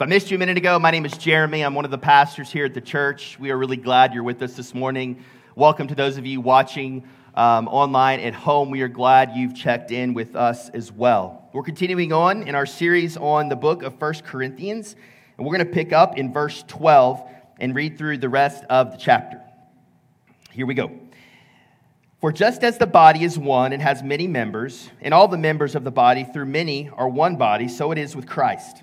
If 0.00 0.04
I 0.04 0.08
missed 0.08 0.30
you 0.30 0.36
a 0.36 0.38
minute 0.38 0.56
ago, 0.56 0.78
my 0.78 0.90
name 0.90 1.04
is 1.04 1.12
Jeremy. 1.18 1.60
I'm 1.60 1.74
one 1.74 1.84
of 1.84 1.90
the 1.90 1.98
pastors 1.98 2.50
here 2.50 2.64
at 2.64 2.72
the 2.72 2.80
church. 2.80 3.38
We 3.38 3.50
are 3.50 3.58
really 3.58 3.76
glad 3.76 4.14
you're 4.14 4.22
with 4.22 4.40
us 4.40 4.54
this 4.54 4.72
morning. 4.74 5.22
Welcome 5.56 5.88
to 5.88 5.94
those 5.94 6.16
of 6.16 6.24
you 6.24 6.40
watching 6.40 7.06
um, 7.34 7.68
online 7.68 8.20
at 8.20 8.32
home. 8.32 8.70
We 8.70 8.80
are 8.80 8.88
glad 8.88 9.32
you've 9.36 9.54
checked 9.54 9.90
in 9.90 10.14
with 10.14 10.34
us 10.36 10.70
as 10.70 10.90
well. 10.90 11.50
We're 11.52 11.64
continuing 11.64 12.14
on 12.14 12.44
in 12.44 12.54
our 12.54 12.64
series 12.64 13.18
on 13.18 13.50
the 13.50 13.56
book 13.56 13.82
of 13.82 13.98
First 13.98 14.24
Corinthians, 14.24 14.96
and 15.36 15.46
we're 15.46 15.54
going 15.54 15.68
to 15.68 15.74
pick 15.74 15.92
up 15.92 16.16
in 16.16 16.32
verse 16.32 16.64
12 16.66 17.20
and 17.58 17.74
read 17.74 17.98
through 17.98 18.16
the 18.16 18.30
rest 18.30 18.64
of 18.70 18.92
the 18.92 18.96
chapter. 18.96 19.42
Here 20.50 20.64
we 20.64 20.72
go. 20.72 20.98
For 22.22 22.32
just 22.32 22.64
as 22.64 22.78
the 22.78 22.86
body 22.86 23.22
is 23.22 23.38
one 23.38 23.74
and 23.74 23.82
has 23.82 24.02
many 24.02 24.26
members, 24.26 24.88
and 25.02 25.12
all 25.12 25.28
the 25.28 25.36
members 25.36 25.74
of 25.74 25.84
the 25.84 25.90
body 25.90 26.24
through 26.24 26.46
many 26.46 26.88
are 26.88 27.06
one 27.06 27.36
body, 27.36 27.68
so 27.68 27.92
it 27.92 27.98
is 27.98 28.16
with 28.16 28.26
Christ. 28.26 28.82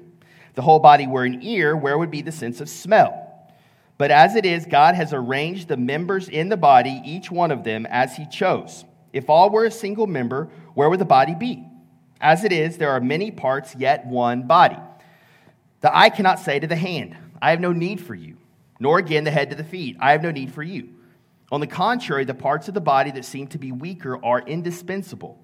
The 0.53 0.61
whole 0.61 0.79
body 0.79 1.07
were 1.07 1.23
an 1.23 1.41
ear, 1.41 1.75
where 1.75 1.97
would 1.97 2.11
be 2.11 2.21
the 2.21 2.31
sense 2.31 2.61
of 2.61 2.69
smell? 2.69 3.27
But 3.97 4.11
as 4.11 4.35
it 4.35 4.45
is, 4.45 4.65
God 4.65 4.95
has 4.95 5.13
arranged 5.13 5.67
the 5.67 5.77
members 5.77 6.27
in 6.27 6.49
the 6.49 6.57
body, 6.57 7.01
each 7.05 7.29
one 7.29 7.51
of 7.51 7.63
them, 7.63 7.85
as 7.85 8.15
He 8.15 8.25
chose. 8.25 8.83
If 9.13 9.29
all 9.29 9.49
were 9.49 9.65
a 9.65 9.71
single 9.71 10.07
member, 10.07 10.49
where 10.73 10.89
would 10.89 10.99
the 10.99 11.05
body 11.05 11.35
be? 11.35 11.67
As 12.19 12.43
it 12.43 12.51
is, 12.51 12.77
there 12.77 12.91
are 12.91 12.99
many 12.99 13.31
parts, 13.31 13.75
yet 13.75 14.05
one 14.05 14.47
body. 14.47 14.77
The 15.81 15.95
eye 15.95 16.09
cannot 16.09 16.39
say 16.39 16.59
to 16.59 16.67
the 16.67 16.75
hand, 16.75 17.15
I 17.41 17.49
have 17.49 17.59
no 17.59 17.73
need 17.73 17.99
for 17.99 18.15
you, 18.15 18.37
nor 18.79 18.99
again 18.99 19.23
the 19.23 19.31
head 19.31 19.49
to 19.49 19.55
the 19.55 19.63
feet, 19.63 19.97
I 19.99 20.11
have 20.11 20.23
no 20.23 20.31
need 20.31 20.53
for 20.53 20.63
you. 20.63 20.89
On 21.51 21.59
the 21.59 21.67
contrary, 21.67 22.23
the 22.23 22.33
parts 22.33 22.67
of 22.67 22.73
the 22.73 22.81
body 22.81 23.11
that 23.11 23.25
seem 23.25 23.47
to 23.47 23.57
be 23.57 23.71
weaker 23.71 24.23
are 24.23 24.39
indispensable. 24.41 25.43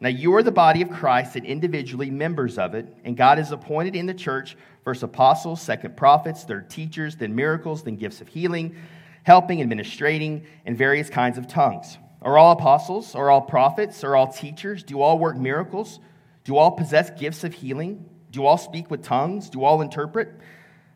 Now, 0.00 0.08
you 0.08 0.34
are 0.36 0.42
the 0.44 0.52
body 0.52 0.80
of 0.80 0.90
Christ 0.90 1.34
and 1.34 1.44
individually 1.44 2.08
members 2.10 2.56
of 2.56 2.74
it, 2.74 2.94
and 3.04 3.16
God 3.16 3.38
has 3.38 3.50
appointed 3.50 3.96
in 3.96 4.06
the 4.06 4.14
church 4.14 4.56
first 4.84 5.02
apostles, 5.02 5.60
second 5.60 5.96
prophets, 5.96 6.44
third 6.44 6.70
teachers, 6.70 7.16
then 7.16 7.34
miracles, 7.34 7.82
then 7.82 7.96
gifts 7.96 8.20
of 8.20 8.28
healing, 8.28 8.76
helping, 9.24 9.60
administrating, 9.60 10.46
and 10.64 10.78
various 10.78 11.10
kinds 11.10 11.36
of 11.36 11.48
tongues. 11.48 11.98
Are 12.22 12.38
all 12.38 12.52
apostles? 12.52 13.14
Are 13.14 13.28
all 13.28 13.40
prophets? 13.40 14.04
Are 14.04 14.14
all 14.14 14.32
teachers? 14.32 14.82
Do 14.84 15.00
all 15.00 15.18
work 15.18 15.36
miracles? 15.36 15.98
Do 16.44 16.56
all 16.56 16.70
possess 16.70 17.10
gifts 17.10 17.42
of 17.44 17.52
healing? 17.52 18.08
Do 18.30 18.46
all 18.46 18.56
speak 18.56 18.90
with 18.90 19.02
tongues? 19.02 19.50
Do 19.50 19.64
all 19.64 19.82
interpret? 19.82 20.32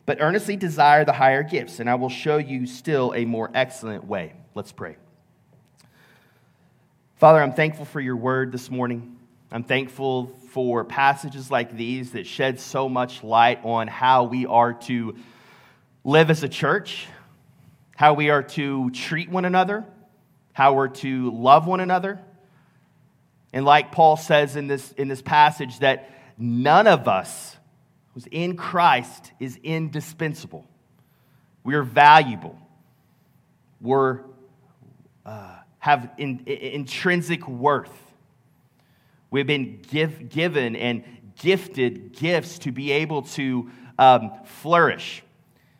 But 0.05 0.21
earnestly 0.21 0.55
desire 0.55 1.05
the 1.05 1.13
higher 1.13 1.43
gifts, 1.43 1.79
and 1.79 1.89
I 1.89 1.95
will 1.95 2.09
show 2.09 2.37
you 2.37 2.65
still 2.65 3.13
a 3.15 3.25
more 3.25 3.51
excellent 3.53 4.05
way. 4.05 4.33
Let's 4.55 4.71
pray. 4.71 4.97
Father, 7.23 7.41
I'm 7.41 7.53
thankful 7.53 7.85
for 7.85 8.01
your 8.01 8.17
word 8.17 8.51
this 8.51 8.69
morning. 8.69 9.15
I'm 9.49 9.63
thankful 9.63 10.27
for 10.49 10.83
passages 10.83 11.49
like 11.49 11.73
these 11.73 12.11
that 12.11 12.27
shed 12.27 12.59
so 12.59 12.89
much 12.89 13.23
light 13.23 13.61
on 13.63 13.87
how 13.87 14.25
we 14.25 14.45
are 14.45 14.73
to 14.73 15.15
live 16.03 16.29
as 16.29 16.43
a 16.43 16.49
church, 16.49 17.07
how 17.95 18.13
we 18.13 18.29
are 18.29 18.43
to 18.43 18.89
treat 18.89 19.29
one 19.29 19.45
another, 19.45 19.85
how 20.51 20.73
we're 20.73 20.89
to 20.89 21.31
love 21.31 21.65
one 21.65 21.79
another. 21.79 22.19
And 23.53 23.63
like 23.63 23.93
Paul 23.93 24.17
says 24.17 24.57
in 24.57 24.67
this, 24.67 24.91
in 24.91 25.07
this 25.07 25.21
passage, 25.21 25.79
that 25.79 26.11
none 26.37 26.87
of 26.87 27.07
us 27.07 27.55
who's 28.13 28.27
in 28.31 28.57
Christ 28.57 29.31
is 29.39 29.57
indispensable. 29.63 30.67
We 31.63 31.75
are 31.75 31.83
valuable. 31.83 32.59
We're 33.79 34.23
uh, 35.25 35.59
have 35.83 36.11
in, 36.17 36.39
in, 36.45 36.57
intrinsic 36.75 37.45
worth. 37.45 37.91
We've 39.31 39.45
been 39.45 39.81
give, 39.81 40.29
given 40.29 40.77
and 40.77 41.03
gifted 41.41 42.13
gifts 42.13 42.59
to 42.59 42.71
be 42.71 42.93
able 42.93 43.23
to 43.23 43.69
um, 43.99 44.31
flourish 44.45 45.23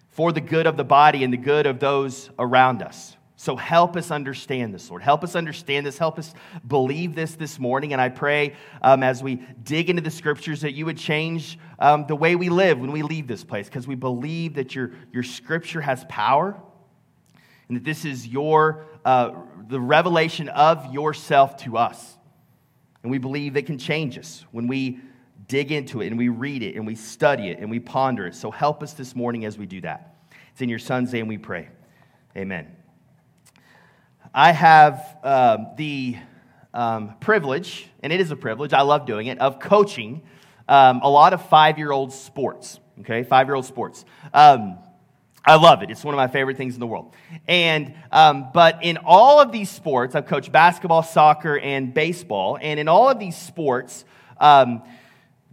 for 0.09 0.33
the 0.33 0.41
good 0.41 0.67
of 0.67 0.75
the 0.75 0.83
body 0.83 1.23
and 1.23 1.31
the 1.31 1.37
good 1.37 1.65
of 1.65 1.79
those 1.79 2.29
around 2.37 2.81
us. 2.81 3.15
So 3.37 3.55
help 3.55 3.95
us 3.95 4.11
understand 4.11 4.73
this, 4.73 4.89
Lord. 4.89 5.03
Help 5.03 5.23
us 5.23 5.37
understand 5.37 5.85
this. 5.85 5.97
Help 5.97 6.19
us 6.19 6.33
believe 6.67 7.15
this 7.15 7.35
this 7.35 7.57
morning. 7.57 7.93
And 7.93 8.01
I 8.01 8.09
pray 8.09 8.55
um, 8.81 9.03
as 9.03 9.23
we 9.23 9.35
dig 9.63 9.89
into 9.89 10.01
the 10.01 10.11
scriptures 10.11 10.59
that 10.61 10.73
you 10.73 10.85
would 10.85 10.97
change 10.97 11.57
um, 11.79 12.07
the 12.07 12.15
way 12.17 12.35
we 12.35 12.49
live 12.49 12.77
when 12.77 12.91
we 12.91 13.03
leave 13.03 13.27
this 13.27 13.45
place 13.45 13.67
because 13.67 13.87
we 13.87 13.95
believe 13.95 14.55
that 14.55 14.75
your, 14.75 14.91
your 15.13 15.23
scripture 15.23 15.79
has 15.79 16.03
power 16.09 16.61
and 17.67 17.77
that 17.77 17.83
this 17.83 18.05
is 18.05 18.27
your 18.27 18.85
uh, 19.05 19.31
the 19.67 19.79
revelation 19.79 20.49
of 20.49 20.93
yourself 20.93 21.57
to 21.57 21.77
us. 21.77 22.17
And 23.01 23.11
we 23.11 23.17
believe 23.17 23.57
it 23.57 23.65
can 23.65 23.77
change 23.77 24.17
us 24.17 24.45
when 24.51 24.67
we 24.67 24.99
dig 25.47 25.71
into 25.71 26.01
it 26.01 26.07
and 26.07 26.17
we 26.17 26.29
read 26.29 26.63
it 26.63 26.75
and 26.75 26.87
we 26.87 26.95
study 26.95 27.49
it 27.49 27.59
and 27.59 27.69
we 27.69 27.79
ponder 27.79 28.27
it. 28.27 28.35
So 28.35 28.49
help 28.49 28.81
us 28.81 28.93
this 28.93 29.15
morning 29.15 29.45
as 29.45 29.57
we 29.57 29.65
do 29.65 29.81
that. 29.81 30.15
It's 30.51 30.61
in 30.61 30.69
your 30.69 30.79
son's 30.79 31.11
name 31.11 31.27
we 31.27 31.37
pray. 31.37 31.69
Amen. 32.37 32.75
I 34.33 34.51
have 34.51 35.17
um, 35.23 35.67
the 35.77 36.17
um, 36.73 37.15
privilege, 37.19 37.87
and 38.01 38.11
it 38.11 38.19
is 38.19 38.31
a 38.31 38.35
privilege, 38.35 38.73
I 38.73 38.81
love 38.81 39.05
doing 39.05 39.27
it, 39.27 39.39
of 39.39 39.59
coaching 39.59 40.23
um, 40.67 41.01
a 41.03 41.09
lot 41.09 41.33
of 41.33 41.47
five 41.49 41.77
year 41.77 41.91
old 41.91 42.13
sports. 42.13 42.79
Okay, 43.01 43.23
five 43.23 43.47
year 43.47 43.55
old 43.55 43.65
sports. 43.65 44.05
Um, 44.33 44.77
I 45.45 45.55
love 45.55 45.83
it. 45.83 45.91
It's 45.91 46.03
one 46.03 46.13
of 46.13 46.17
my 46.17 46.27
favorite 46.27 46.55
things 46.55 46.73
in 46.75 46.79
the 46.79 46.87
world. 46.87 47.13
And, 47.47 47.95
um, 48.11 48.49
but 48.53 48.79
in 48.81 48.97
all 49.03 49.41
of 49.41 49.51
these 49.51 49.69
sports, 49.69 50.15
I've 50.15 50.25
coached 50.25 50.51
basketball, 50.51 51.03
soccer, 51.03 51.57
and 51.59 51.93
baseball. 51.93 52.57
And 52.61 52.79
in 52.79 52.87
all 52.87 53.09
of 53.09 53.19
these 53.19 53.35
sports, 53.35 54.05
um, 54.39 54.83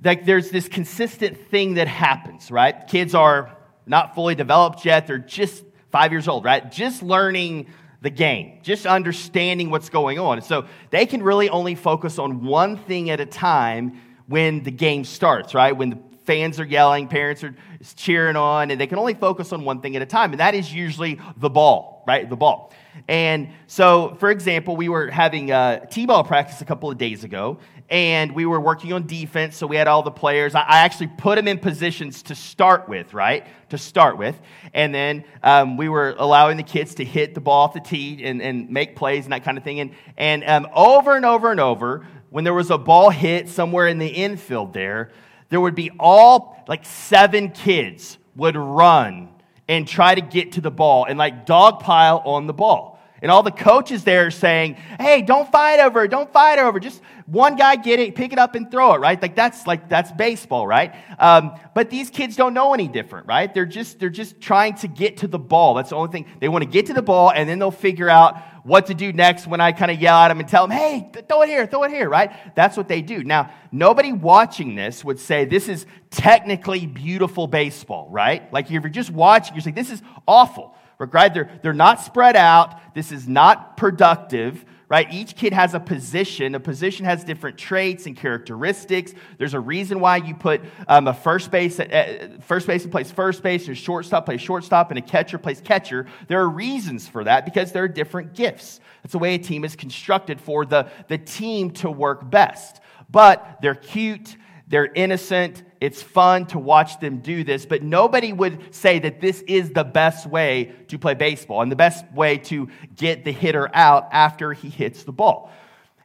like 0.05 0.25
there's 0.25 0.51
this 0.51 0.69
consistent 0.69 1.51
thing 1.51 1.75
that 1.75 1.89
happens, 1.89 2.51
right? 2.53 2.87
Kids 2.87 3.15
are 3.15 3.57
not 3.85 4.15
fully 4.15 4.37
developed 4.37 4.85
yet. 4.85 5.09
They're 5.09 5.19
just 5.19 5.65
five 5.91 6.13
years 6.13 6.29
old, 6.29 6.45
right? 6.45 6.71
Just 6.71 7.03
learning 7.03 7.67
the 8.01 8.11
game, 8.11 8.61
just 8.63 8.87
understanding 8.87 9.71
what's 9.71 9.91
going 9.91 10.19
on. 10.19 10.41
So 10.43 10.67
they 10.91 11.05
can 11.05 11.23
really 11.23 11.51
only 11.51 11.75
focus 11.75 12.19
on 12.19 12.45
one 12.45 12.77
thing 12.77 13.11
at 13.11 13.21
a 13.21 13.27
time 13.27 14.01
when 14.27 14.63
the 14.63 14.71
game 14.71 15.05
starts, 15.05 15.53
right? 15.53 15.73
When 15.73 15.91
the 15.91 15.99
fans 16.31 16.61
are 16.61 16.65
yelling, 16.65 17.09
parents 17.09 17.43
are 17.43 17.53
cheering 17.97 18.37
on, 18.37 18.71
and 18.71 18.81
they 18.81 18.87
can 18.87 18.99
only 18.99 19.15
focus 19.15 19.53
on 19.53 19.65
one 19.65 19.81
thing 19.81 19.97
at 19.97 20.03
a 20.03 20.07
time, 20.07 20.31
and 20.31 20.39
that 20.39 20.55
is 20.55 20.73
usually 20.73 21.19
the 21.37 21.51
ball, 21.51 22.05
right? 22.07 22.31
The 22.31 22.37
ball. 22.37 22.73
And 23.09 23.49
so, 23.67 24.17
for 24.21 24.31
example, 24.31 24.77
we 24.77 24.89
were 24.89 25.11
having 25.11 25.51
a 25.51 25.85
T-ball 25.91 26.23
practice 26.23 26.61
a 26.61 26.65
couple 26.65 26.89
of 26.89 26.99
days 26.99 27.25
ago, 27.25 27.59
and 27.89 28.31
we 28.33 28.47
were 28.47 28.61
working 28.61 28.93
on 28.93 29.09
defense. 29.09 29.57
So 29.57 29.67
we 29.67 29.75
had 29.75 29.89
all 29.89 30.05
the 30.05 30.13
players. 30.13 30.55
I, 30.55 30.65
actually 30.69 31.09
put 31.09 31.35
them 31.35 31.49
in 31.49 31.59
positions 31.59 32.23
to 32.23 32.37
start 32.37 32.89
with, 32.89 33.13
right? 33.13 33.45
To 33.71 33.79
start 33.79 34.17
with, 34.17 34.41
and 34.73 34.95
then 34.95 35.25
um, 35.43 35.77
we 35.77 35.89
were 35.89 36.15
allowing 36.17 36.59
the 36.59 36.63
kids 36.63 36.95
to 36.97 37.05
hit 37.05 37.35
the 37.35 37.41
ball 37.41 37.65
off 37.65 37.75
the 37.75 37.81
tee 37.81 38.23
and, 38.23 38.41
and 38.41 38.71
make 38.71 38.95
plays 38.95 39.25
and 39.25 39.33
that 39.33 39.43
kind 39.43 39.59
of 39.59 39.65
thing. 39.65 39.81
And 39.81 39.91
and 40.17 40.45
um, 40.45 40.69
over 40.77 41.17
and 41.17 41.27
over 41.27 41.51
and 41.51 41.59
over, 41.59 42.07
when 42.29 42.45
there 42.45 42.55
was 42.55 42.71
a 42.71 42.79
ball 42.79 43.11
hit 43.11 43.49
somewhere 43.49 43.89
in 43.89 43.99
the 43.99 44.07
infield, 44.07 44.73
there 44.75 45.11
there 45.51 45.61
would 45.61 45.75
be 45.75 45.91
all 45.99 46.65
like 46.67 46.85
seven 46.85 47.51
kids 47.51 48.19
would 48.35 48.57
run 48.57 49.29
and 49.69 49.87
try 49.87 50.15
to 50.15 50.21
get 50.21 50.53
to 50.53 50.61
the 50.61 50.71
ball 50.71 51.05
and 51.05 51.19
like 51.19 51.47
dogpile 51.47 52.25
on 52.27 52.47
the 52.47 52.53
ball. 52.53 53.00
And 53.23 53.31
all 53.31 53.43
the 53.43 53.51
coaches 53.51 54.05
there 54.05 54.27
are 54.27 54.31
saying, 54.31 54.75
hey, 54.99 55.23
don't 55.23 55.51
fight 55.51 55.79
over 55.81 56.05
it, 56.05 56.11
don't 56.11 56.33
fight 56.33 56.59
over 56.59 56.79
it. 56.79 56.83
Just 56.83 57.03
one 57.27 57.55
guy 57.55 57.77
get 57.77 58.01
it, 58.01 58.15
pick 58.15 58.33
it 58.33 58.39
up 58.39 58.55
and 58.55 58.71
throw 58.71 58.95
it, 58.95 58.99
right? 58.99 59.21
Like 59.21 59.37
that's 59.37 59.67
like 59.67 59.89
that's 59.89 60.11
baseball, 60.13 60.67
right? 60.67 60.95
Um, 61.19 61.53
but 61.75 61.91
these 61.91 62.11
kids 62.11 62.35
don't 62.35 62.55
know 62.55 62.75
any 62.75 62.89
different, 62.89 63.27
right? 63.27 63.53
They're 63.53 63.67
just 63.67 64.01
they're 64.01 64.11
just 64.11 64.41
trying 64.41 64.75
to 64.77 64.89
get 64.89 65.19
to 65.19 65.29
the 65.29 65.39
ball. 65.39 65.75
That's 65.75 65.91
the 65.91 65.97
only 65.97 66.11
thing. 66.11 66.27
They 66.41 66.49
want 66.49 66.65
to 66.65 66.71
get 66.71 66.87
to 66.87 66.95
the 66.95 67.03
ball 67.03 67.31
and 67.31 67.49
then 67.49 67.59
they'll 67.59 67.71
figure 67.71 68.09
out 68.09 68.39
what 68.65 68.87
to 68.87 68.95
do 68.95 69.13
next 69.13 69.47
when 69.47 69.61
I 69.61 69.73
kind 69.73 69.91
of 69.91 70.01
yell 70.01 70.17
at 70.17 70.29
them 70.29 70.41
and 70.41 70.49
tell 70.49 70.67
them, 70.67 70.77
hey, 70.77 71.11
throw 71.29 71.43
it 71.43 71.49
here, 71.49 71.67
throw 71.67 71.85
it 71.85 71.91
here, 71.91 72.09
right? 72.09 72.55
That's 72.55 72.77
what 72.77 72.89
they 72.89 73.01
do. 73.01 73.25
Now, 73.25 73.53
nobody 73.73 74.13
watching 74.13 74.75
this 74.75 75.05
would 75.05 75.19
say 75.19 75.45
this 75.45 75.69
is 75.69 75.87
technically 76.11 76.87
beautiful 76.87 77.47
baseball, 77.47 78.09
right? 78.11 78.53
Like 78.53 78.67
if 78.67 78.71
you're 78.73 78.89
just 78.89 79.11
watching, 79.11 79.55
you're 79.55 79.63
saying 79.63 79.77
this 79.77 79.91
is 79.91 80.03
awful 80.27 80.75
right? 81.01 81.33
They're, 81.33 81.51
they're 81.63 81.73
not 81.73 82.01
spread 82.01 82.37
out. 82.37 82.95
This 82.95 83.13
is 83.13 83.27
not 83.27 83.77
productive, 83.77 84.65
right? 84.89 85.13
Each 85.13 85.35
kid 85.35 85.53
has 85.53 85.75
a 85.75 85.81
position. 85.81 86.55
A 86.55 86.61
position 86.61 87.07
has 87.07 87.25
different 87.25 87.57
traits 87.57 88.07
and 88.07 88.17
characteristics. 88.17 89.15
There's 89.39 89.55
a 89.55 89.61
reason 89.61 90.01
why 90.01 90.17
you 90.17 90.35
put 90.35 90.61
um, 90.89 91.09
a 91.09 91.15
first 91.15 91.51
base, 91.51 91.81
uh, 91.81 92.29
first 92.43 92.67
baseman 92.67 92.91
plays 92.91 93.11
first 93.11 93.43
base, 93.43 93.67
and 93.67 93.77
a 93.77 93.81
shortstop 93.81 94.27
plays 94.27 94.41
shortstop, 94.41 94.91
and 94.91 94.99
a 94.99 95.03
catcher 95.03 95.39
plays 95.39 95.61
catcher. 95.61 96.07
There 96.29 96.41
are 96.41 96.49
reasons 96.49 97.09
for 97.09 97.25
that 97.25 97.45
because 97.45 97.73
there 97.73 97.85
are 97.85 97.89
different 97.89 98.35
gifts. 98.35 98.81
That's 99.03 99.13
the 99.13 99.19
way 99.19 99.35
a 99.35 99.39
team 99.39 99.65
is 99.65 99.77
constructed 99.77 100.41
for 100.41 100.67
the, 100.67 100.89
the 101.09 101.19
team 101.19 101.71
to 101.73 101.91
work 101.91 102.29
best. 102.29 102.81
But 103.09 103.59
they're 103.61 103.75
cute, 103.75 104.37
they're 104.71 104.91
innocent, 104.95 105.65
it's 105.81 106.01
fun 106.01 106.47
to 106.47 106.59
watch 106.59 107.01
them 107.01 107.19
do 107.19 107.43
this, 107.43 107.67
but 107.67 107.83
nobody 107.83 108.33
would 108.33 108.73
say 108.73 109.01
that 109.01 109.21
this 109.21 109.43
is 109.43 109.71
the 109.71 109.83
best 109.83 110.27
way 110.29 110.73
to 110.87 110.97
play 110.97 111.15
baseball 111.15 111.61
and 111.61 111.73
the 111.73 111.77
best 111.77 112.05
way 112.13 112.39
to 112.39 112.69
get 112.95 113.25
the 113.25 113.33
hitter 113.33 113.69
out 113.75 114.09
after 114.13 114.53
he 114.53 114.69
hits 114.71 115.03
the 115.03 115.11
ball. 115.11 115.51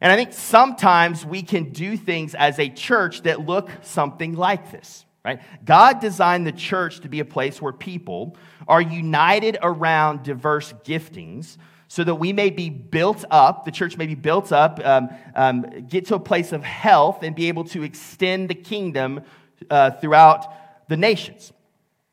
And 0.01 0.11
I 0.11 0.15
think 0.15 0.33
sometimes 0.33 1.23
we 1.23 1.43
can 1.43 1.71
do 1.71 1.95
things 1.95 2.33
as 2.33 2.57
a 2.57 2.67
church 2.67 3.21
that 3.21 3.45
look 3.45 3.69
something 3.83 4.33
like 4.33 4.71
this, 4.71 5.05
right? 5.23 5.41
God 5.63 5.99
designed 5.99 6.47
the 6.47 6.51
church 6.51 7.01
to 7.01 7.07
be 7.07 7.19
a 7.19 7.25
place 7.25 7.61
where 7.61 7.71
people 7.71 8.35
are 8.67 8.81
united 8.81 9.59
around 9.61 10.23
diverse 10.23 10.73
giftings 10.83 11.57
so 11.95 12.03
that 12.03 12.15
we 12.15 12.33
may 12.33 12.49
be 12.49 12.69
built 12.69 13.23
up, 13.31 13.63
the 13.63 13.71
church 13.71 13.95
may 13.95 14.05
be 14.05 14.15
built 14.15 14.51
up, 14.51 14.81
um, 14.83 15.07
um, 15.33 15.65
get 15.87 16.05
to 16.07 16.15
a 16.15 16.19
place 16.19 16.51
of 16.51 16.61
health, 16.61 17.23
and 17.23 17.33
be 17.33 17.47
able 17.47 17.63
to 17.63 17.83
extend 17.83 18.49
the 18.49 18.53
kingdom 18.53 19.21
uh, 19.69 19.91
throughout 19.91 20.89
the 20.89 20.97
nations. 20.97 21.53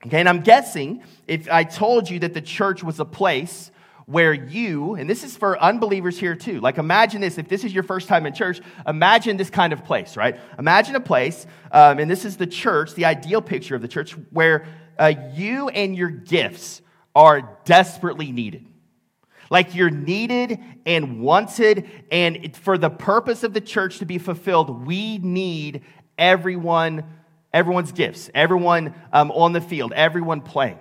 Okay, 0.06 0.20
and 0.20 0.28
I'm 0.28 0.42
guessing 0.42 1.02
if 1.26 1.50
I 1.50 1.64
told 1.64 2.08
you 2.08 2.20
that 2.20 2.32
the 2.32 2.40
church 2.40 2.84
was 2.84 3.00
a 3.00 3.04
place 3.04 3.72
where 4.06 4.32
you, 4.32 4.94
and 4.94 5.10
this 5.10 5.24
is 5.24 5.36
for 5.36 5.60
unbelievers 5.60 6.16
here 6.16 6.36
too, 6.36 6.60
like 6.60 6.78
imagine 6.78 7.20
this, 7.20 7.36
if 7.36 7.48
this 7.48 7.64
is 7.64 7.74
your 7.74 7.82
first 7.82 8.06
time 8.06 8.24
in 8.24 8.32
church, 8.32 8.60
imagine 8.86 9.36
this 9.36 9.50
kind 9.50 9.72
of 9.72 9.84
place, 9.84 10.16
right? 10.16 10.38
Imagine 10.60 10.94
a 10.94 11.00
place, 11.00 11.44
um, 11.72 11.98
and 11.98 12.08
this 12.08 12.24
is 12.24 12.36
the 12.36 12.46
church, 12.46 12.94
the 12.94 13.06
ideal 13.06 13.42
picture 13.42 13.74
of 13.74 13.82
the 13.82 13.88
church, 13.88 14.12
where 14.30 14.64
uh, 14.96 15.12
you 15.34 15.70
and 15.70 15.96
your 15.96 16.10
gifts 16.10 16.82
are 17.16 17.58
desperately 17.64 18.30
needed. 18.30 18.68
Like 19.52 19.74
you're 19.74 19.90
needed 19.90 20.60
and 20.86 21.20
wanted, 21.20 21.86
and 22.10 22.56
for 22.56 22.78
the 22.78 22.88
purpose 22.88 23.42
of 23.42 23.52
the 23.52 23.60
church 23.60 23.98
to 23.98 24.06
be 24.06 24.16
fulfilled, 24.16 24.86
we 24.86 25.18
need 25.18 25.82
everyone 26.16 27.04
everyone's 27.52 27.92
gifts, 27.92 28.30
everyone 28.34 28.94
um, 29.12 29.30
on 29.30 29.52
the 29.52 29.60
field, 29.60 29.92
everyone 29.94 30.40
playing. 30.40 30.78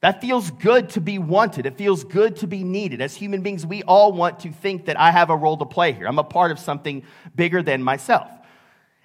That 0.00 0.20
feels 0.20 0.50
good 0.50 0.90
to 0.90 1.00
be 1.00 1.18
wanted. 1.18 1.64
It 1.64 1.78
feels 1.78 2.04
good 2.04 2.36
to 2.36 2.46
be 2.46 2.62
needed. 2.62 3.00
As 3.00 3.14
human 3.14 3.40
beings, 3.40 3.64
we 3.64 3.82
all 3.84 4.12
want 4.12 4.40
to 4.40 4.52
think 4.52 4.84
that 4.84 5.00
I 5.00 5.10
have 5.10 5.30
a 5.30 5.36
role 5.36 5.56
to 5.56 5.64
play 5.64 5.92
here. 5.92 6.06
I'm 6.06 6.18
a 6.18 6.24
part 6.24 6.50
of 6.50 6.58
something 6.58 7.04
bigger 7.34 7.62
than 7.62 7.82
myself. 7.82 8.30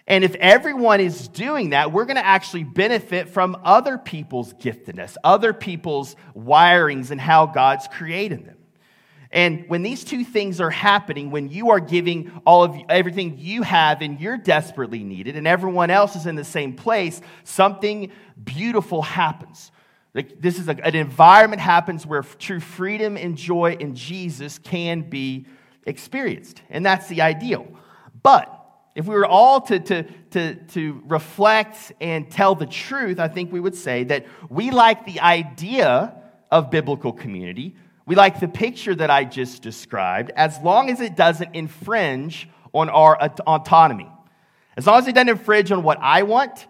And 0.07 0.25
if 0.25 0.35
everyone 0.35 0.99
is 0.99 1.29
doing 1.29 1.69
that, 1.69 1.93
we're 1.93 2.03
going 2.03 2.17
to 2.17 2.25
actually 2.25 2.65
benefit 2.65 3.29
from 3.29 3.55
other 3.63 3.97
people's 3.97 4.51
giftedness, 4.55 5.15
other 5.23 5.53
people's 5.53 6.17
wirings, 6.35 7.11
and 7.11 7.21
how 7.21 7.45
God's 7.45 7.87
created 7.87 8.45
them. 8.45 8.57
And 9.31 9.65
when 9.67 9.83
these 9.83 10.03
two 10.03 10.23
things 10.23 10.59
are 10.59 10.71
happening, 10.71 11.29
when 11.29 11.49
you 11.49 11.69
are 11.69 11.79
giving 11.79 12.41
all 12.45 12.63
of 12.63 12.75
everything 12.89 13.35
you 13.37 13.61
have 13.61 14.01
and 14.01 14.19
you're 14.19 14.37
desperately 14.37 15.03
needed, 15.03 15.35
and 15.35 15.47
everyone 15.47 15.91
else 15.91 16.15
is 16.15 16.25
in 16.25 16.35
the 16.35 16.43
same 16.43 16.73
place, 16.73 17.21
something 17.43 18.11
beautiful 18.43 19.03
happens. 19.03 19.71
Like 20.15 20.41
this 20.41 20.57
is 20.57 20.67
a, 20.67 20.71
an 20.83 20.95
environment 20.95 21.61
happens 21.61 22.07
where 22.07 22.23
true 22.23 22.59
freedom 22.59 23.17
and 23.17 23.37
joy 23.37 23.77
in 23.79 23.95
Jesus 23.95 24.57
can 24.57 25.01
be 25.01 25.45
experienced. 25.85 26.61
And 26.69 26.83
that's 26.83 27.07
the 27.07 27.21
ideal. 27.21 27.67
But 28.23 28.55
if 28.95 29.05
we 29.05 29.13
were 29.13 29.27
all 29.27 29.61
to, 29.61 29.79
to, 29.79 30.03
to, 30.31 30.55
to 30.55 31.03
reflect 31.05 31.93
and 32.01 32.29
tell 32.29 32.55
the 32.55 32.65
truth, 32.65 33.19
I 33.19 33.27
think 33.27 33.53
we 33.53 33.59
would 33.59 33.75
say 33.75 34.03
that 34.05 34.25
we 34.49 34.71
like 34.71 35.05
the 35.05 35.19
idea 35.19 36.15
of 36.51 36.71
biblical 36.71 37.13
community, 37.13 37.75
we 38.09 38.15
like 38.15 38.39
the 38.39 38.47
picture 38.47 38.95
that 38.95 39.11
I 39.11 39.23
just 39.23 39.61
described 39.61 40.31
as 40.35 40.57
long 40.61 40.89
as 40.89 40.99
it 40.99 41.15
doesn't 41.15 41.53
infringe 41.53 42.49
on 42.73 42.89
our 42.89 43.15
autonomy. 43.21 44.09
As 44.75 44.87
long 44.87 44.97
as 44.97 45.07
it 45.07 45.13
doesn't 45.13 45.29
infringe 45.29 45.71
on 45.71 45.83
what 45.83 45.99
I 46.01 46.23
want, 46.23 46.65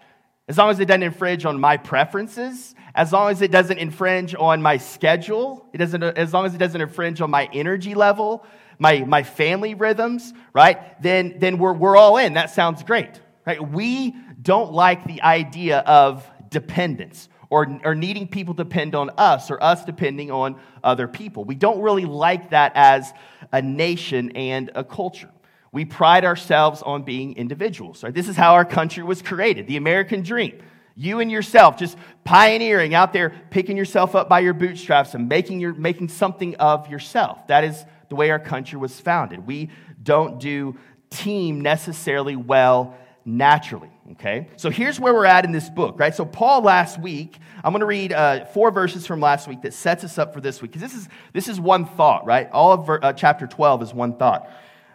as 0.50 0.58
long 0.58 0.70
as 0.70 0.82
it 0.82 0.86
doesn't 0.86 1.02
infringe 1.02 1.46
on 1.46 1.58
my 1.58 1.78
preferences, 1.78 2.76
as 2.94 3.14
long 3.14 3.32
as 3.32 3.42
it 3.42 3.52
doesn't 3.52 3.78
infringe 3.78 4.36
on 4.36 4.62
my 4.62 4.76
schedule, 4.76 5.66
it 5.72 5.78
doesn't, 5.78 6.04
as 6.04 6.34
long 6.34 6.46
as 6.46 6.54
it 6.54 6.58
doesn't 6.58 6.82
infringe 6.82 7.22
on 7.22 7.32
my 7.32 7.48
energy 7.54 7.96
level, 7.96 8.46
my, 8.78 9.06
my 9.06 9.24
family 9.24 9.76
rhythms, 9.76 10.34
right? 10.52 11.02
Then, 11.02 11.36
then 11.38 11.58
we're, 11.58 11.72
we're 11.72 11.96
all 11.96 12.18
in. 12.18 12.34
That 12.34 12.50
sounds 12.50 12.84
great, 12.84 13.18
right? 13.48 13.66
We 13.66 14.14
don't 14.42 14.74
like 14.74 15.06
the 15.06 15.22
idea 15.22 15.80
of 15.80 16.30
dependence 16.50 17.29
or, 17.50 17.80
or 17.84 17.96
needing 17.96 18.28
people 18.28 18.54
to 18.54 18.64
depend 18.64 18.96
on 18.96 19.10
us 19.18 19.50
or 19.50 19.62
us 19.64 19.84
depending 19.84 20.32
on 20.32 20.56
other 20.84 21.08
people. 21.08 21.44
We 21.46 21.56
don't 21.56 21.82
really 21.82 22.06
like 22.06 22.52
that 22.52 22.74
as 22.76 23.12
a 23.52 23.62
nation 23.62 24.32
and 24.32 24.72
a 24.76 24.84
culture. 24.84 25.30
We 25.72 25.86
pride 25.86 26.26
ourselves 26.26 26.82
on 26.82 27.04
being 27.04 27.36
individuals. 27.36 28.04
Right? 28.04 28.14
This 28.14 28.28
is 28.28 28.36
how 28.36 28.54
our 28.54 28.66
country 28.66 29.04
was 29.04 29.22
created 29.22 29.68
the 29.68 29.78
American 29.78 30.22
dream. 30.22 30.60
You 30.96 31.22
and 31.22 31.32
yourself 31.32 31.78
just 31.78 31.98
pioneering 32.26 32.94
out 32.94 33.14
there, 33.14 33.34
picking 33.52 33.78
yourself 33.78 34.16
up 34.16 34.28
by 34.28 34.42
your 34.42 34.54
bootstraps 34.54 35.14
and 35.14 35.30
making, 35.30 35.62
your, 35.62 35.74
making 35.74 36.10
something 36.10 36.56
of 36.56 36.90
yourself. 36.90 37.48
That 37.48 37.64
is 37.64 37.86
the 38.10 38.16
way 38.16 38.32
our 38.32 38.40
country 38.40 38.78
was 38.78 39.00
founded. 39.00 39.48
We 39.48 39.70
don't 40.04 40.40
do 40.40 40.78
team 41.10 41.62
necessarily 41.62 42.36
well 42.36 42.98
naturally. 43.26 43.90
Okay? 44.14 44.48
So 44.56 44.70
here's 44.70 45.00
where 45.00 45.14
we're 45.14 45.26
at 45.26 45.46
in 45.46 45.52
this 45.52 45.70
book, 45.70 46.00
right? 46.00 46.14
So, 46.14 46.26
Paul 46.26 46.62
last 46.62 47.00
week, 47.00 47.38
I'm 47.64 47.72
going 47.72 47.82
to 47.82 47.86
read 47.86 48.14
uh, 48.14 48.46
four 48.46 48.72
verses 48.72 49.06
from 49.06 49.20
last 49.20 49.48
week 49.48 49.62
that 49.62 49.74
sets 49.74 50.04
us 50.04 50.18
up 50.18 50.34
for 50.34 50.42
this 50.42 50.62
week, 50.62 50.72
because 50.72 50.82
this 50.82 51.00
is, 51.00 51.10
this 51.34 51.48
is 51.48 51.60
one 51.60 51.86
thought, 51.86 52.26
right? 52.26 52.50
All 52.52 52.74
of 52.74 52.88
ver- 52.88 53.00
uh, 53.02 53.14
chapter 53.14 53.48
12 53.48 53.84
is 53.84 53.94
one 53.94 54.18
thought. 54.18 54.50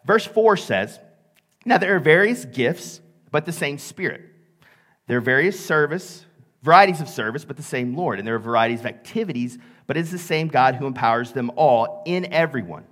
Verse 0.04 0.26
4 0.26 0.56
says, 0.56 0.98
Now 1.64 1.78
there 1.78 1.94
are 1.96 2.00
various 2.00 2.44
gifts, 2.44 3.00
but 3.30 3.46
the 3.46 3.52
same 3.52 3.78
Spirit. 3.78 4.22
There 5.06 5.18
are 5.18 5.22
various 5.22 5.64
service, 5.64 6.24
varieties 6.62 7.00
of 7.00 7.08
service, 7.08 7.44
but 7.44 7.56
the 7.56 7.62
same 7.62 7.94
Lord. 7.94 8.18
And 8.18 8.26
there 8.26 8.34
are 8.34 8.40
varieties 8.40 8.80
of 8.80 8.86
activities, 8.86 9.58
but 9.86 9.96
it's 9.96 10.10
the 10.10 10.18
same 10.18 10.48
God 10.48 10.76
who 10.76 10.86
empowers 10.86 11.32
them 11.32 11.50
all 11.56 12.02
in 12.06 12.32
everyone. 12.32 12.84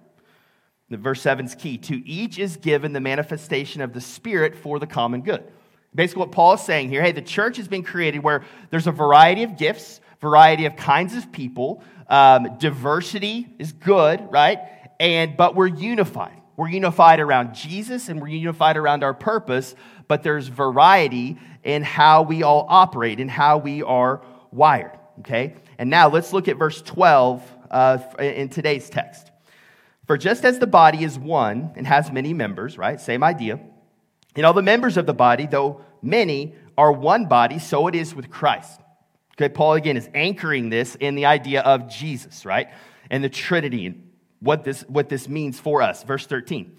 The 0.93 0.99
verse 0.99 1.21
7 1.23 1.47
is 1.47 1.55
key. 1.55 1.79
To 1.79 2.07
each 2.09 2.39
is 2.39 2.57
given 2.57 2.93
the 2.93 3.01
manifestation 3.01 3.81
of 3.81 3.93
the 3.93 4.01
Spirit 4.01 4.55
for 4.55 4.79
the 4.79 4.87
common 4.87 5.23
good. 5.23 5.43
Basically, 5.95 6.21
what 6.21 6.33
Paul 6.33 6.55
is 6.55 6.63
saying 6.63 6.89
here 6.89 7.03
hey, 7.03 7.13
the 7.13 7.23
church 7.23 7.57
has 7.57 7.69
been 7.69 7.83
created 7.83 8.23
where 8.23 8.45
there's 8.71 8.87
a 8.87 8.93
variety 8.93 9.43
of 9.43 9.59
gifts, 9.59 10.01
variety 10.21 10.67
of 10.67 10.77
kinds 10.77 11.15
of 11.17 11.33
people. 11.33 11.83
Um, 12.09 12.59
diversity 12.59 13.49
is 13.59 13.73
good, 13.73 14.21
right? 14.31 14.61
And 15.01 15.37
but 15.37 15.55
we're 15.55 15.67
unified. 15.67 16.41
We're 16.57 16.69
unified 16.69 17.21
around 17.21 17.55
Jesus 17.55 18.09
and 18.09 18.21
we're 18.21 18.29
unified 18.29 18.77
around 18.77 19.03
our 19.03 19.15
purpose, 19.15 19.75
but 20.07 20.23
there's 20.23 20.49
variety 20.49 21.39
in 21.65 21.83
how 21.83 22.23
we 22.23 22.43
all 22.43 22.67
operate 22.69 23.19
and 23.19 23.31
how 23.31 23.59
we 23.59 23.83
are 23.83 24.23
wired. 24.51 24.99
Okay? 25.21 25.55
And 25.79 25.91
now 25.91 26.09
let's 26.09 26.33
look 26.33 26.49
at 26.49 26.57
verse 26.57 26.81
12 26.83 27.43
uh, 27.71 27.99
in 28.19 28.49
today's 28.49 28.89
text. 28.91 29.32
For 30.13 30.19
just 30.19 30.45
as 30.45 30.59
the 30.59 30.67
body 30.67 31.05
is 31.05 31.19
one 31.19 31.73
and 31.75 31.87
has 31.87 32.13
many 32.13 32.35
members, 32.35 32.77
right? 32.77 33.01
Same 33.01 33.25
idea 33.25 33.59
and 34.37 34.45
all 34.45 34.53
the 34.53 34.61
members 34.61 34.99
of 34.99 35.07
the 35.07 35.15
body, 35.15 35.47
though 35.47 35.81
many, 36.03 36.55
are 36.77 36.93
one 36.93 37.29
body, 37.29 37.59
so 37.59 37.87
it 37.87 37.95
is 37.95 38.15
with 38.15 38.29
Christ. 38.29 38.79
Okay, 39.37 39.49
Paul 39.49 39.73
again 39.73 39.97
is 39.97 40.11
anchoring 40.13 40.69
this 40.69 40.97
in 40.97 41.15
the 41.15 41.25
idea 41.25 41.63
of 41.63 41.89
Jesus, 41.89 42.45
right? 42.45 42.69
And 43.09 43.25
the 43.25 43.31
Trinity 43.31 43.87
and 43.87 44.11
what 44.41 44.65
this, 44.65 44.83
what 44.83 45.09
this 45.09 45.31
means 45.31 45.59
for 45.59 45.81
us. 45.81 46.03
Verse 46.03 46.27
13. 46.27 46.77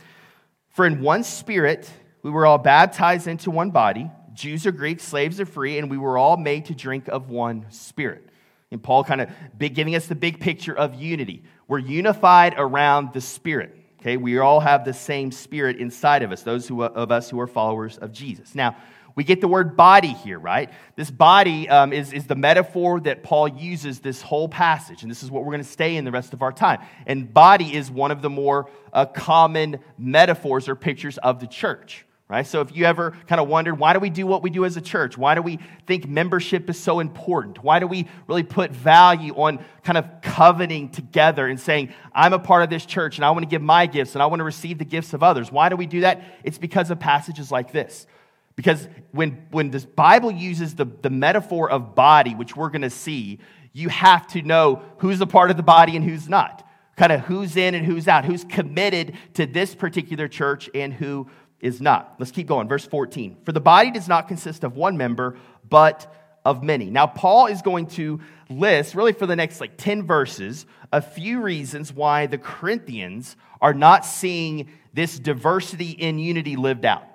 For 0.70 0.86
in 0.86 1.02
one 1.02 1.24
spirit 1.24 1.90
we 2.22 2.30
were 2.30 2.46
all 2.46 2.60
baptized 2.60 3.26
into 3.26 3.50
one 3.50 3.72
body, 3.72 4.12
Jews 4.36 4.68
or 4.68 4.72
Greeks, 4.72 5.04
slaves 5.04 5.40
or 5.40 5.48
free, 5.48 5.80
and 5.80 5.90
we 5.90 5.98
were 5.98 6.20
all 6.20 6.38
made 6.38 6.66
to 6.66 6.76
drink 6.76 7.08
of 7.08 7.32
one 7.32 7.66
spirit. 7.72 8.30
And 8.74 8.84
Paul 8.84 9.04
kind 9.04 9.22
of 9.22 9.30
giving 9.60 9.96
us 9.96 10.08
the 10.08 10.16
big 10.16 10.40
picture 10.40 10.76
of 10.76 10.96
unity. 10.96 11.44
We're 11.68 11.80
unified 11.80 12.56
around 12.58 13.14
the 13.14 13.22
Spirit. 13.22 13.78
Okay, 14.02 14.18
we 14.18 14.38
all 14.40 14.60
have 14.60 14.84
the 14.84 14.94
same 14.94 15.32
Spirit 15.32 15.78
inside 15.78 16.24
of 16.24 16.32
us, 16.34 16.44
those 16.44 16.68
who, 16.68 16.84
of 16.84 17.12
us 17.12 17.30
who 17.30 17.40
are 17.40 17.48
followers 17.48 17.98
of 17.98 18.12
Jesus. 18.12 18.54
Now, 18.54 18.76
we 19.16 19.24
get 19.24 19.42
the 19.42 19.48
word 19.48 19.78
body 19.78 20.10
here, 20.10 20.40
right? 20.40 20.72
This 20.96 21.12
body 21.12 21.70
um, 21.70 21.94
is, 21.94 22.12
is 22.14 22.26
the 22.26 22.36
metaphor 22.36 23.00
that 23.02 23.22
Paul 23.22 23.48
uses 23.48 24.00
this 24.00 24.22
whole 24.22 24.50
passage, 24.50 25.04
and 25.04 25.12
this 25.12 25.22
is 25.22 25.30
what 25.30 25.44
we're 25.44 25.52
going 25.52 25.64
to 25.64 25.70
stay 25.70 25.96
in 25.96 26.04
the 26.04 26.12
rest 26.12 26.34
of 26.34 26.42
our 26.42 26.52
time. 26.52 26.80
And 27.06 27.32
body 27.32 27.76
is 27.76 27.92
one 27.92 28.10
of 28.12 28.22
the 28.22 28.30
more 28.30 28.70
uh, 28.92 29.06
common 29.06 29.80
metaphors 29.98 30.68
or 30.68 30.76
pictures 30.76 31.18
of 31.20 31.40
the 31.40 31.48
church. 31.48 32.06
Right? 32.34 32.48
So 32.48 32.62
if 32.62 32.76
you 32.76 32.86
ever 32.86 33.12
kind 33.28 33.40
of 33.40 33.48
wondered, 33.48 33.76
why 33.76 33.94
do 33.94 34.00
we 34.00 34.10
do 34.10 34.26
what 34.26 34.42
we 34.42 34.50
do 34.50 34.66
as 34.66 34.76
a 34.76 34.82
church? 34.82 35.20
Why 35.20 35.36
do 35.36 35.44
we 35.44 35.60
think 35.86 36.08
membership 36.08 36.68
is 36.68 36.80
so 36.80 37.00
important? 37.00 37.64
Why 37.64 37.78
do 37.78 37.86
we 37.86 38.08
really 38.28 38.42
put 38.42 38.72
value 38.72 39.36
on 39.36 39.64
kind 39.84 40.00
of 40.00 40.08
covenanting 40.24 40.90
together 40.90 41.46
and 41.46 41.60
saying, 41.60 41.94
I'm 42.12 42.34
a 42.34 42.40
part 42.40 42.64
of 42.64 42.72
this 42.72 42.88
church 42.88 43.20
and 43.20 43.24
I 43.24 43.30
want 43.30 43.44
to 43.44 43.48
give 43.48 43.62
my 43.62 43.86
gifts 43.86 44.16
and 44.16 44.24
I 44.24 44.26
want 44.26 44.40
to 44.40 44.46
receive 44.46 44.80
the 44.80 44.84
gifts 44.84 45.14
of 45.14 45.22
others? 45.22 45.52
Why 45.52 45.70
do 45.70 45.76
we 45.76 45.86
do 45.86 46.02
that? 46.02 46.24
It's 46.44 46.58
because 46.58 46.90
of 46.90 47.00
passages 47.00 47.52
like 47.52 47.72
this. 47.72 48.08
Because 48.56 48.88
when, 49.12 49.46
when 49.52 49.70
this 49.70 49.86
Bible 49.86 50.32
uses 50.32 50.74
the, 50.74 50.86
the 50.86 51.12
metaphor 51.12 51.70
of 51.70 51.94
body, 51.94 52.34
which 52.34 52.56
we're 52.56 52.70
going 52.70 52.82
to 52.82 52.90
see, 52.90 53.42
you 53.74 53.90
have 53.90 54.26
to 54.30 54.42
know 54.42 54.82
who's 54.98 55.22
a 55.22 55.28
part 55.28 55.52
of 55.52 55.58
the 55.58 55.62
body 55.62 55.96
and 55.96 56.04
who's 56.04 56.28
not. 56.28 56.68
Kind 56.96 57.12
of 57.12 57.22
who's 57.22 57.58
in 57.58 57.74
and 57.74 57.86
who's 57.86 58.08
out, 58.08 58.24
who's 58.24 58.44
committed 58.44 59.18
to 59.34 59.48
this 59.48 59.74
particular 59.74 60.28
church 60.28 60.70
and 60.76 60.94
who 60.94 61.28
is 61.64 61.82
not. 61.82 62.16
Let's 62.20 62.32
keep 62.32 62.46
going. 62.46 62.68
Verse 62.68 62.86
14. 62.86 63.38
For 63.46 63.54
the 63.54 63.62
body 63.62 63.90
does 63.90 64.08
not 64.08 64.28
consist 64.28 64.64
of 64.64 64.76
one 64.76 64.98
member, 64.98 65.38
but 65.68 66.14
of 66.46 66.62
many. 66.62 66.90
Now, 66.90 67.08
Paul 67.08 67.48
is 67.48 67.62
going 67.62 67.88
to 67.88 68.20
list, 68.50 68.94
really 68.94 69.14
for 69.14 69.26
the 69.26 69.36
next 69.36 69.62
like 69.62 69.78
10 69.78 70.04
verses, 70.04 70.66
a 70.92 71.02
few 71.02 71.42
reasons 71.42 71.94
why 71.94 72.28
the 72.28 72.38
Corinthians 72.38 73.38
are 73.62 73.74
not 73.74 74.06
seeing 74.06 74.70
this 74.94 75.18
diversity 75.18 75.92
in 75.92 76.20
unity 76.20 76.58
lived 76.58 76.84
out. 76.84 77.06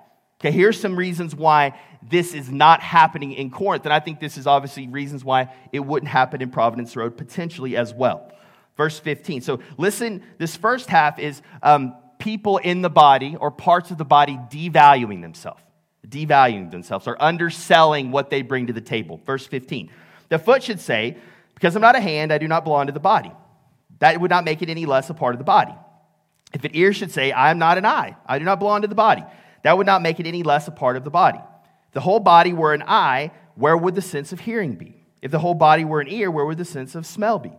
Okay, 0.41 0.51
here's 0.51 0.79
some 0.79 0.95
reasons 0.95 1.35
why 1.35 1.79
this 2.01 2.33
is 2.33 2.49
not 2.49 2.81
happening 2.81 3.33
in 3.33 3.51
Corinth. 3.51 3.85
And 3.85 3.93
I 3.93 3.99
think 3.99 4.19
this 4.19 4.35
is 4.35 4.47
obviously 4.47 4.87
reasons 4.87 5.23
why 5.23 5.53
it 5.71 5.81
wouldn't 5.81 6.09
happen 6.09 6.41
in 6.41 6.49
Providence 6.49 6.95
Road 6.95 7.17
potentially 7.17 7.77
as 7.77 7.93
well. 7.93 8.31
Verse 8.77 8.97
15. 8.97 9.41
So 9.41 9.59
listen, 9.77 10.23
this 10.37 10.55
first 10.55 10.89
half 10.89 11.19
is 11.19 11.41
um, 11.61 11.93
people 12.19 12.57
in 12.57 12.81
the 12.81 12.89
body 12.89 13.35
or 13.39 13.49
parts 13.49 13.89
of 13.89 13.97
the 13.97 14.05
body 14.05 14.37
devaluing 14.51 15.21
themselves, 15.21 15.61
devaluing 16.07 16.69
themselves, 16.69 17.07
or 17.07 17.21
underselling 17.21 18.11
what 18.11 18.29
they 18.29 18.41
bring 18.41 18.67
to 18.67 18.73
the 18.73 18.81
table. 18.81 19.19
Verse 19.25 19.47
15. 19.47 19.89
The 20.27 20.37
foot 20.37 20.61
should 20.61 20.79
say, 20.79 21.17
Because 21.55 21.75
I'm 21.75 21.81
not 21.81 21.95
a 21.95 22.01
hand, 22.01 22.31
I 22.31 22.37
do 22.37 22.47
not 22.47 22.63
belong 22.63 22.87
to 22.87 22.93
the 22.93 22.99
body. 22.99 23.31
That 23.99 24.19
would 24.21 24.29
not 24.29 24.45
make 24.45 24.61
it 24.61 24.69
any 24.69 24.85
less 24.85 25.09
a 25.09 25.13
part 25.13 25.33
of 25.33 25.39
the 25.39 25.45
body. 25.45 25.73
If 26.53 26.63
an 26.63 26.71
ear 26.73 26.93
should 26.93 27.11
say, 27.11 27.31
I 27.31 27.51
am 27.51 27.59
not 27.59 27.77
an 27.77 27.85
eye, 27.85 28.15
I 28.25 28.39
do 28.39 28.45
not 28.45 28.59
belong 28.59 28.81
to 28.81 28.87
the 28.87 28.95
body, 28.95 29.23
that 29.63 29.77
would 29.77 29.87
not 29.87 30.01
make 30.01 30.19
it 30.19 30.27
any 30.27 30.43
less 30.43 30.67
a 30.67 30.71
part 30.71 30.97
of 30.97 31.03
the 31.03 31.09
body. 31.09 31.39
If 31.87 31.93
the 31.93 32.01
whole 32.01 32.19
body 32.19 32.53
were 32.53 32.73
an 32.73 32.83
eye, 32.83 33.31
where 33.55 33.77
would 33.77 33.95
the 33.95 34.01
sense 34.01 34.31
of 34.31 34.39
hearing 34.39 34.75
be? 34.75 35.03
If 35.21 35.31
the 35.31 35.39
whole 35.39 35.53
body 35.53 35.85
were 35.85 36.01
an 36.01 36.07
ear, 36.07 36.31
where 36.31 36.45
would 36.45 36.57
the 36.57 36.65
sense 36.65 36.95
of 36.95 37.05
smell 37.05 37.39
be? 37.39 37.51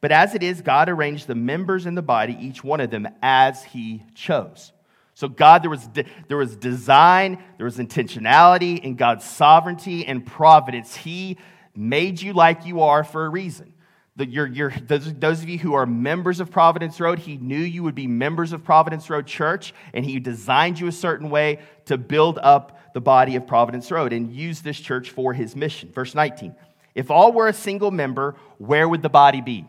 But 0.00 0.12
as 0.12 0.34
it 0.34 0.42
is, 0.42 0.62
God 0.62 0.88
arranged 0.88 1.26
the 1.26 1.34
members 1.34 1.86
in 1.86 1.94
the 1.94 2.02
body, 2.02 2.36
each 2.40 2.64
one 2.64 2.80
of 2.80 2.90
them, 2.90 3.08
as 3.22 3.62
He 3.64 4.02
chose. 4.14 4.72
So, 5.14 5.28
God, 5.28 5.62
there 5.62 5.70
was, 5.70 5.86
de- 5.86 6.06
there 6.28 6.38
was 6.38 6.56
design, 6.56 7.42
there 7.58 7.66
was 7.66 7.76
intentionality 7.76 8.80
in 8.80 8.94
God's 8.94 9.24
sovereignty 9.24 10.06
and 10.06 10.24
providence. 10.24 10.96
He 10.96 11.36
made 11.76 12.22
you 12.22 12.32
like 12.32 12.64
you 12.64 12.80
are 12.80 13.04
for 13.04 13.26
a 13.26 13.28
reason. 13.28 13.74
The, 14.16 14.26
you're, 14.26 14.46
you're, 14.46 14.70
those, 14.70 15.12
those 15.12 15.42
of 15.42 15.48
you 15.48 15.58
who 15.58 15.74
are 15.74 15.84
members 15.84 16.40
of 16.40 16.50
Providence 16.50 16.98
Road, 17.00 17.18
He 17.18 17.36
knew 17.36 17.58
you 17.58 17.82
would 17.82 17.94
be 17.94 18.06
members 18.06 18.52
of 18.54 18.64
Providence 18.64 19.10
Road 19.10 19.26
Church, 19.26 19.74
and 19.92 20.04
He 20.04 20.18
designed 20.20 20.80
you 20.80 20.86
a 20.86 20.92
certain 20.92 21.28
way 21.28 21.58
to 21.84 21.98
build 21.98 22.38
up 22.38 22.92
the 22.94 23.00
body 23.00 23.36
of 23.36 23.46
Providence 23.46 23.90
Road 23.90 24.14
and 24.14 24.32
use 24.32 24.62
this 24.62 24.80
church 24.80 25.10
for 25.10 25.34
His 25.34 25.54
mission. 25.54 25.92
Verse 25.92 26.14
19 26.14 26.56
If 26.94 27.10
all 27.10 27.32
were 27.32 27.48
a 27.48 27.52
single 27.52 27.90
member, 27.90 28.36
where 28.56 28.88
would 28.88 29.02
the 29.02 29.10
body 29.10 29.42
be? 29.42 29.66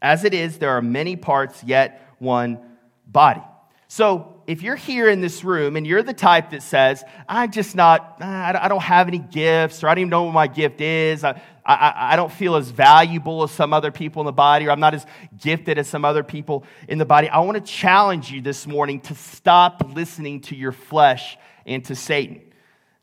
As 0.00 0.24
it 0.24 0.34
is, 0.34 0.58
there 0.58 0.70
are 0.70 0.82
many 0.82 1.16
parts, 1.16 1.62
yet 1.64 2.06
one 2.18 2.58
body. 3.06 3.42
So, 3.88 4.34
if 4.46 4.62
you're 4.62 4.76
here 4.76 5.10
in 5.10 5.20
this 5.20 5.44
room 5.44 5.76
and 5.76 5.86
you're 5.86 6.02
the 6.02 6.14
type 6.14 6.50
that 6.50 6.62
says, 6.62 7.04
I'm 7.28 7.50
just 7.50 7.76
not, 7.76 8.16
I 8.20 8.66
don't 8.66 8.82
have 8.82 9.06
any 9.06 9.18
gifts, 9.18 9.84
or 9.84 9.88
I 9.88 9.94
don't 9.94 10.02
even 10.02 10.10
know 10.10 10.22
what 10.24 10.32
my 10.32 10.46
gift 10.46 10.80
is, 10.80 11.22
I, 11.22 11.40
I, 11.66 12.12
I 12.12 12.16
don't 12.16 12.32
feel 12.32 12.56
as 12.56 12.70
valuable 12.70 13.42
as 13.42 13.50
some 13.50 13.74
other 13.74 13.90
people 13.90 14.22
in 14.22 14.26
the 14.26 14.32
body, 14.32 14.66
or 14.66 14.70
I'm 14.70 14.80
not 14.80 14.94
as 14.94 15.04
gifted 15.38 15.76
as 15.76 15.86
some 15.86 16.04
other 16.06 16.22
people 16.22 16.64
in 16.88 16.96
the 16.96 17.04
body, 17.04 17.28
I 17.28 17.40
want 17.40 17.56
to 17.56 17.72
challenge 17.72 18.30
you 18.30 18.40
this 18.40 18.66
morning 18.66 19.00
to 19.02 19.14
stop 19.14 19.82
listening 19.94 20.40
to 20.42 20.56
your 20.56 20.72
flesh 20.72 21.36
and 21.66 21.84
to 21.84 21.94
Satan. 21.94 22.40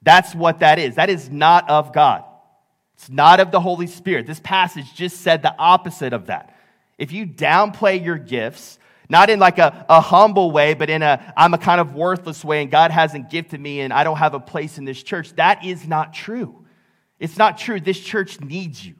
That's 0.01 0.33
what 0.33 0.59
that 0.59 0.79
is. 0.79 0.95
That 0.95 1.11
is 1.11 1.29
not 1.29 1.69
of 1.69 1.93
God. 1.93 2.23
It's 2.95 3.09
not 3.09 3.39
of 3.39 3.51
the 3.51 3.59
Holy 3.59 3.87
Spirit. 3.87 4.25
This 4.25 4.39
passage 4.39 4.95
just 4.95 5.21
said 5.21 5.43
the 5.43 5.55
opposite 5.59 6.13
of 6.13 6.27
that. 6.27 6.54
If 6.97 7.11
you 7.11 7.25
downplay 7.25 8.03
your 8.03 8.17
gifts, 8.17 8.79
not 9.09 9.29
in 9.29 9.39
like 9.39 9.59
a, 9.59 9.85
a 9.89 10.01
humble 10.01 10.51
way, 10.51 10.73
but 10.73 10.89
in 10.89 11.01
a 11.03 11.33
I'm 11.37 11.53
a 11.53 11.57
kind 11.57 11.79
of 11.79 11.93
worthless 11.93 12.43
way 12.43 12.61
and 12.61 12.71
God 12.71 12.91
hasn't 12.91 13.29
gifted 13.29 13.59
me 13.59 13.81
and 13.81 13.93
I 13.93 14.03
don't 14.03 14.17
have 14.17 14.33
a 14.33 14.39
place 14.39 14.77
in 14.77 14.85
this 14.85 15.01
church, 15.01 15.33
that 15.33 15.63
is 15.65 15.87
not 15.87 16.13
true. 16.13 16.65
It's 17.19 17.37
not 17.37 17.57
true. 17.57 17.79
This 17.79 17.99
church 17.99 18.41
needs 18.41 18.85
you. 18.85 18.95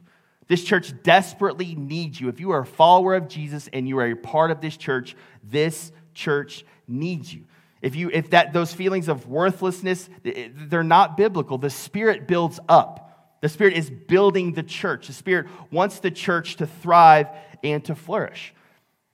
This 0.47 0.63
church 0.63 0.93
desperately 1.03 1.73
needs 1.75 2.21
you. 2.21 2.29
If 2.29 2.39
you 2.39 2.51
are 2.51 2.61
a 2.61 2.65
follower 2.65 3.15
of 3.15 3.27
Jesus 3.27 3.67
and 3.73 3.87
you 3.87 3.97
are 3.97 4.11
a 4.11 4.15
part 4.15 4.51
of 4.51 4.61
this 4.61 4.77
church, 4.77 5.15
this 5.43 5.91
church 6.13 6.63
needs 6.87 7.33
you. 7.33 7.45
If 7.81 7.95
you 7.95 8.09
if 8.11 8.29
that 8.31 8.53
those 8.53 8.73
feelings 8.73 9.07
of 9.07 9.27
worthlessness, 9.27 10.09
they're 10.23 10.83
not 10.83 11.17
biblical. 11.17 11.57
The 11.57 11.69
Spirit 11.69 12.27
builds 12.27 12.59
up. 12.69 13.04
The 13.45 13.49
Spirit 13.49 13.75
is 13.75 13.91
building 13.91 14.53
the 14.53 14.63
church. 14.63 15.05
The 15.05 15.13
Spirit 15.13 15.45
wants 15.69 15.99
the 15.99 16.09
church 16.09 16.55
to 16.55 16.65
thrive 16.65 17.27
and 17.63 17.85
to 17.85 17.93
flourish. 17.93 18.55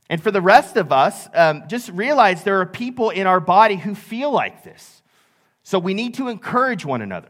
And 0.09 0.23
for 0.23 0.31
the 0.31 0.39
rest 0.39 0.77
of 0.77 0.93
us, 0.93 1.27
um, 1.33 1.63
just 1.67 1.89
realize 1.89 2.45
there 2.45 2.61
are 2.61 2.65
people 2.65 3.09
in 3.09 3.27
our 3.27 3.41
body 3.41 3.75
who 3.75 3.93
feel 3.93 4.31
like 4.31 4.63
this. 4.63 5.01
So 5.63 5.79
we 5.79 5.93
need 5.93 6.13
to 6.13 6.29
encourage 6.29 6.85
one 6.85 7.01
another. 7.01 7.27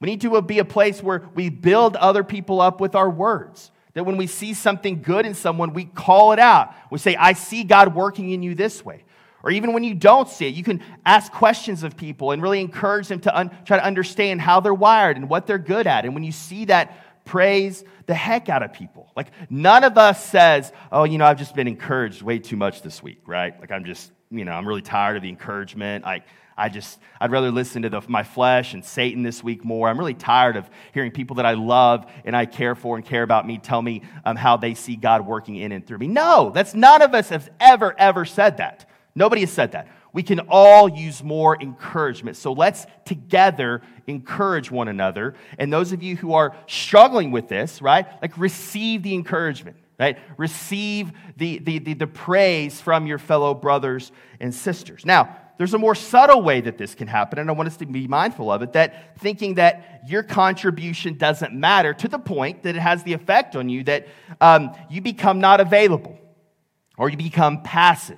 We 0.00 0.06
need 0.06 0.22
to 0.22 0.42
be 0.42 0.58
a 0.58 0.64
place 0.64 1.00
where 1.00 1.22
we 1.36 1.50
build 1.50 1.94
other 1.94 2.24
people 2.24 2.60
up 2.60 2.80
with 2.80 2.96
our 2.96 3.08
words. 3.08 3.70
That 3.94 4.02
when 4.02 4.16
we 4.16 4.26
see 4.26 4.52
something 4.52 5.02
good 5.02 5.26
in 5.26 5.34
someone, 5.34 5.72
we 5.72 5.84
call 5.84 6.32
it 6.32 6.40
out. 6.40 6.74
We 6.90 6.98
say, 6.98 7.14
I 7.14 7.34
see 7.34 7.62
God 7.62 7.94
working 7.94 8.30
in 8.30 8.42
you 8.42 8.56
this 8.56 8.84
way. 8.84 9.04
Or 9.42 9.50
even 9.50 9.72
when 9.72 9.84
you 9.84 9.94
don't 9.94 10.28
see 10.28 10.46
it, 10.46 10.54
you 10.54 10.62
can 10.62 10.82
ask 11.06 11.32
questions 11.32 11.82
of 11.82 11.96
people 11.96 12.32
and 12.32 12.42
really 12.42 12.60
encourage 12.60 13.08
them 13.08 13.20
to 13.20 13.36
un- 13.36 13.50
try 13.64 13.78
to 13.78 13.84
understand 13.84 14.40
how 14.40 14.60
they're 14.60 14.74
wired 14.74 15.16
and 15.16 15.28
what 15.28 15.46
they're 15.46 15.58
good 15.58 15.86
at. 15.86 16.04
And 16.04 16.14
when 16.14 16.24
you 16.24 16.32
see 16.32 16.66
that, 16.66 17.24
praise 17.24 17.84
the 18.06 18.14
heck 18.14 18.48
out 18.48 18.62
of 18.62 18.72
people. 18.72 19.10
Like, 19.16 19.28
none 19.48 19.84
of 19.84 19.96
us 19.96 20.24
says, 20.24 20.72
oh, 20.90 21.04
you 21.04 21.16
know, 21.16 21.24
I've 21.24 21.38
just 21.38 21.54
been 21.54 21.68
encouraged 21.68 22.22
way 22.22 22.38
too 22.38 22.56
much 22.56 22.82
this 22.82 23.02
week, 23.02 23.22
right? 23.26 23.58
Like, 23.60 23.70
I'm 23.70 23.84
just, 23.84 24.10
you 24.30 24.44
know, 24.44 24.52
I'm 24.52 24.66
really 24.66 24.82
tired 24.82 25.16
of 25.16 25.22
the 25.22 25.28
encouragement. 25.28 26.04
Like, 26.04 26.24
I 26.60 26.68
just, 26.68 26.98
I'd 27.18 27.30
rather 27.30 27.50
listen 27.50 27.82
to 27.82 27.88
the, 27.88 28.02
my 28.06 28.22
flesh 28.22 28.74
and 28.74 28.84
Satan 28.84 29.22
this 29.22 29.42
week 29.42 29.64
more. 29.64 29.88
I'm 29.88 29.98
really 29.98 30.12
tired 30.12 30.56
of 30.56 30.68
hearing 30.92 31.10
people 31.10 31.36
that 31.36 31.46
I 31.46 31.54
love 31.54 32.04
and 32.26 32.36
I 32.36 32.44
care 32.44 32.74
for 32.74 32.96
and 32.96 33.04
care 33.04 33.22
about 33.22 33.46
me 33.46 33.56
tell 33.56 33.80
me 33.80 34.02
um, 34.26 34.36
how 34.36 34.58
they 34.58 34.74
see 34.74 34.96
God 34.96 35.26
working 35.26 35.56
in 35.56 35.72
and 35.72 35.86
through 35.86 35.98
me. 35.98 36.08
No, 36.08 36.50
that's 36.50 36.74
none 36.74 37.00
of 37.00 37.14
us 37.14 37.30
have 37.30 37.48
ever, 37.60 37.94
ever 37.98 38.26
said 38.26 38.58
that. 38.58 38.89
Nobody 39.14 39.42
has 39.42 39.52
said 39.52 39.72
that. 39.72 39.88
We 40.12 40.22
can 40.22 40.40
all 40.48 40.88
use 40.88 41.22
more 41.22 41.60
encouragement. 41.60 42.36
So 42.36 42.52
let's 42.52 42.86
together 43.04 43.82
encourage 44.06 44.70
one 44.70 44.88
another. 44.88 45.34
And 45.58 45.72
those 45.72 45.92
of 45.92 46.02
you 46.02 46.16
who 46.16 46.34
are 46.34 46.56
struggling 46.66 47.30
with 47.30 47.48
this, 47.48 47.80
right, 47.80 48.06
like 48.20 48.36
receive 48.36 49.02
the 49.02 49.14
encouragement, 49.14 49.76
right? 49.98 50.18
Receive 50.36 51.12
the, 51.36 51.58
the, 51.58 51.78
the, 51.78 51.94
the 51.94 52.06
praise 52.06 52.80
from 52.80 53.06
your 53.06 53.18
fellow 53.18 53.54
brothers 53.54 54.10
and 54.40 54.54
sisters. 54.54 55.06
Now, 55.06 55.36
there's 55.58 55.74
a 55.74 55.78
more 55.78 55.94
subtle 55.94 56.40
way 56.40 56.62
that 56.62 56.78
this 56.78 56.94
can 56.94 57.06
happen, 57.06 57.38
and 57.38 57.50
I 57.50 57.52
want 57.52 57.66
us 57.66 57.76
to 57.76 57.86
be 57.86 58.08
mindful 58.08 58.50
of 58.50 58.62
it 58.62 58.72
that 58.72 59.18
thinking 59.18 59.56
that 59.56 60.00
your 60.08 60.22
contribution 60.22 61.18
doesn't 61.18 61.52
matter 61.52 61.92
to 61.92 62.08
the 62.08 62.18
point 62.18 62.62
that 62.62 62.76
it 62.76 62.80
has 62.80 63.02
the 63.02 63.12
effect 63.12 63.54
on 63.54 63.68
you 63.68 63.84
that 63.84 64.08
um, 64.40 64.74
you 64.88 65.02
become 65.02 65.38
not 65.38 65.60
available 65.60 66.18
or 66.96 67.10
you 67.10 67.18
become 67.18 67.62
passive 67.62 68.16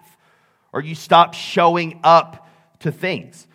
or 0.73 0.81
you 0.81 0.95
stop 0.95 1.35
showing 1.35 2.01
up 2.03 2.49
to 2.81 2.91
things. 2.91 3.47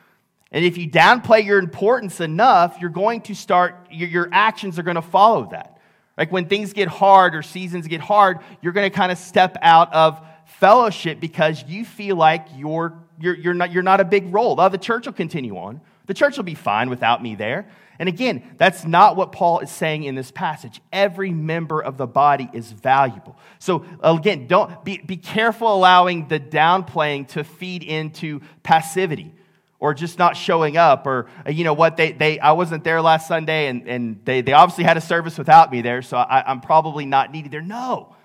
And 0.51 0.63
if 0.63 0.77
you 0.77 0.89
downplay 0.89 1.45
your 1.45 1.59
importance 1.59 2.19
enough, 2.21 2.77
you're 2.79 2.89
going 2.89 3.21
to 3.21 3.35
start, 3.35 3.87
your, 3.91 4.07
your 4.07 4.29
actions 4.31 4.79
are 4.79 4.83
going 4.83 4.95
to 4.95 5.01
follow 5.01 5.49
that. 5.51 5.79
Like 6.17 6.31
when 6.31 6.47
things 6.47 6.73
get 6.73 6.87
hard 6.87 7.35
or 7.35 7.41
seasons 7.41 7.87
get 7.87 8.01
hard, 8.01 8.39
you're 8.61 8.73
going 8.73 8.89
to 8.89 8.95
kind 8.95 9.11
of 9.11 9.17
step 9.17 9.57
out 9.61 9.93
of 9.93 10.19
fellowship 10.45 11.19
because 11.19 11.63
you 11.67 11.85
feel 11.85 12.15
like 12.15 12.47
you're, 12.55 12.93
you're, 13.19 13.35
you're, 13.35 13.53
not, 13.53 13.71
you're 13.71 13.83
not 13.83 13.99
a 13.99 14.05
big 14.05 14.33
role. 14.33 14.55
The 14.55 14.77
church 14.77 15.05
will 15.05 15.13
continue 15.13 15.57
on. 15.57 15.81
The 16.07 16.13
church 16.13 16.37
will 16.37 16.45
be 16.45 16.55
fine 16.55 16.89
without 16.89 17.21
me 17.21 17.35
there. 17.35 17.67
And 17.99 18.07
again, 18.07 18.55
that's 18.57 18.85
not 18.85 19.15
what 19.15 19.31
Paul 19.31 19.59
is 19.59 19.71
saying 19.71 20.03
in 20.03 20.15
this 20.15 20.31
passage. 20.31 20.81
Every 20.91 21.31
member 21.31 21.81
of 21.81 21.97
the 21.97 22.07
body 22.07 22.49
is 22.53 22.71
valuable. 22.71 23.37
So 23.59 23.85
again, 24.01 24.47
don't 24.47 24.83
be, 24.83 24.97
be 24.97 25.17
careful 25.17 25.73
allowing 25.73 26.27
the 26.27 26.39
downplaying 26.39 27.29
to 27.29 27.43
feed 27.43 27.83
into 27.83 28.41
passivity 28.63 29.33
or 29.79 29.93
just 29.93 30.17
not 30.17 30.35
showing 30.35 30.77
up 30.77 31.05
or 31.05 31.27
uh, 31.45 31.51
you 31.51 31.63
know 31.63 31.73
what 31.73 31.97
they, 31.97 32.11
they 32.11 32.39
i 32.39 32.51
wasn't 32.51 32.83
there 32.83 32.99
last 32.99 33.27
sunday 33.27 33.67
and, 33.67 33.87
and 33.87 34.19
they, 34.25 34.41
they 34.41 34.51
obviously 34.51 34.83
had 34.83 34.97
a 34.97 35.01
service 35.01 35.37
without 35.37 35.71
me 35.71 35.83
there 35.83 36.01
so 36.01 36.17
I, 36.17 36.43
i'm 36.49 36.61
probably 36.61 37.05
not 37.05 37.31
needed 37.31 37.51
there. 37.51 37.61
No. 37.61 38.15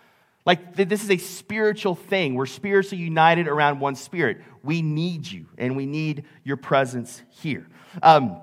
Like 0.44 0.74
this 0.74 1.04
is 1.04 1.10
a 1.10 1.18
spiritual 1.18 1.94
thing. 1.94 2.34
We're 2.34 2.46
spiritually 2.46 3.02
united 3.02 3.46
around 3.46 3.78
one 3.78 3.94
spirit. 3.94 4.38
We 4.64 4.82
need 4.82 5.30
you 5.30 5.46
and 5.56 5.76
we 5.76 5.86
need 5.86 6.24
your 6.42 6.56
presence 6.56 7.22
here. 7.30 7.66
Um, 8.02 8.40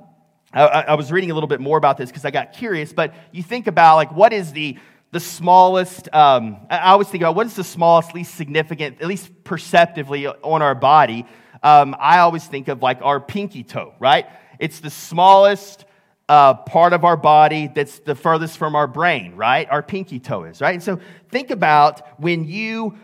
I, 0.54 0.66
I 0.66 0.94
was 0.96 1.12
reading 1.12 1.32
a 1.32 1.34
little 1.34 1.48
bit 1.48 1.60
more 1.60 1.78
about 1.78 1.98
this 1.98 2.10
because 2.10 2.26
I 2.26 2.32
got 2.32 2.54
curious, 2.54 2.92
but 2.92 3.14
you 3.32 3.44
think 3.44 3.68
about 3.68 3.98
like 3.98 4.12
what 4.12 4.34
is 4.34 4.52
the 4.52 4.78
the 5.12 5.20
smallest, 5.20 6.08
um, 6.14 6.58
I 6.70 6.92
always 6.92 7.08
think 7.08 7.24
about 7.24 7.36
what 7.36 7.48
is 7.48 7.56
the 7.56 7.64
smallest, 7.64 8.14
least 8.14 8.36
significant, 8.36 9.02
at 9.02 9.08
least 9.08 9.44
perceptively 9.44 10.28
on 10.28 10.62
our 10.62 10.76
body. 10.76 11.26
Um, 11.64 11.96
I 12.00 12.20
always 12.20 12.46
think 12.46 12.68
of 12.68 12.84
like 12.84 13.02
our 13.02 13.20
pinky 13.20 13.64
toe, 13.64 13.96
right? 14.00 14.28
It's 14.60 14.82
the 14.82 14.92
smallest 14.92 15.86
uh, 16.28 16.54
part 16.54 16.94
of 16.94 17.06
our 17.06 17.18
body 17.18 17.72
that's 17.74 18.00
the 18.00 18.14
furthest 18.14 18.58
from 18.58 18.76
our 18.76 18.86
brain, 18.86 19.36
right? 19.36 19.68
Our 19.70 19.82
pinky 19.82 20.20
toe 20.20 20.44
is, 20.44 20.62
right? 20.62 20.76
And 20.76 20.84
so 20.84 21.00
think 21.30 21.50
about 21.50 22.20
when 22.20 22.46
you 22.46 22.98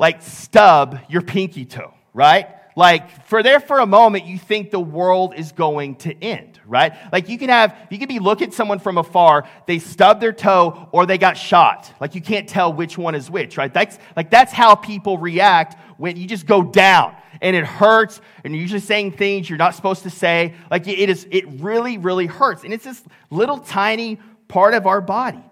like 0.00 0.20
stub 0.20 0.98
your 1.08 1.22
pinky 1.22 1.64
toe, 1.64 1.94
right? 2.12 2.48
Like 2.74 3.26
for 3.26 3.42
there 3.42 3.60
for 3.60 3.80
a 3.80 3.86
moment, 3.86 4.26
you 4.26 4.38
think 4.38 4.70
the 4.70 4.80
world 4.80 5.34
is 5.36 5.52
going 5.52 5.96
to 5.96 6.22
end 6.22 6.52
right? 6.66 6.94
Like 7.12 7.28
you 7.28 7.38
can 7.38 7.50
have, 7.50 7.76
you 7.90 7.98
can 7.98 8.08
be 8.08 8.18
looking 8.18 8.48
at 8.48 8.54
someone 8.54 8.78
from 8.78 8.98
afar, 8.98 9.46
they 9.66 9.78
stub 9.78 10.20
their 10.20 10.32
toe 10.32 10.88
or 10.92 11.06
they 11.06 11.18
got 11.18 11.36
shot. 11.36 11.92
Like 12.00 12.14
you 12.14 12.20
can't 12.20 12.48
tell 12.48 12.72
which 12.72 12.96
one 12.96 13.14
is 13.14 13.30
which, 13.30 13.56
right? 13.56 13.72
That's 13.72 13.98
like 14.16 14.30
that's 14.30 14.52
how 14.52 14.74
people 14.74 15.18
react 15.18 15.76
when 15.98 16.16
you 16.16 16.26
just 16.26 16.46
go 16.46 16.62
down 16.62 17.14
and 17.40 17.54
it 17.54 17.64
hurts 17.64 18.20
and 18.44 18.54
you're 18.54 18.62
usually 18.62 18.80
saying 18.80 19.12
things 19.12 19.48
you're 19.48 19.58
not 19.58 19.74
supposed 19.74 20.04
to 20.04 20.10
say. 20.10 20.54
Like 20.70 20.88
it 20.88 21.10
is, 21.10 21.26
it 21.30 21.46
really, 21.60 21.98
really 21.98 22.26
hurts. 22.26 22.64
And 22.64 22.72
it's 22.72 22.84
this 22.84 23.02
little 23.30 23.58
tiny 23.58 24.18
part 24.48 24.74
of 24.74 24.86
our 24.86 25.00
body. 25.00 25.42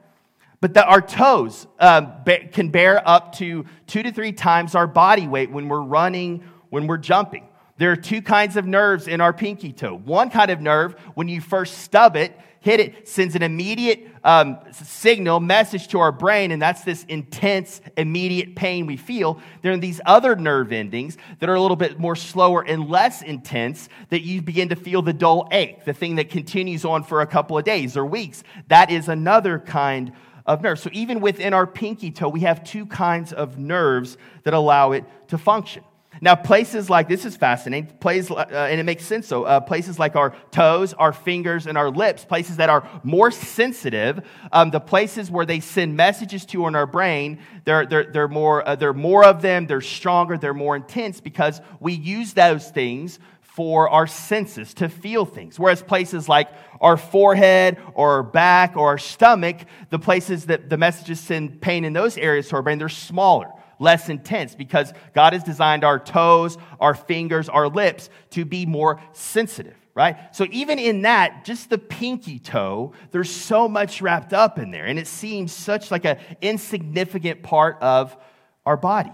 But 0.61 0.75
the, 0.75 0.85
our 0.85 1.01
toes 1.01 1.67
um, 1.79 2.13
can 2.53 2.69
bear 2.69 3.07
up 3.09 3.35
to 3.37 3.65
two 3.87 4.03
to 4.03 4.13
three 4.13 4.33
times 4.33 4.75
our 4.75 4.87
body 4.87 5.27
weight 5.27 5.51
when 5.51 5.69
we're 5.69 5.81
running, 5.81 6.45
when 6.71 6.87
we're 6.87 6.99
jumping. 6.99 7.47
There 7.77 7.93
are 7.93 7.97
two 7.97 8.21
kinds 8.21 8.57
of 8.57 8.67
nerves 8.67 9.09
in 9.09 9.21
our 9.21 9.33
pinky 9.33 9.73
toe. 9.73 9.97
One 9.97 10.31
kind 10.31 10.51
of 10.51 10.61
nerve, 10.61 10.93
when 11.15 11.29
you 11.29 11.41
first 11.41 11.79
stub 11.79 12.15
it, 12.15 12.39
hit 12.61 12.79
it, 12.79 13.09
sends 13.09 13.35
an 13.35 13.43
immediate 13.43 14.07
um, 14.23 14.59
signal, 14.71 15.41
message 15.41 15.89
to 15.89 15.99
our 16.01 16.13
brain, 16.13 16.51
and 16.51 16.61
that's 16.61 16.85
this 16.85 17.05
intense, 17.05 17.81
immediate 17.97 18.55
pain 18.55 18.85
we 18.85 18.99
feel. 18.99 19.41
There 19.63 19.73
are 19.73 19.79
these 19.79 19.99
other 20.05 20.37
nerve 20.37 20.73
endings 20.73 21.17
that 21.39 21.49
are 21.49 21.55
a 21.55 21.61
little 21.61 21.77
bit 21.77 21.99
more 21.99 22.15
slower 22.15 22.63
and 22.63 22.91
less 22.91 23.23
intense 23.23 23.89
that 24.11 24.21
you 24.21 24.43
begin 24.43 24.69
to 24.69 24.77
feel 24.77 25.01
the 25.01 25.15
dull 25.15 25.49
ache, 25.51 25.87
the 25.87 25.95
thing 25.95 26.17
that 26.17 26.29
continues 26.29 26.85
on 26.85 27.03
for 27.03 27.23
a 27.23 27.27
couple 27.27 27.57
of 27.57 27.65
days 27.65 27.97
or 27.97 28.05
weeks. 28.05 28.43
That 28.69 28.91
is 28.91 29.09
another 29.09 29.59
kind 29.59 30.13
of 30.45 30.61
nerve. 30.61 30.79
So 30.79 30.91
even 30.93 31.21
within 31.21 31.55
our 31.55 31.67
pinky 31.67 32.11
toe, 32.11 32.29
we 32.29 32.41
have 32.41 32.63
two 32.63 32.85
kinds 32.85 33.33
of 33.33 33.59
nerves 33.59 34.19
that 34.43 34.53
allow 34.53 34.93
it 34.93 35.05
to 35.29 35.39
function. 35.39 35.83
Now, 36.21 36.35
places 36.35 36.91
like 36.91 37.09
this 37.09 37.25
is 37.25 37.37
fascinating, 37.37 37.87
places, 37.99 38.31
uh, 38.31 38.45
and 38.51 38.81
it 38.81 38.85
makes 38.85 39.05
sense. 39.05 39.27
So, 39.27 39.45
uh, 39.45 39.61
places 39.61 39.99
like 39.99 40.17
our 40.17 40.35
toes, 40.51 40.93
our 40.95 41.13
fingers, 41.13 41.67
and 41.67 41.79
our 41.79 41.89
lips, 41.89 42.25
places 42.25 42.57
that 42.57 42.69
are 42.69 42.87
more 43.05 43.31
sensitive, 43.31 44.27
um, 44.53 44.71
the 44.71 44.81
places 44.81 45.31
where 45.31 45.47
they 45.47 45.61
send 45.61 45.97
messages 45.97 46.45
to 46.47 46.67
in 46.67 46.75
our 46.75 46.87
brain, 46.87 47.39
they're, 47.65 47.87
they're, 47.87 48.05
they're, 48.05 48.29
more, 48.29 48.69
uh, 48.69 48.75
they're 48.75 48.93
more 48.93 49.25
of 49.25 49.41
them, 49.41 49.67
they're 49.67 49.81
stronger, 49.81 50.37
they're 50.37 50.53
more 50.53 50.77
intense 50.77 51.21
because 51.21 51.61
we 51.79 51.95
use 51.95 52.35
those 52.35 52.69
things 52.69 53.19
for 53.41 53.89
our 53.89 54.07
senses 54.07 54.75
to 54.75 54.89
feel 54.89 55.25
things. 55.25 55.59
Whereas 55.59 55.83
places 55.83 56.29
like 56.29 56.49
our 56.81 56.97
forehead 56.97 57.79
or 57.95 58.17
our 58.17 58.23
back 58.23 58.77
or 58.77 58.89
our 58.89 58.99
stomach, 58.99 59.59
the 59.91 59.99
places 59.99 60.47
that 60.47 60.69
the 60.69 60.77
messages 60.77 61.21
send 61.21 61.61
pain 61.61 61.85
in 61.85 61.93
those 61.93 62.19
areas 62.19 62.49
to 62.49 62.57
our 62.57 62.63
brain, 62.63 62.79
they're 62.79 62.89
smaller 62.89 63.53
less 63.81 64.09
intense 64.09 64.55
because 64.55 64.93
God 65.15 65.33
has 65.33 65.43
designed 65.43 65.83
our 65.83 65.99
toes, 65.99 66.57
our 66.79 66.95
fingers, 66.95 67.49
our 67.49 67.69
lips 67.69 68.09
to 68.31 68.45
be 68.45 68.67
more 68.67 69.01
sensitive, 69.13 69.75
right? 69.95 70.33
So 70.37 70.47
even 70.53 70.79
in 70.79 71.03
that, 71.03 71.45
just 71.45 71.71
the 71.71 71.79
pinky 71.79 72.39
toe, 72.39 72.93
there's 73.11 73.31
so 73.31 73.69
much 73.69 74.01
wrapped 74.01 74.33
up 74.33 74.59
in 74.59 74.71
there. 74.71 74.87
And 74.87 74.99
it 74.99 75.09
seems 75.09 75.53
such 75.53 75.91
like 75.91 76.05
an 76.05 76.19
insignificant 76.41 77.43
part 77.43 77.79
of 77.81 78.17
our 78.65 78.77
body. 78.77 79.13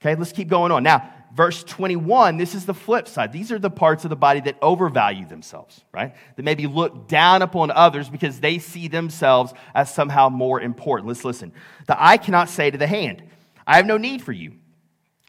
Okay, 0.00 0.14
let's 0.16 0.32
keep 0.32 0.48
going 0.48 0.72
on. 0.72 0.82
Now, 0.82 1.12
verse 1.34 1.62
21, 1.62 2.38
this 2.38 2.54
is 2.54 2.64
the 2.64 2.74
flip 2.74 3.06
side. 3.06 3.32
These 3.32 3.52
are 3.52 3.58
the 3.58 3.70
parts 3.70 4.04
of 4.04 4.10
the 4.10 4.16
body 4.16 4.40
that 4.40 4.56
overvalue 4.62 5.26
themselves, 5.26 5.84
right? 5.92 6.14
That 6.36 6.42
maybe 6.42 6.66
look 6.66 7.06
down 7.06 7.42
upon 7.42 7.70
others 7.70 8.08
because 8.08 8.40
they 8.40 8.58
see 8.58 8.88
themselves 8.88 9.52
as 9.74 9.92
somehow 9.92 10.30
more 10.30 10.58
important. 10.58 11.06
Let's 11.06 11.24
listen. 11.24 11.52
The 11.86 12.02
eye 12.02 12.16
cannot 12.16 12.48
say 12.48 12.70
to 12.70 12.78
the 12.78 12.86
hand, 12.86 13.22
I 13.70 13.76
have 13.76 13.86
no 13.86 13.98
need 13.98 14.20
for 14.20 14.32
you. 14.32 14.54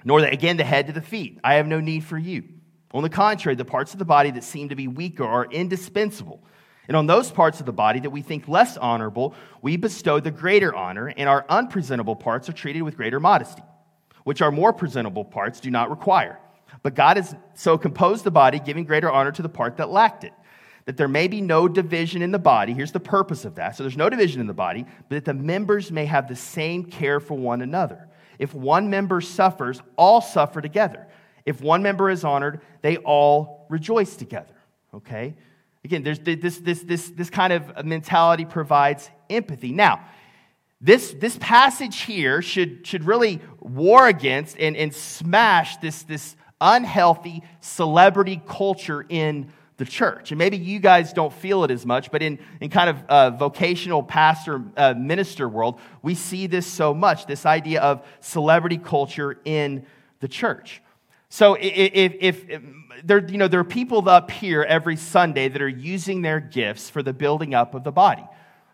Nor, 0.04 0.21
the, 0.21 0.32
again, 0.32 0.58
the 0.58 0.63
head 0.63 0.88
to 0.88 0.93
the 0.93 1.01
feet. 1.01 1.39
I 1.43 1.56
have 1.56 1.67
no 1.67 1.80
need 1.80 2.04
for 2.04 2.17
you. 2.17 2.43
On 2.91 3.04
the 3.04 3.10
contrary, 3.10 3.56
the 3.56 3.63
parts 3.63 3.93
of 3.93 3.99
the 3.99 4.06
body 4.06 4.32
that 4.32 4.43
seem 4.43 4.69
to 4.69 4.75
be 4.75 4.88
weaker 4.88 5.23
are 5.23 5.45
indispensable. 5.45 6.41
And 6.88 6.97
on 6.97 7.06
those 7.06 7.30
parts 7.30 7.60
of 7.60 7.67
the 7.67 7.71
body 7.71 7.99
that 7.99 8.10
we 8.10 8.23
think 8.23 8.47
less 8.47 8.77
honorable, 8.77 9.36
we 9.62 9.77
bestow 9.77 10.19
the 10.19 10.32
greater 10.32 10.73
honor, 10.73 11.13
and 11.15 11.30
our 11.30 11.45
unpresentable 11.49 12.15
parts 12.15 12.49
are 12.49 12.54
treated 12.54 12.82
with 12.82 12.97
greater 12.97 13.19
modesty, 13.19 13.62
which 14.23 14.41
our 14.41 14.51
more 14.51 14.73
presentable 14.73 15.23
parts 15.23 15.60
do 15.60 15.69
not 15.69 15.91
require. 15.91 16.39
But 16.82 16.95
God 16.95 17.17
has 17.17 17.36
so 17.54 17.77
composed 17.77 18.23
the 18.23 18.32
body, 18.32 18.58
giving 18.58 18.86
greater 18.86 19.12
honor 19.12 19.32
to 19.34 19.43
the 19.43 19.49
part 19.49 19.77
that 19.77 19.91
lacked 19.91 20.23
it, 20.23 20.34
that 20.86 20.97
there 20.97 21.08
may 21.08 21.27
be 21.27 21.41
no 21.41 21.67
division 21.67 22.23
in 22.23 22.32
the 22.32 22.39
body. 22.39 22.73
Here's 22.73 22.91
the 22.91 22.99
purpose 22.99 23.45
of 23.45 23.54
that. 23.56 23.75
So 23.75 23.84
there's 23.84 23.95
no 23.95 24.10
division 24.10 24.41
in 24.41 24.47
the 24.47 24.54
body, 24.56 24.88
but 25.10 25.15
that 25.15 25.25
the 25.25 25.36
members 25.36 25.91
may 25.91 26.08
have 26.08 26.27
the 26.27 26.36
same 26.36 26.86
care 26.86 27.19
for 27.19 27.38
one 27.38 27.62
another. 27.62 28.08
If 28.41 28.56
one 28.56 28.89
member 28.89 29.21
suffers, 29.21 29.84
all 29.97 30.19
suffer 30.19 30.62
together. 30.62 31.08
If 31.45 31.62
one 31.62 31.84
member 31.84 32.10
is 32.10 32.23
honored, 32.23 32.62
they 32.82 32.97
all 32.97 33.67
rejoice 33.69 34.15
together. 34.15 34.56
Okay? 34.95 35.36
Again, 35.86 36.01
there's 36.01 36.17
this, 36.17 36.58
this, 36.58 36.80
this, 36.80 37.10
this 37.12 37.30
kind 37.30 37.54
of 37.54 37.86
mentality 37.86 38.45
provides 38.45 39.12
empathy. 39.30 39.71
Now, 39.71 40.04
this, 40.82 41.13
this 41.13 41.38
passage 41.39 42.01
here 42.01 42.41
should, 42.41 42.88
should 42.88 43.04
really 43.04 43.41
war 43.60 44.08
against 44.08 44.58
and, 44.58 44.75
and 44.75 44.91
smash 44.91 45.77
this, 45.77 46.01
this 46.01 46.36
unhealthy 46.60 47.43
celebrity 47.60 48.41
culture 48.47 49.06
in 49.08 49.54
the 49.82 49.86
church. 49.86 50.30
And 50.32 50.38
maybe 50.38 50.58
you 50.58 50.78
guys 50.78 51.12
don't 51.12 51.34
feel 51.34 51.63
it 51.63 51.72
as 51.72 51.88
much, 51.88 52.12
but 52.12 52.22
in, 52.22 52.38
in 52.60 52.70
kind 52.70 52.88
of 52.88 53.04
uh, 53.10 53.32
vocational 53.32 54.04
pastor 54.04 54.62
uh, 54.78 54.94
minister 54.96 55.50
world, 55.50 55.80
we 56.04 56.13
see 56.13 56.46
this 56.46 56.67
so 56.67 56.94
much 56.94 57.26
this 57.26 57.48
idea 57.48 57.82
of 57.82 58.06
celebrity 58.20 58.78
culture 58.78 59.39
in 59.44 59.84
the 60.20 60.28
church. 60.28 60.84
So 61.30 61.56
if, 61.56 62.13
if, 62.20 62.46
if 62.48 62.62
there, 63.04 63.28
you 63.28 63.39
know, 63.39 63.48
there 63.48 63.60
are 63.60 63.63
people 63.63 64.08
up 64.08 64.30
here 64.30 64.62
every 64.62 64.98
Sunday 64.98 65.48
that 65.48 65.63
are 65.63 65.67
using 65.67 66.22
their 66.22 66.39
gifts 66.39 66.91
for 66.91 67.02
the 67.02 67.12
building 67.12 67.56
up 67.56 67.74
of 67.74 67.84
the 67.84 67.91
body. 67.91 68.24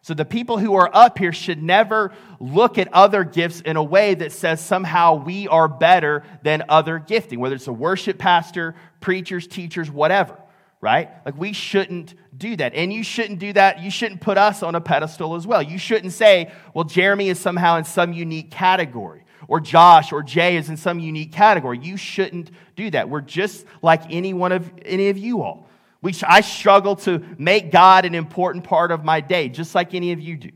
So 0.02 0.13
the 0.13 0.26
people 0.26 0.58
who 0.58 0.76
are 0.76 0.89
up 0.93 1.17
here 1.17 1.32
should 1.32 1.63
never 1.63 2.12
look 2.41 2.78
at 2.78 2.93
other 2.93 3.24
gifts 3.24 3.62
in 3.62 3.78
a 3.78 3.84
way 3.84 4.13
that 4.13 4.34
says 4.34 4.60
somehow 4.60 5.24
we 5.24 5.48
are 5.48 5.70
better 5.70 6.26
than 6.43 6.63
other 6.67 7.00
gifting, 7.00 7.39
whether 7.39 7.56
it's 7.56 7.67
a 7.67 7.74
worship 7.74 8.17
pastor, 8.17 8.76
preachers, 9.00 9.48
teachers, 9.48 9.89
whatever 9.89 10.38
right? 10.82 11.10
Like 11.26 11.38
we 11.38 11.54
shouldn't 11.54 12.13
do 12.38 12.56
that. 12.56 12.74
And 12.76 12.94
you 12.94 13.04
shouldn't 13.04 13.40
do 13.40 13.54
that. 13.54 13.82
You 13.82 13.90
shouldn't 13.90 14.22
put 14.22 14.38
us 14.38 14.62
on 14.63 14.76
a 14.76 14.82
pedestal 14.82 15.36
as 15.36 15.48
well. 15.48 15.62
You 15.62 15.78
shouldn't 15.78 16.13
say, 16.13 16.52
well, 16.74 16.84
Jeremy 16.84 17.30
is 17.30 17.40
somehow 17.40 17.78
in 17.78 17.84
some 17.84 18.13
unique 18.13 18.52
category, 18.52 19.24
or 19.48 19.60
Josh 19.60 20.12
or 20.12 20.24
Jay 20.24 20.58
is 20.58 20.70
in 20.70 20.78
some 20.78 21.00
unique 21.00 21.32
category. 21.32 21.80
You 21.82 21.98
shouldn't 21.98 22.52
do 22.76 22.92
that. 22.92 23.10
We're 23.10 23.22
just 23.22 23.66
like 23.82 24.04
any 24.10 24.34
one 24.34 24.52
of 24.52 24.72
any 24.86 25.10
of 25.10 25.18
you 25.18 25.42
all. 25.42 25.68
We, 26.02 26.13
I 26.28 26.42
struggle 26.42 26.96
to 26.98 27.24
make 27.40 27.72
God 27.72 28.06
an 28.06 28.13
important 28.13 28.63
part 28.63 28.92
of 28.92 29.04
my 29.04 29.20
day, 29.20 29.50
just 29.50 29.74
like 29.74 29.94
any 29.94 30.12
of 30.12 30.20
you 30.20 30.38
do. 30.38 30.52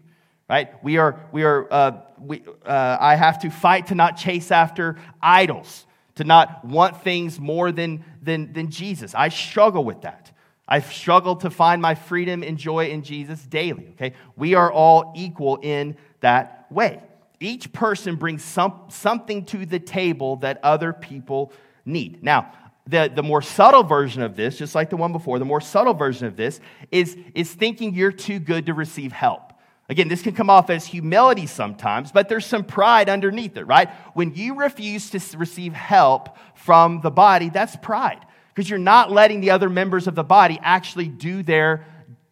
Right? 0.48 0.72
We 0.84 0.98
are, 0.98 1.20
we 1.32 1.44
are, 1.44 1.68
uh, 1.72 1.92
we, 2.20 2.44
uh, 2.66 2.98
I 3.00 3.16
have 3.16 3.40
to 3.42 3.50
fight 3.50 3.88
to 3.88 3.96
not 3.96 4.18
chase 4.18 4.52
after 4.52 4.98
idols 5.22 5.86
to 6.22 6.28
not 6.28 6.64
want 6.64 7.02
things 7.04 7.40
more 7.40 7.72
than, 7.72 8.06
than, 8.22 8.54
than 8.54 8.70
Jesus. 8.70 9.16
I 9.16 9.30
struggle 9.30 9.84
with 9.84 10.02
that. 10.02 10.32
I 10.68 10.80
struggle 10.80 11.36
to 11.38 11.50
find 11.50 11.82
my 11.82 11.96
freedom 11.96 12.44
and 12.44 12.60
joy 12.60 12.90
in 12.90 13.02
Jesus 13.02 13.42
daily, 13.42 13.88
okay? 13.94 14.14
We 14.36 14.54
are 14.54 14.72
all 14.72 15.14
equal 15.16 15.58
in 15.64 15.98
that 16.20 16.68
way. 16.70 17.02
Each 17.40 17.74
person 17.74 18.18
brings 18.18 18.44
some, 18.44 18.84
something 18.90 19.46
to 19.46 19.66
the 19.66 19.80
table 19.80 20.36
that 20.38 20.60
other 20.64 20.94
people 20.94 21.54
need. 21.86 22.24
Now, 22.24 22.54
the, 22.86 23.12
the 23.14 23.24
more 23.24 23.42
subtle 23.42 23.84
version 23.84 24.22
of 24.22 24.36
this, 24.36 24.60
just 24.60 24.76
like 24.76 24.92
the 24.92 24.98
one 24.98 25.14
before, 25.14 25.40
the 25.40 25.46
more 25.46 25.60
subtle 25.60 25.96
version 25.96 26.28
of 26.28 26.36
this 26.36 26.60
is, 26.92 27.18
is 27.34 27.52
thinking 27.52 27.96
you're 27.96 28.12
too 28.12 28.38
good 28.38 28.68
to 28.68 28.76
receive 28.76 29.12
help. 29.12 29.51
Again, 29.92 30.08
this 30.08 30.22
can 30.22 30.34
come 30.34 30.50
off 30.50 30.70
as 30.70 30.86
humility 30.86 31.46
sometimes, 31.46 32.14
but 32.14 32.30
there's 32.30 32.46
some 32.46 32.64
pride 32.64 33.10
underneath 33.10 33.58
it, 33.58 33.66
right? 33.66 33.90
When 34.14 34.34
you 34.34 34.56
refuse 34.56 35.10
to 35.10 35.38
receive 35.38 35.74
help 35.74 36.38
from 36.56 37.02
the 37.02 37.12
body, 37.12 37.50
that's 37.50 37.76
pride 37.76 38.26
because 38.56 38.70
you're 38.70 38.80
not 38.80 39.12
letting 39.12 39.42
the 39.42 39.50
other 39.50 39.70
members 39.70 40.08
of 40.08 40.16
the 40.16 40.24
body 40.24 40.58
actually 40.64 41.10
do 41.10 41.44
their 41.44 41.86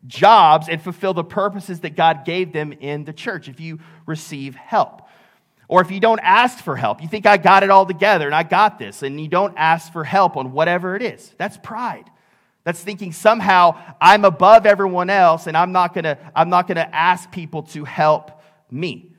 jobs 0.07 0.69
and 0.69 0.81
fulfill 0.81 1.13
the 1.13 1.25
purposes 1.25 1.81
that 1.81 1.97
God 1.97 2.23
gave 2.23 2.53
them 2.53 2.71
in 2.71 3.03
the 3.03 3.11
church 3.11 3.49
if 3.49 3.59
you 3.59 3.79
receive 4.05 4.55
help. 4.55 5.01
Or 5.67 5.81
if 5.81 5.91
you 5.91 5.99
don't 5.99 6.21
ask 6.23 6.63
for 6.63 6.77
help, 6.77 7.01
you 7.01 7.09
think 7.09 7.25
I 7.25 7.35
got 7.35 7.63
it 7.63 7.69
all 7.69 7.85
together 7.85 8.25
and 8.25 8.33
I 8.33 8.43
got 8.43 8.79
this, 8.79 9.03
and 9.03 9.19
you 9.19 9.27
don't 9.27 9.53
ask 9.57 9.91
for 9.91 10.05
help 10.05 10.37
on 10.37 10.53
whatever 10.53 10.95
it 10.95 11.01
is. 11.01 11.35
That's 11.37 11.57
pride. 11.57 12.09
That's 12.69 12.83
thinking 12.83 13.11
somehow 13.13 13.81
I'm 13.99 14.23
above 14.25 14.67
everyone 14.67 15.09
else 15.09 15.47
and 15.47 15.57
I'm 15.57 15.71
not 15.71 15.95
gonna, 15.95 16.19
I'm 16.35 16.51
not 16.51 16.67
gonna 16.67 16.87
ask 16.93 17.31
people 17.31 17.63
to 17.63 17.83
help 17.83 18.43
me. 18.69 19.15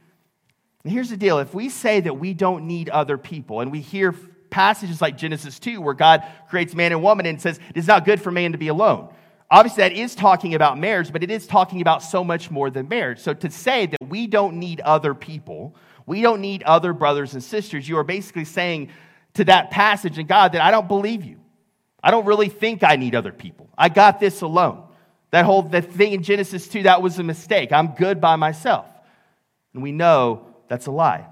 And 0.84 0.92
here's 0.92 1.10
the 1.10 1.16
deal 1.16 1.40
if 1.40 1.52
we 1.52 1.68
say 1.68 1.98
that 1.98 2.14
we 2.14 2.32
don't 2.32 2.68
need 2.68 2.90
other 2.90 3.18
people, 3.18 3.60
and 3.60 3.72
we 3.72 3.80
hear 3.80 4.12
passages 4.50 5.00
like 5.00 5.18
Genesis 5.18 5.58
2, 5.58 5.80
where 5.80 5.94
God 5.94 6.22
creates 6.48 6.76
man 6.76 6.92
and 6.92 7.02
woman 7.02 7.26
and 7.26 7.42
says, 7.42 7.58
It's 7.74 7.88
not 7.88 8.04
good 8.04 8.22
for 8.22 8.30
man 8.30 8.52
to 8.52 8.58
be 8.58 8.68
alone. 8.68 9.12
Obviously, 9.50 9.82
that 9.82 9.94
is 9.94 10.14
talking 10.14 10.54
about 10.54 10.78
marriage, 10.78 11.12
but 11.12 11.24
it 11.24 11.30
is 11.32 11.48
talking 11.48 11.80
about 11.80 12.04
so 12.04 12.22
much 12.22 12.52
more 12.52 12.70
than 12.70 12.86
marriage. 12.88 13.18
So 13.18 13.34
to 13.34 13.50
say 13.50 13.86
that 13.86 14.08
we 14.08 14.28
don't 14.28 14.60
need 14.60 14.80
other 14.82 15.12
people, 15.12 15.74
we 16.06 16.22
don't 16.22 16.40
need 16.40 16.62
other 16.62 16.92
brothers 16.92 17.34
and 17.34 17.42
sisters. 17.42 17.88
You 17.88 17.98
are 17.98 18.04
basically 18.04 18.44
saying 18.44 18.90
to 19.34 19.44
that 19.46 19.72
passage 19.72 20.20
in 20.20 20.28
God 20.28 20.52
that 20.52 20.60
I 20.60 20.70
don't 20.70 20.86
believe 20.86 21.24
you. 21.24 21.40
I 22.02 22.10
don't 22.10 22.26
really 22.26 22.48
think 22.48 22.82
I 22.82 22.96
need 22.96 23.14
other 23.14 23.32
people. 23.32 23.68
I 23.76 23.88
got 23.88 24.20
this 24.20 24.40
alone. 24.40 24.84
That 25.30 25.44
whole 25.44 25.62
the 25.62 25.82
thing 25.82 26.12
in 26.12 26.22
Genesis 26.22 26.66
2, 26.68 26.84
that 26.84 27.02
was 27.02 27.18
a 27.18 27.22
mistake. 27.22 27.72
I'm 27.72 27.88
good 27.88 28.20
by 28.20 28.36
myself. 28.36 28.86
And 29.74 29.82
we 29.82 29.92
know 29.92 30.46
that's 30.68 30.86
a 30.86 30.90
lie. 30.90 31.26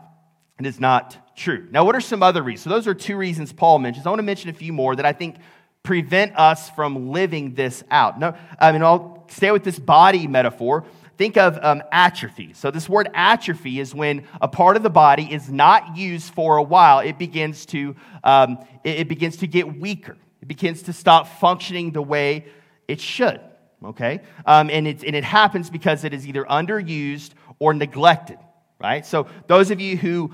And 0.58 0.66
it's 0.66 0.80
not 0.80 1.16
true. 1.36 1.66
Now, 1.70 1.84
what 1.84 1.94
are 1.94 2.00
some 2.00 2.22
other 2.22 2.42
reasons? 2.42 2.64
So, 2.64 2.70
those 2.70 2.86
are 2.86 2.94
two 2.94 3.16
reasons 3.16 3.52
Paul 3.52 3.78
mentions. 3.78 4.06
I 4.06 4.10
want 4.10 4.18
to 4.18 4.24
mention 4.24 4.50
a 4.50 4.54
few 4.54 4.72
more 4.72 4.96
that 4.96 5.06
I 5.06 5.12
think 5.12 5.36
prevent 5.82 6.36
us 6.36 6.68
from 6.70 7.10
living 7.10 7.54
this 7.54 7.84
out. 7.90 8.18
No, 8.18 8.34
I 8.60 8.72
mean, 8.72 8.82
I'll 8.82 9.24
stay 9.30 9.50
with 9.50 9.64
this 9.64 9.78
body 9.78 10.26
metaphor. 10.26 10.84
Think 11.16 11.36
of 11.36 11.58
um, 11.62 11.82
atrophy. 11.90 12.52
So, 12.54 12.70
this 12.70 12.88
word 12.88 13.08
atrophy 13.14 13.80
is 13.80 13.94
when 13.94 14.24
a 14.40 14.48
part 14.48 14.76
of 14.76 14.82
the 14.82 14.90
body 14.90 15.32
is 15.32 15.48
not 15.48 15.96
used 15.96 16.34
for 16.34 16.56
a 16.56 16.62
while, 16.62 17.00
it 17.00 17.18
begins 17.18 17.64
to, 17.66 17.96
um, 18.24 18.58
it, 18.82 19.00
it 19.00 19.08
begins 19.08 19.38
to 19.38 19.46
get 19.46 19.78
weaker. 19.78 20.16
It 20.40 20.48
begins 20.48 20.82
to 20.82 20.92
stop 20.92 21.26
functioning 21.26 21.92
the 21.92 22.02
way 22.02 22.46
it 22.86 23.00
should. 23.00 23.40
Okay? 23.84 24.20
Um, 24.46 24.70
and, 24.70 24.86
it, 24.86 25.04
and 25.04 25.14
it 25.14 25.24
happens 25.24 25.70
because 25.70 26.04
it 26.04 26.12
is 26.12 26.26
either 26.26 26.44
underused 26.44 27.30
or 27.58 27.74
neglected, 27.74 28.38
right? 28.80 29.04
So, 29.04 29.26
those 29.46 29.70
of 29.70 29.80
you 29.80 29.96
who 29.96 30.32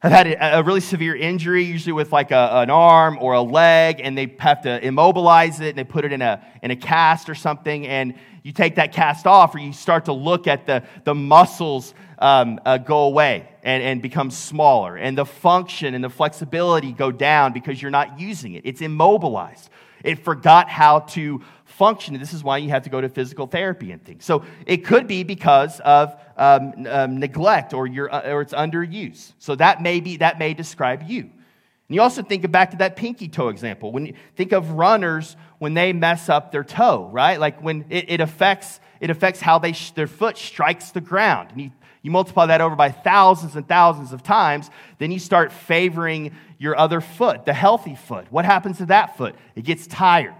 have 0.00 0.12
had 0.12 0.36
a, 0.40 0.62
really 0.62 0.80
severe 0.80 1.16
injury, 1.16 1.64
usually 1.64 1.92
with 1.92 2.12
like 2.12 2.30
a, 2.30 2.50
an 2.52 2.70
arm 2.70 3.18
or 3.20 3.32
a 3.32 3.42
leg, 3.42 4.00
and 4.02 4.16
they 4.16 4.34
have 4.38 4.62
to 4.62 4.84
immobilize 4.84 5.60
it 5.60 5.70
and 5.70 5.78
they 5.78 5.84
put 5.84 6.04
it 6.04 6.12
in 6.12 6.22
a, 6.22 6.44
in 6.62 6.70
a 6.70 6.76
cast 6.76 7.28
or 7.28 7.34
something. 7.34 7.86
And 7.86 8.14
you 8.44 8.52
take 8.52 8.76
that 8.76 8.92
cast 8.92 9.26
off, 9.26 9.54
or 9.54 9.58
you 9.58 9.72
start 9.72 10.04
to 10.04 10.12
look 10.12 10.46
at 10.46 10.66
the, 10.66 10.84
the 11.04 11.14
muscles 11.14 11.94
um, 12.20 12.60
uh, 12.64 12.78
go 12.78 13.04
away 13.04 13.48
and, 13.68 13.82
and 13.82 14.00
become 14.00 14.30
smaller, 14.30 14.96
and 14.96 15.18
the 15.18 15.26
function 15.26 15.92
and 15.92 16.02
the 16.02 16.08
flexibility 16.08 16.90
go 16.90 17.12
down 17.12 17.52
because 17.52 17.82
you're 17.82 17.90
not 17.90 18.18
using 18.18 18.54
it. 18.54 18.62
It's 18.64 18.80
immobilized. 18.80 19.68
It 20.02 20.24
forgot 20.24 20.70
how 20.70 21.00
to 21.00 21.42
function. 21.66 22.18
This 22.18 22.32
is 22.32 22.42
why 22.42 22.56
you 22.58 22.70
have 22.70 22.84
to 22.84 22.90
go 22.90 23.02
to 23.02 23.10
physical 23.10 23.46
therapy 23.46 23.92
and 23.92 24.02
things. 24.02 24.24
So 24.24 24.42
it 24.64 24.86
could 24.86 25.06
be 25.06 25.22
because 25.22 25.80
of 25.80 26.18
um, 26.38 26.86
um, 26.88 27.18
neglect 27.18 27.74
or, 27.74 27.86
your, 27.86 28.10
uh, 28.10 28.30
or 28.32 28.40
it's 28.40 28.54
underuse. 28.54 29.34
So 29.38 29.54
that 29.56 29.82
may, 29.82 30.00
be, 30.00 30.16
that 30.16 30.38
may 30.38 30.54
describe 30.54 31.02
you. 31.06 31.20
And 31.20 31.94
you 31.94 32.00
also 32.00 32.22
think 32.22 32.50
back 32.50 32.70
to 32.70 32.78
that 32.78 32.96
pinky 32.96 33.28
toe 33.28 33.48
example. 33.48 33.92
When 33.92 34.06
you 34.06 34.14
think 34.34 34.52
of 34.52 34.70
runners 34.70 35.36
when 35.58 35.74
they 35.74 35.92
mess 35.92 36.30
up 36.30 36.52
their 36.52 36.64
toe, 36.64 37.10
right? 37.12 37.38
Like 37.38 37.62
when 37.62 37.84
it, 37.90 38.06
it 38.08 38.20
affects, 38.22 38.80
it 38.98 39.10
affects 39.10 39.40
how 39.40 39.58
they 39.58 39.72
sh- 39.72 39.90
their 39.90 40.06
foot 40.06 40.38
strikes 40.38 40.90
the 40.90 41.02
ground. 41.02 41.50
And 41.50 41.60
you, 41.60 41.70
you 42.02 42.10
multiply 42.10 42.46
that 42.46 42.60
over 42.60 42.76
by 42.76 42.90
thousands 42.90 43.56
and 43.56 43.66
thousands 43.66 44.12
of 44.12 44.22
times, 44.22 44.70
then 44.98 45.10
you 45.10 45.18
start 45.18 45.52
favoring 45.52 46.36
your 46.58 46.76
other 46.76 47.00
foot, 47.00 47.44
the 47.44 47.52
healthy 47.52 47.94
foot. 47.94 48.26
What 48.30 48.44
happens 48.44 48.78
to 48.78 48.86
that 48.86 49.16
foot? 49.16 49.34
It 49.54 49.64
gets 49.64 49.86
tired 49.86 50.34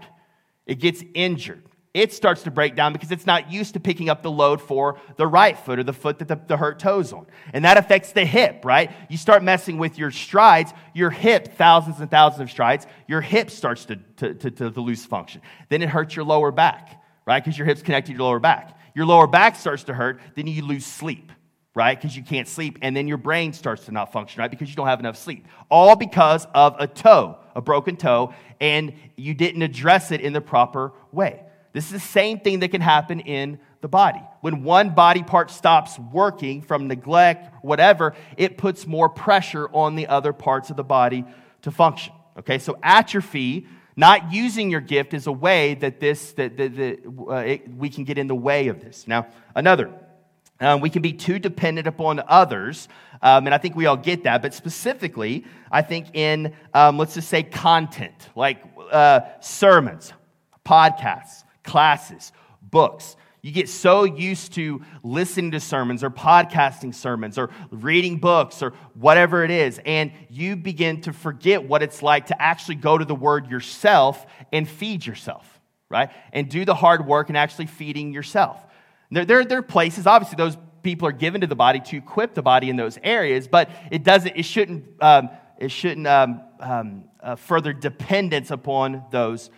it 0.69 0.79
gets 0.79 1.03
injured. 1.15 1.63
It 1.95 2.13
starts 2.13 2.43
to 2.43 2.51
break 2.51 2.75
down 2.75 2.93
because 2.93 3.11
it's 3.11 3.25
not 3.25 3.51
used 3.51 3.73
to 3.73 3.79
picking 3.79 4.07
up 4.07 4.21
the 4.21 4.29
load 4.29 4.61
for 4.61 4.99
the 5.17 5.25
right 5.25 5.57
foot 5.57 5.79
or 5.79 5.83
the 5.83 5.93
foot 5.93 6.19
that 6.19 6.27
the, 6.27 6.39
the 6.47 6.55
hurt 6.55 6.77
toes 6.77 7.11
on. 7.11 7.25
And 7.51 7.65
that 7.65 7.77
affects 7.77 8.11
the 8.11 8.23
hip, 8.23 8.63
right? 8.63 8.91
You 9.09 9.17
start 9.17 9.41
messing 9.41 9.79
with 9.79 9.97
your 9.97 10.11
strides, 10.11 10.71
your 10.93 11.09
hip, 11.09 11.55
thousands 11.57 11.99
and 11.99 12.11
thousands 12.11 12.41
of 12.41 12.51
strides, 12.51 12.85
your 13.07 13.19
hip 13.19 13.49
starts 13.49 13.85
to, 13.85 13.95
to, 14.17 14.35
to, 14.35 14.51
to 14.51 14.81
lose 14.81 15.03
function. 15.03 15.41
Then 15.69 15.81
it 15.81 15.89
hurts 15.89 16.15
your 16.15 16.23
lower 16.23 16.51
back, 16.51 17.01
right? 17.25 17.43
Because 17.43 17.57
your 17.57 17.65
hip's 17.65 17.81
connected 17.81 18.11
to 18.11 18.17
your 18.19 18.27
lower 18.27 18.39
back. 18.39 18.77
Your 18.93 19.07
lower 19.07 19.25
back 19.25 19.55
starts 19.55 19.85
to 19.85 19.93
hurt, 19.95 20.21
then 20.35 20.45
you 20.45 20.63
lose 20.63 20.85
sleep 20.85 21.31
right? 21.79 21.99
Because 21.99 22.15
you 22.15 22.23
can't 22.23 22.45
sleep. 22.45 22.77
And 22.81 22.95
then 22.95 23.07
your 23.07 23.17
brain 23.17 23.53
starts 23.53 23.85
to 23.85 23.93
not 23.93 24.11
function, 24.11 24.41
right? 24.41 24.51
Because 24.51 24.69
you 24.69 24.75
don't 24.75 24.87
have 24.87 24.99
enough 24.99 25.15
sleep. 25.15 25.47
All 25.69 25.95
because 25.95 26.45
of 26.53 26.75
a 26.77 26.87
toe, 26.87 27.37
a 27.55 27.61
broken 27.61 27.95
toe, 27.95 28.33
and 28.59 28.91
you 29.15 29.33
didn't 29.33 29.61
address 29.61 30.11
it 30.11 30.19
in 30.19 30.33
the 30.33 30.41
proper 30.41 30.91
way. 31.13 31.41
This 31.71 31.85
is 31.85 31.91
the 31.91 31.99
same 31.99 32.41
thing 32.41 32.59
that 32.59 32.69
can 32.69 32.81
happen 32.81 33.21
in 33.21 33.59
the 33.79 33.87
body. 33.87 34.21
When 34.41 34.63
one 34.63 34.93
body 34.93 35.23
part 35.23 35.51
stops 35.51 35.97
working 35.97 36.61
from 36.61 36.89
neglect, 36.89 37.63
whatever, 37.63 38.13
it 38.35 38.57
puts 38.57 38.85
more 38.85 39.07
pressure 39.07 39.69
on 39.71 39.95
the 39.95 40.07
other 40.07 40.33
parts 40.33 40.69
of 40.69 40.75
the 40.75 40.83
body 40.83 41.23
to 41.61 41.71
function. 41.71 42.13
Okay, 42.39 42.59
so 42.59 42.77
atrophy, 42.83 43.67
not 43.95 44.33
using 44.33 44.69
your 44.69 44.81
gift, 44.81 45.13
is 45.13 45.27
a 45.27 45.31
way 45.31 45.75
that 45.75 46.01
this 46.01 46.33
that, 46.33 46.57
that, 46.57 46.75
that 46.75 46.99
uh, 47.29 47.35
it, 47.35 47.73
we 47.73 47.89
can 47.89 48.03
get 48.03 48.17
in 48.17 48.27
the 48.27 48.35
way 48.35 48.67
of 48.67 48.81
this. 48.81 49.07
Now, 49.07 49.27
another 49.55 49.93
um, 50.61 50.81
we 50.81 50.89
can 50.89 51.01
be 51.01 51.13
too 51.13 51.39
dependent 51.39 51.87
upon 51.87 52.21
others, 52.27 52.87
um, 53.21 53.47
and 53.47 53.53
I 53.53 53.57
think 53.57 53.75
we 53.75 53.85
all 53.85 53.97
get 53.97 54.23
that. 54.23 54.41
But 54.41 54.53
specifically, 54.53 55.45
I 55.71 55.81
think 55.81 56.15
in, 56.15 56.53
um, 56.73 56.97
let's 56.97 57.13
just 57.13 57.29
say, 57.29 57.43
content, 57.43 58.29
like 58.35 58.61
uh, 58.91 59.21
sermons, 59.39 60.13
podcasts, 60.65 61.43
classes, 61.63 62.31
books. 62.61 63.15
You 63.41 63.53
get 63.53 63.69
so 63.69 64.03
used 64.03 64.53
to 64.55 64.81
listening 65.01 65.51
to 65.51 65.61
sermons 65.61 66.03
or 66.03 66.09
podcasting 66.09 66.93
sermons 66.93 67.37
or 67.37 67.49
reading 67.71 68.17
books 68.17 68.61
or 68.61 68.73
whatever 68.95 69.45
it 69.45 69.51
is, 69.51 69.79
and 69.85 70.11
you 70.29 70.57
begin 70.57 71.01
to 71.01 71.13
forget 71.13 71.63
what 71.63 71.81
it's 71.81 72.03
like 72.03 72.27
to 72.27 72.41
actually 72.41 72.75
go 72.75 72.97
to 72.97 73.05
the 73.05 73.15
Word 73.15 73.49
yourself 73.49 74.25
and 74.51 74.67
feed 74.67 75.05
yourself, 75.05 75.47
right? 75.89 76.09
And 76.33 76.49
do 76.49 76.65
the 76.65 76.75
hard 76.75 77.05
work 77.07 77.29
and 77.29 77.37
actually 77.37 77.67
feeding 77.67 78.11
yourself. 78.11 78.65
There, 79.11 79.25
there, 79.25 79.43
there 79.43 79.59
are 79.59 79.63
places, 79.63 80.05
obviously, 80.05 80.37
those 80.37 80.57
people 80.83 81.07
are 81.07 81.13
given 81.13 81.41
to 81.41 81.47
the 81.47 81.55
body 81.55 81.79
to 81.79 81.97
equip 81.97 82.33
the 82.33 82.41
body 82.41 82.69
in 82.69 82.75
those 82.75 82.97
areas, 83.03 83.47
but 83.47 83.69
it 83.91 84.03
doesn't, 84.03 84.35
it 84.35 84.43
shouldn't, 84.43 84.85
um, 85.01 85.29
it 85.57 85.71
shouldn't 85.71 86.07
um, 86.07 86.41
um, 86.59 87.03
uh, 87.21 87.35
further 87.35 87.73
dependence 87.73 88.51
upon 88.51 89.03
those 89.11 89.49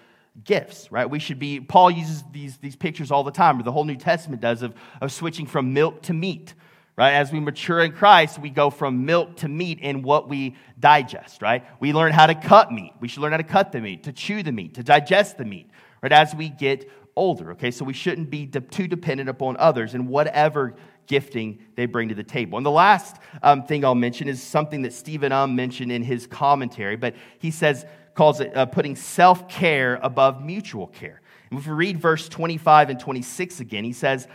gifts, 0.43 0.91
right? 0.91 1.09
We 1.09 1.19
should 1.19 1.39
be, 1.39 1.59
Paul 1.59 1.91
uses 1.91 2.23
these, 2.31 2.57
these 2.57 2.75
pictures 2.75 3.11
all 3.11 3.23
the 3.23 3.31
time, 3.31 3.59
or 3.59 3.63
the 3.63 3.71
whole 3.71 3.83
New 3.83 3.97
Testament 3.97 4.41
does, 4.41 4.61
of, 4.61 4.73
of 5.01 5.11
switching 5.11 5.45
from 5.45 5.73
milk 5.73 6.01
to 6.03 6.13
meat, 6.13 6.53
right? 6.95 7.13
As 7.13 7.31
we 7.31 7.39
mature 7.39 7.81
in 7.81 7.91
Christ, 7.91 8.39
we 8.39 8.49
go 8.49 8.69
from 8.69 9.05
milk 9.05 9.37
to 9.37 9.49
meat 9.49 9.79
in 9.79 10.01
what 10.01 10.29
we 10.29 10.55
digest, 10.79 11.41
right? 11.41 11.65
We 11.79 11.93
learn 11.93 12.13
how 12.13 12.27
to 12.27 12.35
cut 12.35 12.71
meat. 12.71 12.93
We 12.99 13.07
should 13.07 13.21
learn 13.21 13.31
how 13.31 13.37
to 13.37 13.43
cut 13.43 13.71
the 13.71 13.81
meat, 13.81 14.03
to 14.03 14.13
chew 14.13 14.41
the 14.43 14.51
meat, 14.51 14.75
to 14.75 14.83
digest 14.83 15.37
the 15.37 15.45
meat, 15.45 15.69
right? 16.01 16.11
As 16.11 16.33
we 16.33 16.49
get 16.49 16.89
older, 17.15 17.51
okay? 17.51 17.71
So 17.71 17.85
we 17.85 17.93
shouldn't 17.93 18.29
be 18.29 18.45
de- 18.45 18.61
too 18.61 18.87
dependent 18.87 19.29
upon 19.29 19.57
others 19.57 19.93
and 19.93 20.07
whatever 20.07 20.75
gifting 21.07 21.59
they 21.75 21.85
bring 21.85 22.09
to 22.09 22.15
the 22.15 22.23
table. 22.23 22.57
And 22.57 22.65
the 22.65 22.71
last 22.71 23.17
um, 23.43 23.63
thing 23.63 23.83
I'll 23.83 23.95
mention 23.95 24.27
is 24.27 24.41
something 24.41 24.83
that 24.83 24.93
Stephen 24.93 25.31
Um 25.31 25.55
mentioned 25.55 25.91
in 25.91 26.03
his 26.03 26.27
commentary, 26.27 26.95
but 26.95 27.15
he 27.39 27.51
says, 27.51 27.85
calls 28.13 28.39
it 28.39 28.55
uh, 28.55 28.65
putting 28.65 28.95
self 28.95 29.47
care 29.49 29.99
above 30.03 30.43
mutual 30.43 30.87
care. 30.87 31.21
And 31.49 31.59
if 31.59 31.67
we 31.67 31.73
read 31.73 31.99
verse 31.99 32.29
25 32.29 32.89
and 32.89 32.99
26 32.99 33.59
again, 33.59 33.83
he 33.83 33.93
says, 33.93 34.27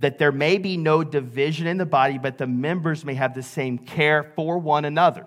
that 0.00 0.18
there 0.18 0.32
may 0.32 0.56
be 0.56 0.76
no 0.76 1.04
division 1.04 1.66
in 1.66 1.76
the 1.76 1.86
body, 1.86 2.16
but 2.18 2.38
the 2.38 2.46
members 2.46 3.04
may 3.04 3.14
have 3.14 3.34
the 3.34 3.42
same 3.42 3.76
care 3.78 4.32
for 4.34 4.58
one 4.58 4.86
another. 4.86 5.26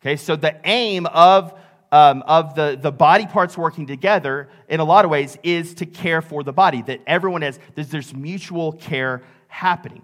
Okay, 0.00 0.16
so 0.16 0.34
the 0.34 0.56
aim 0.64 1.06
of 1.06 1.58
um, 1.92 2.22
of 2.26 2.54
the, 2.54 2.78
the 2.80 2.90
body 2.90 3.26
parts 3.26 3.56
working 3.56 3.86
together 3.86 4.48
in 4.68 4.80
a 4.80 4.84
lot 4.84 5.04
of 5.04 5.10
ways 5.10 5.38
is 5.42 5.74
to 5.74 5.86
care 5.86 6.22
for 6.22 6.42
the 6.42 6.52
body, 6.52 6.82
that 6.82 7.00
everyone 7.06 7.42
has, 7.42 7.60
there's, 7.74 7.90
there's 7.90 8.14
mutual 8.14 8.72
care 8.72 9.22
happening. 9.48 10.02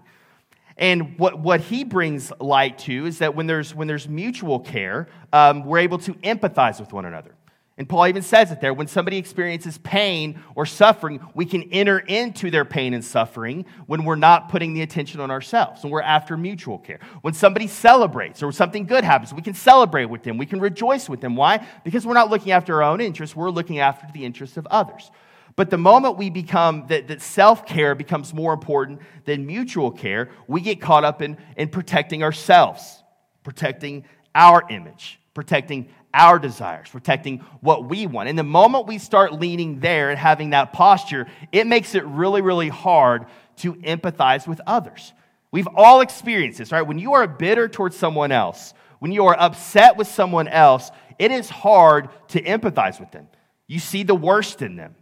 And 0.77 1.19
what, 1.19 1.39
what 1.39 1.59
he 1.59 1.83
brings 1.83 2.31
light 2.39 2.77
to 2.79 3.05
is 3.07 3.17
that 3.17 3.35
when 3.35 3.47
there's, 3.47 3.75
when 3.75 3.87
there's 3.87 4.07
mutual 4.07 4.59
care, 4.59 5.09
um, 5.33 5.65
we're 5.65 5.79
able 5.79 5.97
to 5.97 6.13
empathize 6.13 6.79
with 6.79 6.93
one 6.93 7.03
another. 7.05 7.35
And 7.79 7.87
Paul 7.87 8.07
even 8.07 8.23
says 8.23 8.51
it 8.51 8.59
there. 8.59 8.73
When 8.73 8.87
somebody 8.87 9.17
experiences 9.17 9.77
pain 9.77 10.43
or 10.53 10.65
suffering, 10.65 11.25
we 11.33 11.45
can 11.45 11.63
enter 11.71 11.97
into 11.97 12.51
their 12.51 12.65
pain 12.65 12.93
and 12.93 13.03
suffering 13.03 13.65
when 13.87 14.03
we're 14.03 14.17
not 14.17 14.49
putting 14.49 14.73
the 14.73 14.81
attention 14.81 15.21
on 15.21 15.31
ourselves 15.31 15.83
and 15.83 15.91
we're 15.91 16.01
after 16.01 16.35
mutual 16.35 16.77
care. 16.77 16.99
When 17.21 17.33
somebody 17.33 17.67
celebrates 17.67 18.43
or 18.43 18.51
something 18.51 18.85
good 18.85 19.05
happens, 19.05 19.33
we 19.33 19.41
can 19.41 19.53
celebrate 19.53 20.05
with 20.05 20.23
them. 20.23 20.37
We 20.37 20.45
can 20.45 20.59
rejoice 20.59 21.07
with 21.07 21.21
them. 21.21 21.37
Why? 21.37 21.65
Because 21.85 22.05
we're 22.05 22.15
not 22.15 22.29
looking 22.29 22.51
after 22.51 22.75
our 22.75 22.83
own 22.83 22.99
interests, 22.99 23.33
we're 23.33 23.49
looking 23.49 23.79
after 23.79 24.07
the 24.13 24.25
interests 24.25 24.57
of 24.57 24.67
others. 24.67 25.09
But 25.55 25.69
the 25.69 25.77
moment 25.77 26.17
we 26.17 26.29
become 26.29 26.85
that, 26.87 27.07
that 27.07 27.21
self 27.21 27.65
care 27.65 27.95
becomes 27.95 28.33
more 28.33 28.51
important 28.51 28.99
than 29.23 29.45
mutual 29.45 29.89
care, 29.89 30.31
we 30.47 30.59
get 30.59 30.81
caught 30.81 31.05
up 31.05 31.21
in, 31.21 31.37
in 31.55 31.69
protecting 31.69 32.23
ourselves, 32.23 33.03
protecting 33.45 34.03
our 34.35 34.65
image, 34.69 35.19
protecting 35.33 35.89
our 36.13 36.39
desires, 36.39 36.89
protecting 36.89 37.39
what 37.61 37.85
we 37.85 38.07
want. 38.07 38.29
And 38.29 38.37
the 38.37 38.43
moment 38.43 38.87
we 38.87 38.97
start 38.97 39.33
leaning 39.33 39.79
there 39.79 40.09
and 40.09 40.17
having 40.17 40.51
that 40.51 40.73
posture, 40.73 41.27
it 41.51 41.67
makes 41.67 41.95
it 41.95 42.05
really, 42.05 42.41
really 42.41 42.69
hard 42.69 43.25
to 43.57 43.75
empathize 43.75 44.47
with 44.47 44.61
others. 44.65 45.13
We've 45.51 45.67
all 45.75 46.01
experienced 46.01 46.59
this, 46.59 46.71
right? 46.71 46.81
When 46.81 46.99
you 46.99 47.13
are 47.13 47.27
bitter 47.27 47.67
towards 47.67 47.95
someone 47.95 48.31
else, 48.31 48.73
when 48.99 49.11
you 49.11 49.25
are 49.25 49.39
upset 49.39 49.97
with 49.97 50.07
someone 50.07 50.47
else, 50.47 50.91
it 51.17 51.31
is 51.31 51.49
hard 51.49 52.09
to 52.29 52.41
empathize 52.41 52.99
with 52.99 53.11
them. 53.11 53.27
You 53.67 53.79
see 53.79 54.03
the 54.03 54.15
worst 54.15 54.61
in 54.61 54.75
them. 54.75 54.95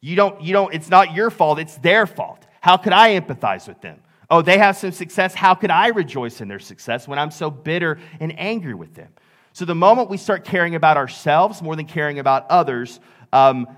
You 0.00 0.16
don't, 0.16 0.40
you 0.42 0.52
don't, 0.52 0.74
it's 0.74 0.90
not 0.90 1.14
your 1.14 1.30
fault, 1.30 1.58
it's 1.58 1.76
their 1.78 2.06
fault. 2.06 2.46
How 2.60 2.76
could 2.76 2.92
I 2.92 3.18
empathize 3.18 3.66
with 3.66 3.80
them? 3.80 4.00
Oh, 4.30 4.42
they 4.42 4.58
have 4.58 4.76
some 4.76 4.92
success. 4.92 5.34
How 5.34 5.54
could 5.54 5.70
I 5.70 5.88
rejoice 5.88 6.40
in 6.40 6.48
their 6.48 6.58
success 6.58 7.06
when 7.06 7.18
I'm 7.18 7.30
so 7.30 7.50
bitter 7.50 7.98
and 8.20 8.38
angry 8.38 8.74
with 8.74 8.94
them? 8.94 9.08
So 9.54 9.64
the 9.64 9.74
moment 9.74 10.10
we 10.10 10.16
start 10.16 10.44
caring 10.44 10.74
about 10.74 10.96
ourselves 10.96 11.62
more 11.62 11.76
than 11.76 11.86
caring 11.86 12.18
about 12.18 12.50
others, 12.50 12.98
um, 13.32 13.68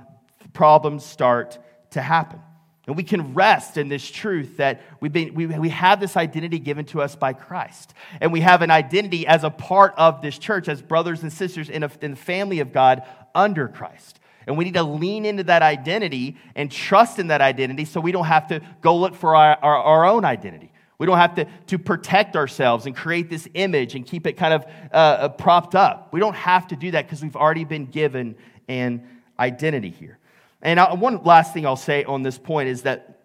problems 0.55 1.05
start 1.05 1.59
to 1.91 2.01
happen. 2.01 2.41
And 2.87 2.97
we 2.97 3.03
can 3.03 3.35
rest 3.35 3.77
in 3.77 3.91
this 3.91 4.11
truth 4.11 4.57
that 4.57 4.81
we've 5.01 5.12
been, 5.12 5.35
we, 5.35 5.45
we 5.45 5.69
have 5.69 6.01
this 6.01 6.17
identity 6.17 6.59
given 6.61 6.87
to 6.87 7.03
us 7.03 7.15
by 7.15 7.35
Christ. 7.35 7.93
And 8.23 8.33
we 8.33 8.41
have 8.41 8.62
an 8.62 8.71
identity 8.71 9.27
as 9.27 9.45
a 9.45 9.51
part 9.51 9.93
of 9.99 10.23
this 10.23 10.39
church, 10.39 10.67
as 10.67 10.81
brothers 10.81 11.23
and 11.23 11.31
sisters 11.31 11.69
in, 11.69 11.83
a, 11.83 11.91
in 12.01 12.12
the 12.12 12.17
family 12.17 12.61
of 12.61 12.73
God 12.73 13.03
under 13.35 13.69
Christ. 13.69 14.19
And 14.47 14.57
we 14.57 14.65
need 14.65 14.75
to 14.75 14.83
lean 14.83 15.27
into 15.27 15.45
that 15.45 15.61
identity 15.61 16.39
and 16.55 16.73
trust 16.73 17.19
in 17.19 17.27
that 17.27 17.43
identity 17.43 17.85
so 17.85 18.01
we 18.01 18.12
don't 18.12 18.25
have 18.25 18.49
to 18.49 18.62
go 18.81 18.97
look 18.97 19.15
for 19.15 19.37
our, 19.37 19.59
our, 19.61 19.77
our 19.77 20.05
own 20.07 20.25
identity. 20.25 20.73
We 20.99 21.07
don't 21.07 21.19
have 21.19 21.35
to, 21.35 21.47
to 21.67 21.79
protect 21.79 22.37
ourselves 22.37 22.87
and 22.87 22.97
create 22.97 23.29
this 23.29 23.47
image 23.55 23.95
and 23.95 24.07
keep 24.07 24.27
it 24.27 24.35
kind 24.35 24.55
of 24.55 24.65
uh, 24.93 24.97
uh 24.97 25.29
propped 25.29 25.75
up. 25.75 26.13
We 26.13 26.21
don't 26.21 26.37
have 26.37 26.69
to 26.69 26.77
do 26.77 26.91
that 26.93 27.07
because 27.07 27.23
we've 27.23 27.37
already 27.37 27.65
been 27.65 27.87
given 27.87 28.37
an 28.69 29.07
identity 29.39 29.91
here. 29.91 30.19
And 30.63 30.81
I, 30.81 30.95
one 30.95 31.23
last 31.23 31.53
thing 31.53 31.67
I'll 31.67 31.77
say 31.77 32.05
on 32.05 32.23
this 32.23 32.39
point 32.39 32.69
is 32.69 32.83
that 32.83 33.21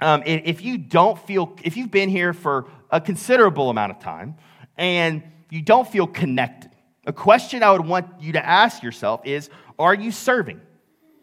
um, 0.00 0.22
if 0.26 0.62
you 0.62 0.76
don't 0.76 1.18
feel, 1.18 1.56
if 1.62 1.76
you've 1.76 1.90
been 1.90 2.08
here 2.08 2.32
for 2.32 2.66
a 2.90 3.00
considerable 3.00 3.70
amount 3.70 3.92
of 3.92 4.00
time 4.00 4.36
and 4.76 5.22
you 5.50 5.62
don't 5.62 5.88
feel 5.88 6.06
connected, 6.06 6.70
a 7.06 7.12
question 7.12 7.62
I 7.62 7.70
would 7.70 7.86
want 7.86 8.20
you 8.20 8.32
to 8.32 8.44
ask 8.44 8.82
yourself 8.82 9.22
is 9.24 9.50
Are 9.78 9.94
you 9.94 10.10
serving? 10.10 10.60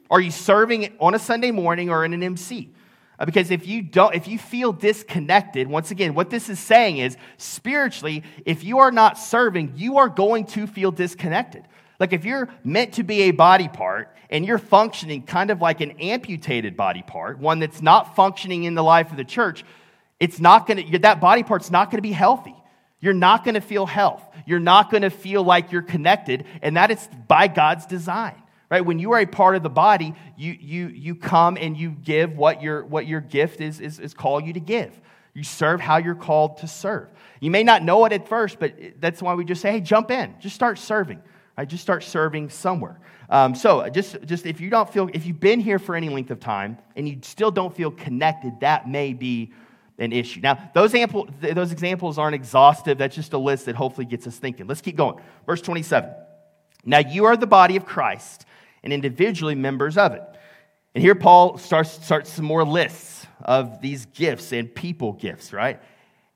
Are 0.10 0.20
you 0.20 0.32
serving 0.32 0.96
on 1.00 1.16
a 1.16 1.20
Sunday 1.20 1.52
morning 1.52 1.90
or 1.90 2.04
in 2.04 2.14
an 2.14 2.24
MC? 2.24 2.74
Uh, 3.21 3.25
because 3.25 3.51
if 3.51 3.67
you 3.67 3.84
don't, 3.84 4.15
if 4.15 4.27
you 4.27 4.39
feel 4.39 4.73
disconnected, 4.73 5.67
once 5.67 5.91
again, 5.91 6.15
what 6.15 6.31
this 6.31 6.49
is 6.49 6.57
saying 6.57 6.97
is 6.97 7.15
spiritually, 7.38 8.23
if 8.47 8.63
you 8.63 8.79
are 8.79 8.91
not 8.91 9.15
serving, 9.15 9.73
you 9.75 9.99
are 9.99 10.10
going 10.10 10.43
to 10.43 10.65
feel 10.65 10.91
disconnected. 10.91 11.63
Like 11.99 12.13
if 12.13 12.25
you're 12.25 12.49
meant 12.63 12.93
to 12.93 13.03
be 13.03 13.21
a 13.23 13.31
body 13.31 13.67
part 13.67 14.15
and 14.31 14.43
you're 14.43 14.57
functioning 14.57 15.21
kind 15.21 15.51
of 15.51 15.62
like 15.62 15.81
an 15.81 15.91
amputated 15.99 16.75
body 16.75 17.03
part, 17.03 17.38
one 17.38 17.60
that's 17.60 17.79
not 17.79 18.15
functioning 18.15 18.63
in 18.63 18.73
the 18.73 18.84
life 18.84 19.12
of 19.12 19.17
the 19.17 19.23
church, 19.23 19.63
it's 20.19 20.39
not 20.39 20.65
going 20.65 20.91
to, 20.91 20.99
that 20.99 21.21
body 21.21 21.43
part's 21.43 21.69
not 21.69 21.91
going 21.91 21.99
to 21.99 22.01
be 22.01 22.13
healthy. 22.13 22.55
You're 23.01 23.13
not 23.13 23.43
going 23.43 23.53
to 23.53 23.62
feel 23.62 23.86
health. 23.86 24.23
You're 24.47 24.60
not 24.60 24.89
going 24.89 25.03
to 25.03 25.12
feel 25.12 25.43
like 25.43 25.71
you're 25.71 25.84
connected, 25.84 26.45
and 26.63 26.75
that 26.77 26.89
is 26.89 27.07
by 27.27 27.47
God's 27.47 27.86
design 27.86 28.40
right 28.71 28.84
when 28.84 28.97
you 28.97 29.12
are 29.12 29.19
a 29.19 29.25
part 29.27 29.55
of 29.55 29.62
the 29.62 29.69
body 29.69 30.15
you 30.36 30.55
you 30.60 30.88
you 30.88 31.13
come 31.13 31.57
and 31.57 31.77
you 31.77 31.91
give 31.91 32.36
what 32.36 32.63
your 32.63 32.84
what 32.86 33.05
your 33.05 33.21
gift 33.21 33.62
is 33.62 33.79
is, 33.79 33.99
is 33.99 34.15
called 34.15 34.45
you 34.45 34.53
to 34.53 34.60
give 34.60 34.99
you 35.36 35.43
serve 35.43 35.79
how 35.79 35.97
you're 35.97 36.15
called 36.15 36.57
to 36.57 36.67
serve 36.67 37.10
you 37.39 37.51
may 37.51 37.63
not 37.63 37.84
know 37.84 38.05
it 38.05 38.13
at 38.13 38.27
first 38.27 38.57
but 38.60 38.73
that's 38.99 39.21
why 39.21 39.36
we 39.36 39.45
just 39.45 39.62
say 39.62 39.71
hey 39.71 39.81
jump 39.81 40.10
in 40.10 40.34
just 40.39 40.55
start 40.55 40.79
serving 40.79 41.21
right 41.57 41.67
just 41.67 41.84
start 41.84 42.03
serving 42.03 42.49
somewhere 42.49 42.99
um, 43.29 43.53
so 43.53 43.88
just 43.89 44.17
just 44.23 44.45
if 44.45 44.60
you 44.60 44.69
don't 44.69 44.91
feel 44.91 45.10
if 45.13 45.25
you've 45.25 45.39
been 45.39 45.60
here 45.60 45.77
for 45.77 45.95
any 45.95 46.10
length 46.10 46.31
of 46.31 46.39
time 46.39 46.77
and 46.95 47.07
you 47.07 47.19
still 47.21 47.51
don't 47.51 47.75
feel 47.75 47.91
connected 47.91 48.53
that 48.62 48.89
may 48.89 49.13
be 49.13 49.53
an 49.99 50.12
issue. 50.12 50.39
Now, 50.41 50.71
those, 50.73 50.95
ample, 50.95 51.29
those 51.39 51.71
examples 51.71 52.17
aren't 52.17 52.34
exhaustive. 52.34 52.97
That's 52.97 53.15
just 53.15 53.34
a 53.34 53.38
list 53.38 53.67
that 53.67 53.75
hopefully 53.75 54.05
gets 54.05 54.25
us 54.25 54.36
thinking. 54.36 54.65
Let's 54.65 54.81
keep 54.81 54.95
going. 54.95 55.21
Verse 55.45 55.62
27. 55.62 56.10
Now, 56.86 56.99
you 56.99 57.25
are 57.25 57.38
the 57.38 57.45
body 57.45 57.75
of 57.75 57.86
Christ 57.86 58.47
and 58.84 58.91
individually 58.91 59.56
members 59.56 59.98
of 59.98 60.13
it. 60.13 60.24
And 60.94 61.04
here 61.04 61.15
Paul 61.15 61.58
starts, 61.58 62.04
starts 62.04 62.32
some 62.32 62.46
more 62.46 62.63
lists 62.63 63.26
of 63.44 63.82
these 63.82 64.06
gifts 64.08 64.52
and 64.52 64.74
people 64.74 65.13
gifts, 65.13 65.54
right? 65.54 65.80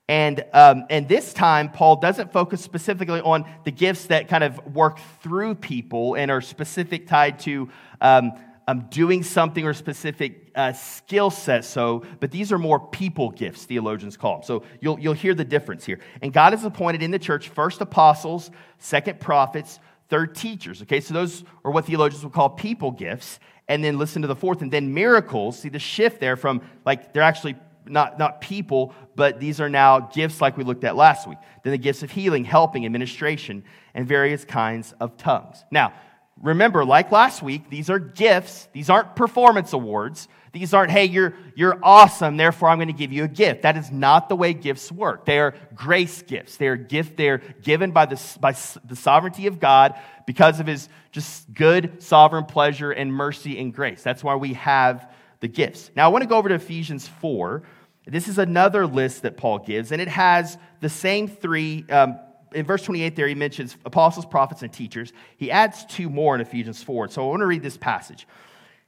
And, 0.08 0.44
um, 0.52 0.84
and 0.88 1.08
this 1.08 1.32
time, 1.32 1.70
Paul 1.70 1.96
doesn't 1.96 2.32
focus 2.32 2.60
specifically 2.60 3.20
on 3.20 3.44
the 3.64 3.72
gifts 3.72 4.06
that 4.06 4.28
kind 4.28 4.44
of 4.44 4.74
work 4.74 5.00
through 5.20 5.56
people 5.56 6.14
and 6.14 6.30
are 6.30 6.40
specific 6.40 7.08
tied 7.08 7.40
to 7.40 7.68
um, 8.00 8.32
um, 8.68 8.86
doing 8.90 9.22
something 9.22 9.64
or 9.64 9.74
specific 9.74 10.50
uh, 10.54 10.72
skill 10.72 11.30
set. 11.30 11.64
So, 11.64 12.04
but 12.20 12.30
these 12.30 12.52
are 12.52 12.58
more 12.58 12.80
people 12.80 13.30
gifts, 13.30 13.64
theologians 13.64 14.16
call 14.16 14.36
them. 14.38 14.42
So 14.44 14.62
you'll, 14.80 14.98
you'll 14.98 15.12
hear 15.12 15.34
the 15.34 15.44
difference 15.44 15.84
here. 15.84 16.00
And 16.22 16.32
God 16.32 16.52
has 16.52 16.64
appointed 16.64 17.02
in 17.02 17.10
the 17.10 17.18
church 17.18 17.48
first 17.48 17.80
apostles, 17.80 18.50
second 18.78 19.20
prophets, 19.20 19.78
third 20.08 20.34
teachers. 20.34 20.82
Okay, 20.82 21.00
so 21.00 21.14
those 21.14 21.44
are 21.64 21.70
what 21.70 21.86
theologians 21.86 22.22
would 22.24 22.32
call 22.32 22.50
people 22.50 22.90
gifts. 22.90 23.38
And 23.68 23.82
then 23.82 23.98
listen 23.98 24.22
to 24.22 24.28
the 24.28 24.36
fourth, 24.36 24.62
and 24.62 24.72
then 24.72 24.94
miracles. 24.94 25.58
See 25.58 25.68
the 25.68 25.80
shift 25.80 26.20
there 26.20 26.36
from 26.36 26.62
like 26.84 27.12
they're 27.12 27.22
actually 27.22 27.56
not, 27.88 28.18
not 28.18 28.40
people, 28.40 28.94
but 29.14 29.40
these 29.40 29.60
are 29.60 29.68
now 29.68 30.00
gifts 30.00 30.40
like 30.40 30.56
we 30.56 30.64
looked 30.64 30.84
at 30.84 30.96
last 30.96 31.28
week. 31.28 31.38
Then 31.62 31.72
the 31.72 31.78
gifts 31.78 32.02
of 32.02 32.10
healing, 32.10 32.44
helping, 32.44 32.84
administration, 32.84 33.64
and 33.94 34.06
various 34.06 34.44
kinds 34.44 34.94
of 35.00 35.16
tongues. 35.16 35.64
Now, 35.70 35.92
remember, 36.40 36.84
like 36.84 37.12
last 37.12 37.42
week, 37.42 37.70
these 37.70 37.90
are 37.90 37.98
gifts. 37.98 38.68
These 38.72 38.90
aren't 38.90 39.16
performance 39.16 39.72
awards. 39.72 40.28
These 40.52 40.72
aren't, 40.72 40.90
hey, 40.90 41.04
you're, 41.04 41.34
you're 41.54 41.78
awesome, 41.82 42.38
therefore 42.38 42.70
I'm 42.70 42.78
going 42.78 42.88
to 42.88 42.94
give 42.94 43.12
you 43.12 43.24
a 43.24 43.28
gift. 43.28 43.62
That 43.62 43.76
is 43.76 43.90
not 43.90 44.30
the 44.30 44.36
way 44.36 44.54
gifts 44.54 44.90
work. 44.90 45.26
They 45.26 45.38
are 45.38 45.54
grace 45.74 46.22
gifts. 46.22 46.56
They 46.56 46.68
are 46.68 46.76
gift, 46.76 47.18
they're 47.18 47.42
given 47.60 47.90
by 47.90 48.06
the, 48.06 48.38
by 48.40 48.52
the 48.84 48.96
sovereignty 48.96 49.48
of 49.48 49.60
God 49.60 49.94
because 50.26 50.58
of 50.58 50.66
his 50.66 50.88
just 51.12 51.52
good 51.52 52.02
sovereign 52.02 52.46
pleasure 52.46 52.90
and 52.90 53.12
mercy 53.12 53.58
and 53.60 53.72
grace. 53.72 54.02
That's 54.02 54.24
why 54.24 54.36
we 54.36 54.54
have 54.54 55.12
the 55.40 55.48
gifts. 55.48 55.90
Now 55.94 56.06
I 56.06 56.08
want 56.08 56.22
to 56.22 56.28
go 56.28 56.38
over 56.38 56.48
to 56.48 56.54
Ephesians 56.54 57.06
4. 57.06 57.62
This 58.06 58.26
is 58.26 58.38
another 58.38 58.86
list 58.86 59.22
that 59.22 59.36
Paul 59.36 59.58
gives, 59.58 59.92
and 59.92 60.00
it 60.00 60.08
has 60.08 60.56
the 60.80 60.88
same 60.88 61.28
three. 61.28 61.84
Um, 61.90 62.18
in 62.52 62.64
verse 62.64 62.82
28, 62.82 63.16
there 63.16 63.28
he 63.28 63.34
mentions 63.34 63.76
apostles, 63.84 64.26
prophets, 64.26 64.62
and 64.62 64.72
teachers. 64.72 65.12
He 65.36 65.50
adds 65.50 65.84
two 65.86 66.08
more 66.08 66.34
in 66.34 66.40
Ephesians 66.40 66.82
4. 66.82 67.08
So 67.08 67.24
I 67.24 67.28
want 67.28 67.40
to 67.40 67.46
read 67.46 67.62
this 67.62 67.76
passage. 67.76 68.26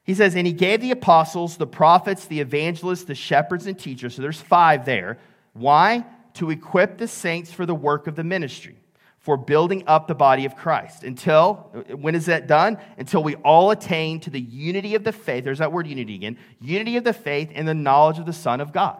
He 0.08 0.14
says, 0.14 0.34
And 0.36 0.46
he 0.46 0.52
gave 0.52 0.80
the 0.80 0.90
apostles, 0.90 1.56
the 1.56 1.66
prophets, 1.66 2.24
the 2.24 2.40
evangelists, 2.40 3.04
the 3.04 3.14
shepherds, 3.14 3.66
and 3.66 3.78
teachers. 3.78 4.14
So 4.14 4.22
there's 4.22 4.40
five 4.40 4.86
there. 4.86 5.18
Why? 5.52 6.06
To 6.34 6.50
equip 6.50 6.98
the 6.98 7.08
saints 7.08 7.52
for 7.52 7.66
the 7.66 7.74
work 7.74 8.06
of 8.06 8.16
the 8.16 8.24
ministry, 8.24 8.76
for 9.18 9.36
building 9.36 9.84
up 9.86 10.06
the 10.06 10.14
body 10.14 10.44
of 10.46 10.56
Christ. 10.56 11.04
Until, 11.04 11.70
when 11.94 12.14
is 12.14 12.26
that 12.26 12.46
done? 12.46 12.78
Until 12.96 13.22
we 13.22 13.34
all 13.36 13.70
attain 13.70 14.20
to 14.20 14.30
the 14.30 14.40
unity 14.40 14.94
of 14.94 15.04
the 15.04 15.12
faith. 15.12 15.44
There's 15.44 15.58
that 15.58 15.72
word 15.72 15.86
unity 15.86 16.14
again. 16.14 16.38
Unity 16.60 16.96
of 16.96 17.04
the 17.04 17.12
faith 17.12 17.50
and 17.54 17.68
the 17.68 17.74
knowledge 17.74 18.18
of 18.18 18.24
the 18.24 18.32
Son 18.32 18.62
of 18.62 18.72
God. 18.72 18.98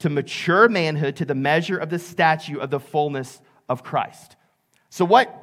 To 0.00 0.10
mature 0.10 0.68
manhood 0.68 1.16
to 1.16 1.24
the 1.24 1.34
measure 1.34 1.78
of 1.78 1.88
the 1.88 1.98
stature 1.98 2.60
of 2.60 2.70
the 2.70 2.80
fullness 2.80 3.40
of 3.70 3.82
Christ. 3.82 4.36
So, 4.90 5.06
what 5.06 5.34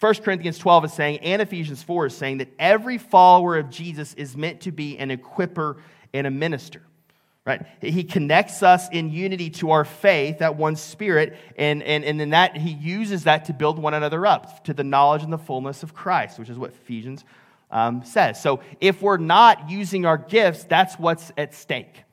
1 0.00 0.14
Corinthians 0.16 0.58
12 0.58 0.86
is 0.86 0.92
saying, 0.92 1.18
and 1.18 1.42
Ephesians 1.42 1.82
4 1.82 2.06
is 2.06 2.16
saying 2.16 2.38
that 2.38 2.48
every 2.58 2.98
follower 2.98 3.58
of 3.58 3.70
Jesus 3.70 4.14
is 4.14 4.36
meant 4.36 4.62
to 4.62 4.72
be 4.72 4.98
an 4.98 5.10
equiper 5.10 5.78
and 6.12 6.26
a 6.26 6.30
minister. 6.30 6.82
Right? 7.46 7.66
He 7.82 8.04
connects 8.04 8.62
us 8.62 8.88
in 8.90 9.10
unity 9.10 9.50
to 9.50 9.72
our 9.72 9.84
faith, 9.84 10.38
that 10.38 10.56
one 10.56 10.76
spirit, 10.76 11.36
and, 11.56 11.82
and, 11.82 12.02
and 12.02 12.18
then 12.18 12.30
that 12.30 12.56
he 12.56 12.70
uses 12.70 13.24
that 13.24 13.46
to 13.46 13.52
build 13.52 13.78
one 13.78 13.92
another 13.92 14.24
up 14.24 14.64
to 14.64 14.72
the 14.72 14.84
knowledge 14.84 15.22
and 15.22 15.32
the 15.32 15.38
fullness 15.38 15.82
of 15.82 15.94
Christ, 15.94 16.38
which 16.38 16.48
is 16.48 16.58
what 16.58 16.70
Ephesians 16.70 17.24
um, 17.70 18.02
says. 18.04 18.40
So 18.40 18.60
if 18.80 19.02
we're 19.02 19.18
not 19.18 19.68
using 19.68 20.06
our 20.06 20.16
gifts, 20.16 20.64
that's 20.64 20.98
what's 20.98 21.32
at 21.36 21.54
stake. 21.54 22.04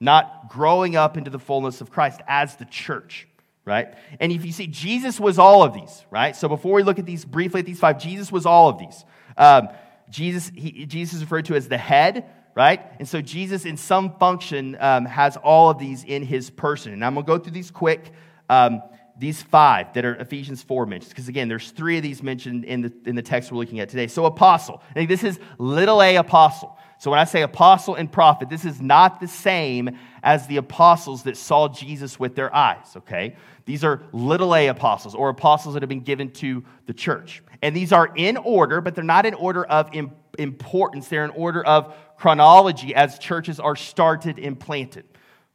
Not 0.00 0.48
growing 0.48 0.96
up 0.96 1.18
into 1.18 1.30
the 1.30 1.38
fullness 1.38 1.80
of 1.80 1.90
Christ 1.90 2.20
as 2.26 2.56
the 2.56 2.64
church 2.64 3.28
right? 3.68 3.94
And 4.18 4.32
if 4.32 4.44
you 4.44 4.52
see, 4.52 4.66
Jesus 4.66 5.20
was 5.20 5.38
all 5.38 5.62
of 5.62 5.74
these, 5.74 6.04
right? 6.10 6.34
So 6.34 6.48
before 6.48 6.72
we 6.72 6.82
look 6.82 6.98
at 6.98 7.06
these 7.06 7.24
briefly 7.24 7.60
at 7.60 7.66
these 7.66 7.78
five, 7.78 8.00
Jesus 8.00 8.32
was 8.32 8.46
all 8.46 8.68
of 8.68 8.78
these. 8.78 9.04
Um, 9.36 9.68
Jesus, 10.10 10.50
he, 10.54 10.86
Jesus 10.86 11.16
is 11.16 11.20
referred 11.22 11.44
to 11.44 11.54
as 11.54 11.68
the 11.68 11.78
head, 11.78 12.24
right? 12.54 12.80
And 12.98 13.06
so 13.06 13.20
Jesus, 13.20 13.66
in 13.66 13.76
some 13.76 14.16
function, 14.18 14.76
um, 14.80 15.04
has 15.04 15.36
all 15.36 15.70
of 15.70 15.78
these 15.78 16.02
in 16.02 16.22
his 16.22 16.50
person. 16.50 16.92
And 16.94 17.04
I'm 17.04 17.14
going 17.14 17.26
to 17.26 17.32
go 17.32 17.38
through 17.38 17.52
these 17.52 17.70
quick. 17.70 18.10
Um, 18.48 18.82
these 19.18 19.42
five 19.42 19.92
that 19.94 20.04
are 20.04 20.14
Ephesians 20.14 20.62
4 20.62 20.86
mentions, 20.86 21.10
because 21.10 21.28
again, 21.28 21.48
there's 21.48 21.72
three 21.72 21.96
of 21.96 22.02
these 22.02 22.22
mentioned 22.22 22.64
in 22.64 22.82
the, 22.82 22.92
in 23.04 23.16
the 23.16 23.22
text 23.22 23.50
we're 23.50 23.58
looking 23.58 23.80
at 23.80 23.88
today. 23.88 24.06
So, 24.06 24.24
apostle. 24.26 24.82
This 24.94 25.24
is 25.24 25.40
little 25.58 26.02
a 26.02 26.16
apostle. 26.16 26.78
So, 27.00 27.10
when 27.10 27.18
I 27.20 27.24
say 27.24 27.42
apostle 27.42 27.96
and 27.96 28.10
prophet, 28.10 28.48
this 28.48 28.64
is 28.64 28.80
not 28.80 29.20
the 29.20 29.28
same 29.28 29.98
as 30.22 30.46
the 30.46 30.56
apostles 30.56 31.24
that 31.24 31.36
saw 31.36 31.68
Jesus 31.68 32.18
with 32.18 32.36
their 32.36 32.54
eyes, 32.54 32.94
okay? 32.96 33.36
These 33.66 33.84
are 33.84 34.02
little 34.12 34.54
a 34.54 34.68
apostles 34.68 35.14
or 35.14 35.28
apostles 35.28 35.74
that 35.74 35.82
have 35.82 35.88
been 35.88 36.00
given 36.00 36.30
to 36.32 36.64
the 36.86 36.94
church. 36.94 37.42
And 37.60 37.74
these 37.74 37.92
are 37.92 38.10
in 38.14 38.36
order, 38.36 38.80
but 38.80 38.94
they're 38.94 39.04
not 39.04 39.26
in 39.26 39.34
order 39.34 39.64
of 39.64 39.90
importance. 40.38 41.08
They're 41.08 41.24
in 41.24 41.30
order 41.30 41.64
of 41.64 41.94
chronology 42.16 42.94
as 42.94 43.18
churches 43.18 43.58
are 43.58 43.76
started 43.76 44.38
and 44.38 44.58
planted, 44.58 45.04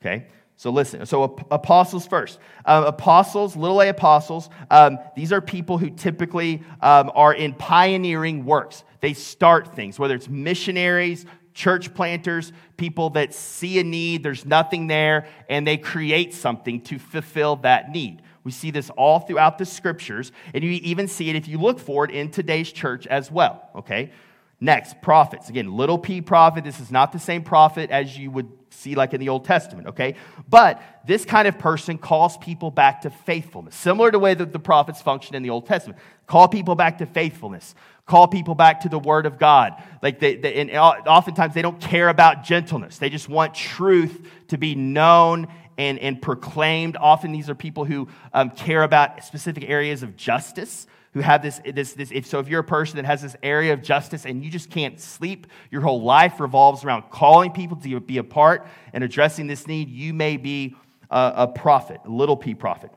okay? 0.01 0.27
So 0.55 0.69
listen. 0.69 1.05
So 1.05 1.23
apostles 1.51 2.05
first. 2.05 2.39
Uh, 2.63 2.85
apostles, 2.87 3.55
little 3.55 3.81
a 3.81 3.89
apostles. 3.89 4.49
Um, 4.69 4.99
these 5.15 5.33
are 5.33 5.41
people 5.41 5.77
who 5.77 5.89
typically 5.89 6.63
um, 6.81 7.11
are 7.15 7.33
in 7.33 7.53
pioneering 7.53 8.45
works. 8.45 8.83
They 9.01 9.13
start 9.13 9.75
things, 9.75 9.99
whether 9.99 10.15
it's 10.15 10.29
missionaries, 10.29 11.25
church 11.53 11.93
planters, 11.93 12.53
people 12.77 13.09
that 13.11 13.33
see 13.33 13.79
a 13.79 13.83
need, 13.83 14.23
there's 14.23 14.45
nothing 14.45 14.87
there, 14.87 15.27
and 15.49 15.67
they 15.67 15.77
create 15.77 16.33
something 16.33 16.81
to 16.81 16.99
fulfill 16.99 17.57
that 17.57 17.91
need. 17.91 18.21
We 18.43 18.51
see 18.51 18.71
this 18.71 18.89
all 18.91 19.19
throughout 19.19 19.57
the 19.57 19.65
scriptures, 19.65 20.31
and 20.53 20.63
you 20.63 20.71
even 20.71 21.07
see 21.07 21.29
it 21.29 21.35
if 21.35 21.47
you 21.47 21.57
look 21.57 21.79
for 21.79 22.05
it 22.05 22.11
in 22.11 22.29
today's 22.29 22.71
church 22.71 23.07
as 23.07 23.31
well. 23.31 23.69
Okay. 23.75 24.11
Next, 24.59 25.01
prophets. 25.01 25.49
Again, 25.49 25.75
little 25.75 25.97
p 25.97 26.21
prophet. 26.21 26.63
This 26.63 26.79
is 26.79 26.89
not 26.89 27.11
the 27.11 27.19
same 27.19 27.43
prophet 27.43 27.89
as 27.89 28.17
you 28.17 28.31
would 28.31 28.62
see 28.73 28.95
like 28.95 29.13
in 29.13 29.19
the 29.19 29.29
Old 29.29 29.45
Testament, 29.45 29.87
okay? 29.89 30.15
But 30.49 30.81
this 31.05 31.25
kind 31.25 31.47
of 31.47 31.57
person 31.59 31.97
calls 31.97 32.37
people 32.37 32.71
back 32.71 33.01
to 33.01 33.09
faithfulness, 33.09 33.75
similar 33.75 34.09
to 34.09 34.15
the 34.15 34.19
way 34.19 34.33
that 34.33 34.51
the 34.51 34.59
prophets 34.59 35.01
function 35.01 35.35
in 35.35 35.43
the 35.43 35.49
Old 35.49 35.65
Testament. 35.65 35.99
Call 36.27 36.47
people 36.47 36.75
back 36.75 36.97
to 36.99 37.05
faithfulness. 37.05 37.75
Call 38.05 38.27
people 38.27 38.55
back 38.55 38.81
to 38.81 38.89
the 38.89 38.99
Word 38.99 39.25
of 39.25 39.39
God. 39.39 39.81
Like 40.01 40.19
they, 40.19 40.35
they, 40.35 40.55
and 40.55 40.71
oftentimes 40.71 41.53
they 41.53 41.61
don't 41.61 41.79
care 41.79 42.09
about 42.09 42.43
gentleness. 42.43 42.97
They 42.97 43.09
just 43.09 43.29
want 43.29 43.53
truth 43.53 44.27
to 44.49 44.57
be 44.57 44.75
known 44.75 45.47
and, 45.77 45.99
and 45.99 46.21
proclaimed. 46.21 46.97
Often 46.97 47.31
these 47.31 47.49
are 47.49 47.55
people 47.55 47.85
who 47.85 48.07
um, 48.33 48.49
care 48.49 48.83
about 48.83 49.23
specific 49.23 49.69
areas 49.69 50.03
of 50.03 50.15
justice 50.17 50.87
who 51.13 51.19
have 51.19 51.41
this, 51.41 51.61
this, 51.65 51.93
this 51.93 52.11
if, 52.11 52.25
so 52.25 52.39
if 52.39 52.47
you're 52.47 52.61
a 52.61 52.63
person 52.63 52.97
that 52.97 53.05
has 53.05 53.21
this 53.21 53.35
area 53.43 53.73
of 53.73 53.81
justice 53.81 54.25
and 54.25 54.43
you 54.43 54.49
just 54.49 54.69
can't 54.69 54.99
sleep, 54.99 55.47
your 55.69 55.81
whole 55.81 56.01
life 56.01 56.39
revolves 56.39 56.83
around 56.83 57.03
calling 57.11 57.51
people 57.51 57.77
to 57.77 57.99
be 57.99 58.17
a 58.17 58.23
part 58.23 58.67
and 58.93 59.03
addressing 59.03 59.47
this 59.47 59.67
need, 59.67 59.89
you 59.89 60.13
may 60.13 60.37
be 60.37 60.75
a, 61.09 61.33
a 61.37 61.47
prophet, 61.47 62.01
a 62.05 62.09
little 62.09 62.35
p 62.35 62.55
prophet. 62.55 62.91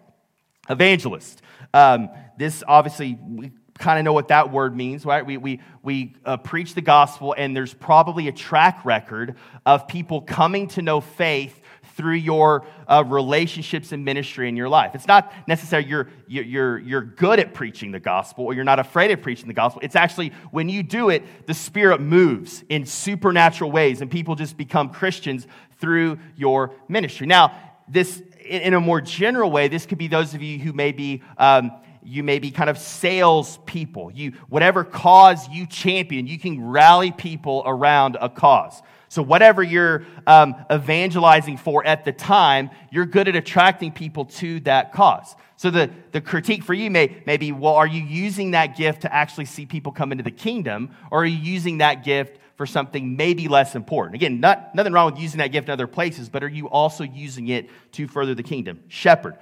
Evangelist. 0.68 1.42
Um, 1.72 2.08
this 2.38 2.64
obviously, 2.66 3.18
we 3.22 3.52
kind 3.78 3.98
of 3.98 4.04
know 4.04 4.12
what 4.12 4.28
that 4.28 4.50
word 4.50 4.74
means, 4.74 5.04
right? 5.04 5.24
We, 5.24 5.36
we, 5.36 5.60
we 5.82 6.16
uh, 6.24 6.38
preach 6.38 6.74
the 6.74 6.80
gospel, 6.80 7.34
and 7.36 7.54
there's 7.54 7.74
probably 7.74 8.28
a 8.28 8.32
track 8.32 8.84
record 8.84 9.36
of 9.64 9.86
people 9.86 10.22
coming 10.22 10.68
to 10.68 10.82
know 10.82 11.00
faith 11.00 11.60
through 11.96 12.14
your 12.14 12.66
uh, 12.86 13.02
relationships 13.06 13.90
and 13.90 14.04
ministry 14.04 14.48
in 14.48 14.56
your 14.56 14.68
life. 14.68 14.94
It's 14.94 15.06
not 15.06 15.32
necessarily 15.48 15.88
you're, 15.88 16.08
you're, 16.28 16.78
you're 16.78 17.00
good 17.00 17.40
at 17.40 17.54
preaching 17.54 17.90
the 17.90 18.00
gospel 18.00 18.44
or 18.44 18.52
you're 18.52 18.64
not 18.64 18.78
afraid 18.78 19.10
of 19.12 19.22
preaching 19.22 19.48
the 19.48 19.54
gospel. 19.54 19.80
It's 19.82 19.96
actually 19.96 20.32
when 20.50 20.68
you 20.68 20.82
do 20.82 21.08
it, 21.08 21.46
the 21.46 21.54
Spirit 21.54 22.00
moves 22.00 22.62
in 22.68 22.84
supernatural 22.84 23.70
ways 23.70 24.02
and 24.02 24.10
people 24.10 24.34
just 24.34 24.58
become 24.58 24.90
Christians 24.90 25.46
through 25.80 26.18
your 26.36 26.72
ministry. 26.86 27.26
Now, 27.26 27.58
this, 27.88 28.22
in 28.44 28.74
a 28.74 28.80
more 28.80 29.00
general 29.00 29.50
way, 29.50 29.68
this 29.68 29.86
could 29.86 29.98
be 29.98 30.08
those 30.08 30.34
of 30.34 30.42
you 30.42 30.58
who 30.58 30.72
may 30.72 30.92
be. 30.92 31.22
Um, 31.38 31.72
you 32.08 32.22
may 32.22 32.38
be 32.38 32.52
kind 32.52 32.70
of 32.70 32.78
sales 32.78 33.58
people. 33.66 34.12
You, 34.12 34.34
whatever 34.48 34.84
cause 34.84 35.48
you 35.48 35.66
champion, 35.66 36.28
you 36.28 36.38
can 36.38 36.64
rally 36.64 37.10
people 37.10 37.64
around 37.66 38.16
a 38.20 38.28
cause. 38.28 38.80
So, 39.16 39.22
whatever 39.22 39.62
you're 39.62 40.04
um, 40.26 40.54
evangelizing 40.70 41.56
for 41.56 41.86
at 41.86 42.04
the 42.04 42.12
time, 42.12 42.68
you're 42.90 43.06
good 43.06 43.28
at 43.28 43.34
attracting 43.34 43.92
people 43.92 44.26
to 44.26 44.60
that 44.60 44.92
cause. 44.92 45.34
So, 45.56 45.70
the, 45.70 45.88
the 46.12 46.20
critique 46.20 46.62
for 46.62 46.74
you 46.74 46.90
may, 46.90 47.22
may 47.24 47.38
be 47.38 47.50
well, 47.50 47.76
are 47.76 47.86
you 47.86 48.02
using 48.02 48.50
that 48.50 48.76
gift 48.76 49.00
to 49.02 49.14
actually 49.14 49.46
see 49.46 49.64
people 49.64 49.90
come 49.90 50.12
into 50.12 50.22
the 50.22 50.30
kingdom, 50.30 50.94
or 51.10 51.22
are 51.22 51.24
you 51.24 51.38
using 51.38 51.78
that 51.78 52.04
gift 52.04 52.38
for 52.56 52.66
something 52.66 53.16
maybe 53.16 53.48
less 53.48 53.74
important? 53.74 54.16
Again, 54.16 54.38
not, 54.38 54.74
nothing 54.74 54.92
wrong 54.92 55.10
with 55.12 55.18
using 55.18 55.38
that 55.38 55.48
gift 55.48 55.68
in 55.68 55.72
other 55.72 55.86
places, 55.86 56.28
but 56.28 56.44
are 56.44 56.48
you 56.48 56.68
also 56.68 57.02
using 57.02 57.48
it 57.48 57.70
to 57.92 58.06
further 58.06 58.34
the 58.34 58.42
kingdom? 58.42 58.80
Shepherd. 58.88 59.38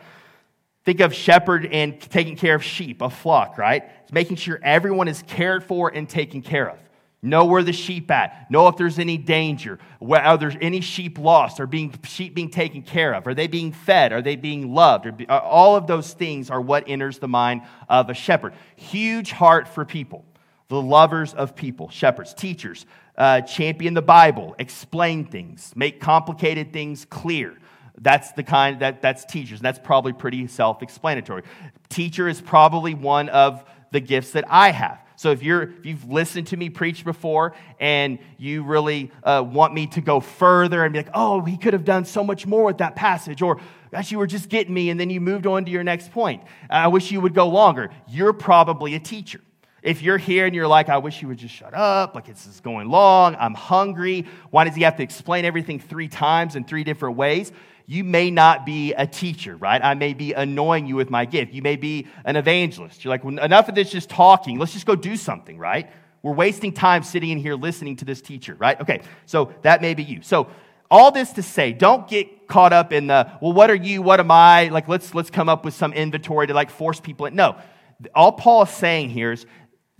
Think 0.84 1.00
of 1.00 1.12
shepherd 1.12 1.66
and 1.66 2.00
taking 2.00 2.36
care 2.36 2.54
of 2.54 2.62
sheep, 2.62 3.02
a 3.02 3.10
flock, 3.10 3.58
right? 3.58 3.82
It's 4.04 4.12
making 4.12 4.36
sure 4.36 4.60
everyone 4.62 5.08
is 5.08 5.24
cared 5.26 5.64
for 5.64 5.88
and 5.92 6.08
taken 6.08 6.42
care 6.42 6.70
of. 6.70 6.78
Know 7.24 7.46
where 7.46 7.62
the 7.62 7.72
sheep 7.72 8.10
at. 8.10 8.50
Know 8.50 8.68
if 8.68 8.76
there's 8.76 8.98
any 8.98 9.16
danger. 9.16 9.78
Are 10.02 10.36
there 10.36 10.52
any 10.60 10.82
sheep 10.82 11.18
lost? 11.18 11.58
Are 11.58 11.66
being, 11.66 11.98
sheep 12.04 12.34
being 12.34 12.50
taken 12.50 12.82
care 12.82 13.14
of? 13.14 13.26
Are 13.26 13.32
they 13.32 13.46
being 13.46 13.72
fed? 13.72 14.12
Are 14.12 14.20
they 14.20 14.36
being 14.36 14.74
loved? 14.74 15.06
Uh, 15.06 15.38
all 15.38 15.74
of 15.74 15.86
those 15.86 16.12
things 16.12 16.50
are 16.50 16.60
what 16.60 16.84
enters 16.86 17.18
the 17.18 17.26
mind 17.26 17.62
of 17.88 18.10
a 18.10 18.14
shepherd. 18.14 18.52
Huge 18.76 19.32
heart 19.32 19.66
for 19.68 19.86
people. 19.86 20.26
The 20.68 20.82
lovers 20.82 21.32
of 21.32 21.56
people. 21.56 21.88
Shepherds, 21.88 22.34
teachers, 22.34 22.84
uh, 23.16 23.40
champion 23.40 23.94
the 23.94 24.02
Bible, 24.02 24.54
explain 24.58 25.24
things, 25.24 25.72
make 25.74 26.02
complicated 26.02 26.74
things 26.74 27.06
clear. 27.06 27.56
That's 27.98 28.32
the 28.32 28.42
kind 28.42 28.80
that 28.80 29.00
that's 29.00 29.24
teachers. 29.24 29.60
And 29.60 29.64
that's 29.64 29.78
probably 29.78 30.12
pretty 30.12 30.46
self-explanatory. 30.46 31.44
Teacher 31.88 32.28
is 32.28 32.42
probably 32.42 32.92
one 32.92 33.30
of 33.30 33.64
the 33.92 34.00
gifts 34.00 34.32
that 34.32 34.44
I 34.48 34.72
have. 34.72 35.00
So 35.16 35.30
if 35.30 35.42
you're 35.42 35.62
if 35.62 35.86
you've 35.86 36.10
listened 36.10 36.48
to 36.48 36.56
me 36.56 36.70
preach 36.70 37.04
before 37.04 37.54
and 37.78 38.18
you 38.36 38.64
really 38.64 39.10
uh, 39.22 39.44
want 39.46 39.72
me 39.74 39.86
to 39.88 40.00
go 40.00 40.20
further 40.20 40.84
and 40.84 40.92
be 40.92 40.98
like, 41.00 41.10
oh, 41.14 41.42
he 41.42 41.56
could 41.56 41.72
have 41.72 41.84
done 41.84 42.04
so 42.04 42.24
much 42.24 42.46
more 42.46 42.64
with 42.64 42.78
that 42.78 42.96
passage, 42.96 43.42
or 43.42 43.58
gosh, 43.92 44.10
you 44.10 44.18
were 44.18 44.26
just 44.26 44.48
getting 44.48 44.74
me, 44.74 44.90
and 44.90 44.98
then 44.98 45.10
you 45.10 45.20
moved 45.20 45.46
on 45.46 45.64
to 45.64 45.70
your 45.70 45.84
next 45.84 46.10
point. 46.12 46.42
I 46.68 46.88
wish 46.88 47.12
you 47.12 47.20
would 47.20 47.34
go 47.34 47.48
longer. 47.48 47.90
You're 48.08 48.32
probably 48.32 48.94
a 48.94 49.00
teacher. 49.00 49.40
If 49.82 50.00
you're 50.00 50.16
here 50.16 50.46
and 50.46 50.54
you're 50.54 50.66
like, 50.66 50.88
I 50.88 50.96
wish 50.96 51.20
you 51.20 51.28
would 51.28 51.36
just 51.36 51.54
shut 51.54 51.74
up, 51.74 52.14
like 52.14 52.24
this 52.24 52.46
is 52.46 52.60
going 52.60 52.88
long, 52.88 53.36
I'm 53.38 53.52
hungry. 53.52 54.26
Why 54.50 54.64
does 54.64 54.74
he 54.74 54.82
have 54.82 54.96
to 54.96 55.02
explain 55.02 55.44
everything 55.44 55.78
three 55.78 56.08
times 56.08 56.56
in 56.56 56.64
three 56.64 56.84
different 56.84 57.16
ways? 57.18 57.52
You 57.86 58.02
may 58.02 58.30
not 58.30 58.64
be 58.64 58.94
a 58.94 59.06
teacher, 59.06 59.56
right? 59.56 59.82
I 59.82 59.94
may 59.94 60.14
be 60.14 60.32
annoying 60.32 60.86
you 60.86 60.96
with 60.96 61.10
my 61.10 61.24
gift. 61.26 61.52
You 61.52 61.62
may 61.62 61.76
be 61.76 62.06
an 62.24 62.36
evangelist. 62.36 63.04
You're 63.04 63.10
like, 63.10 63.24
well, 63.24 63.38
enough 63.38 63.68
of 63.68 63.74
this 63.74 63.90
just 63.90 64.08
talking. 64.08 64.58
Let's 64.58 64.72
just 64.72 64.86
go 64.86 64.96
do 64.96 65.16
something, 65.16 65.58
right? 65.58 65.90
We're 66.22 66.32
wasting 66.32 66.72
time 66.72 67.02
sitting 67.02 67.30
in 67.30 67.38
here 67.38 67.54
listening 67.54 67.96
to 67.96 68.06
this 68.06 68.22
teacher, 68.22 68.54
right? 68.54 68.80
Okay, 68.80 69.02
so 69.26 69.52
that 69.62 69.82
may 69.82 69.92
be 69.92 70.02
you. 70.02 70.22
So 70.22 70.48
all 70.90 71.10
this 71.10 71.32
to 71.32 71.42
say, 71.42 71.72
don't 71.72 72.08
get 72.08 72.48
caught 72.48 72.72
up 72.72 72.92
in 72.92 73.08
the, 73.08 73.30
well, 73.42 73.52
what 73.52 73.70
are 73.70 73.74
you? 73.74 74.00
What 74.00 74.20
am 74.20 74.30
I? 74.30 74.68
Like, 74.68 74.88
let's 74.88 75.14
let's 75.14 75.28
come 75.28 75.50
up 75.50 75.64
with 75.64 75.74
some 75.74 75.92
inventory 75.92 76.46
to 76.46 76.54
like 76.54 76.70
force 76.70 77.00
people 77.00 77.26
in. 77.26 77.34
No. 77.34 77.56
All 78.14 78.32
Paul 78.32 78.62
is 78.62 78.70
saying 78.70 79.10
here 79.10 79.32
is 79.32 79.44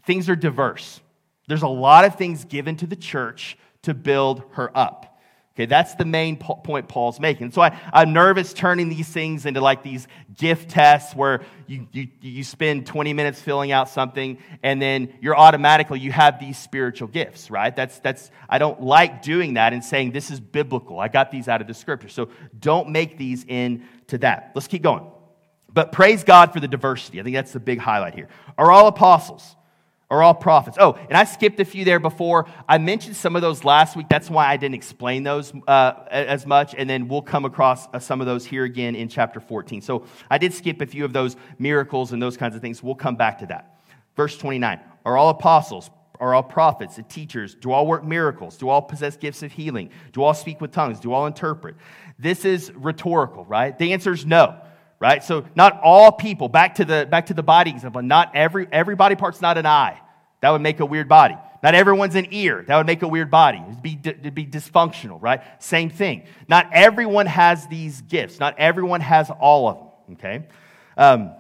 things 0.07 0.29
are 0.31 0.37
diverse. 0.37 1.01
There's 1.47 1.63
a 1.63 1.69
lot 1.69 2.07
of 2.07 2.17
things 2.17 2.45
given 2.45 2.77
to 2.77 2.87
the 2.87 2.97
church 2.97 3.59
to 3.83 3.93
build 3.93 4.45
her 4.53 4.77
up. 4.77 5.14
Okay, 5.55 5.67
that's 5.67 5.95
the 5.95 6.05
main 6.05 6.37
po- 6.37 6.57
point 6.57 6.89
Paul's 6.89 7.21
making. 7.21 7.53
So 7.53 7.63
I, 7.63 7.79
I'm 7.93 8.13
nervous 8.13 8.53
turning 8.53 8.89
these 8.89 9.09
things 9.09 9.47
into 9.47 9.61
like 9.61 9.85
these 9.85 10.09
gift 10.37 10.69
tests 10.69 11.15
where 11.15 11.43
you, 11.69 11.87
you, 11.93 12.09
you 12.21 12.43
spend 12.43 12.87
20 12.87 13.13
minutes 13.13 13.41
filling 13.41 13.71
out 13.71 13.89
something 13.89 14.39
and 14.65 14.83
then 14.83 15.15
you're 15.21 15.37
automatically, 15.37 16.01
you 16.01 16.11
have 16.11 16.41
these 16.41 16.59
spiritual 16.59 17.07
gifts, 17.07 17.53
right? 17.53 17.75
That's, 17.75 18.01
that's, 18.01 18.33
I 18.49 18.59
don't 18.59 18.83
like 18.83 19.23
doing 19.23 19.55
that 19.55 19.73
and 19.73 19.85
saying 19.85 20.11
this 20.11 20.33
is 20.33 20.41
biblical. 20.41 20.99
I 20.99 21.07
got 21.07 21.31
these 21.31 21.47
out 21.47 21.61
of 21.61 21.69
the 21.69 21.75
scripture. 21.75 22.09
So 22.09 22.31
don't 22.59 22.89
make 22.89 23.17
these 23.17 23.45
into 23.45 24.19
that. 24.19 24.51
Let's 24.57 24.67
keep 24.67 24.83
going. 24.83 25.07
But 25.73 25.93
praise 25.93 26.25
God 26.25 26.53
for 26.53 26.59
the 26.59 26.69
diversity. 26.69 27.21
I 27.21 27.23
think 27.23 27.35
that's 27.37 27.53
the 27.53 27.61
big 27.61 27.79
highlight 27.79 28.17
here. 28.17 28.29
Are 28.59 28.73
all 28.73 28.89
apostles? 28.89 29.55
Are 30.11 30.23
all 30.23 30.35
prophets. 30.35 30.77
Oh, 30.81 30.99
and 31.09 31.17
I 31.17 31.25
skipped 31.25 31.59
a 31.61 31.65
few 31.65 31.85
there 31.85 31.99
before. 31.99 32.47
I 32.69 32.79
mentioned 32.79 33.17
some 33.17 33.37
of 33.37 33.43
those 33.43 33.65
last 33.65 33.97
week. 33.97 34.09
That's 34.09 34.31
why 34.31 34.47
I 34.47 34.57
didn't 34.57 34.75
explain 34.75 35.23
those 35.23 35.53
uh, 35.67 35.95
as 36.11 36.47
much. 36.47 36.75
And 36.77 36.89
then 36.89 37.09
we'll 37.09 37.23
come 37.23 37.45
across 37.45 37.89
uh, 37.89 37.99
some 37.99 38.21
of 38.21 38.27
those 38.27 38.45
here 38.45 38.65
again 38.65 38.95
in 38.95 39.09
chapter 39.09 39.41
14. 39.41 39.81
So 39.81 40.07
I 40.31 40.39
did 40.39 40.53
skip 40.53 40.81
a 40.81 40.87
few 40.87 41.05
of 41.05 41.13
those 41.13 41.37
miracles 41.59 42.13
and 42.13 42.23
those 42.23 42.37
kinds 42.37 42.55
of 42.55 42.61
things. 42.61 42.83
We'll 42.83 42.95
come 42.95 43.17
back 43.17 43.39
to 43.39 43.47
that. 43.47 43.81
Verse 44.17 44.37
29 44.37 44.81
Are 45.05 45.17
all 45.17 45.31
apostles? 45.31 45.91
Are 46.21 46.33
all 46.33 46.45
prophets 46.45 46.97
and 46.99 47.09
teachers? 47.09 47.57
Do 47.57 47.73
all 47.73 47.87
work 47.87 48.05
miracles? 48.05 48.57
Do 48.57 48.69
all 48.69 48.81
possess 48.81 49.17
gifts 49.17 49.43
of 49.43 49.51
healing? 49.51 49.91
Do 50.13 50.23
all 50.23 50.33
speak 50.33 50.61
with 50.61 50.71
tongues? 50.71 51.01
Do 51.01 51.13
all 51.13 51.27
interpret? 51.27 51.75
This 52.19 52.45
is 52.45 52.73
rhetorical, 52.73 53.45
right? 53.47 53.77
The 53.77 53.93
answer 53.93 54.13
is 54.13 54.25
no 54.25 54.57
right 55.01 55.23
so 55.25 55.45
not 55.55 55.81
all 55.83 56.13
people 56.13 56.49
back 56.49 56.77
to 56.77 56.85
the 56.85 57.07
back 57.11 57.27
to 57.27 57.35
the 57.35 57.43
body 57.43 57.71
example 57.71 58.03
not 58.03 58.31
every 58.35 58.67
every 58.71 58.95
body 58.95 59.15
part's 59.15 59.41
not 59.41 59.59
an 59.59 59.67
eye 59.67 60.01
that 60.45 60.51
would 60.51 60.61
make 60.61 60.81
a 60.81 60.85
weird 60.85 61.09
body. 61.09 61.39
Not 61.63 61.75
everyone's 61.75 62.17
an 62.17 62.27
ear. 62.31 62.67
That 62.69 62.77
would 62.77 62.85
make 62.85 63.01
a 63.01 63.09
weird 63.09 63.31
body. 63.31 63.63
It'd 63.67 63.83
be, 63.83 63.99
it'd 64.05 64.35
be 64.35 64.45
dysfunctional, 64.45 65.17
right? 65.23 65.41
Same 65.59 65.89
thing. 65.89 66.25
Not 66.49 66.69
everyone 66.71 67.25
has 67.25 67.67
these 67.69 68.03
gifts. 68.03 68.39
Not 68.39 68.59
everyone 68.59 69.01
has 69.01 69.31
all 69.31 69.69
of 69.69 69.79
them, 69.79 70.17
okay? 70.19 70.47
Um, 70.99 71.33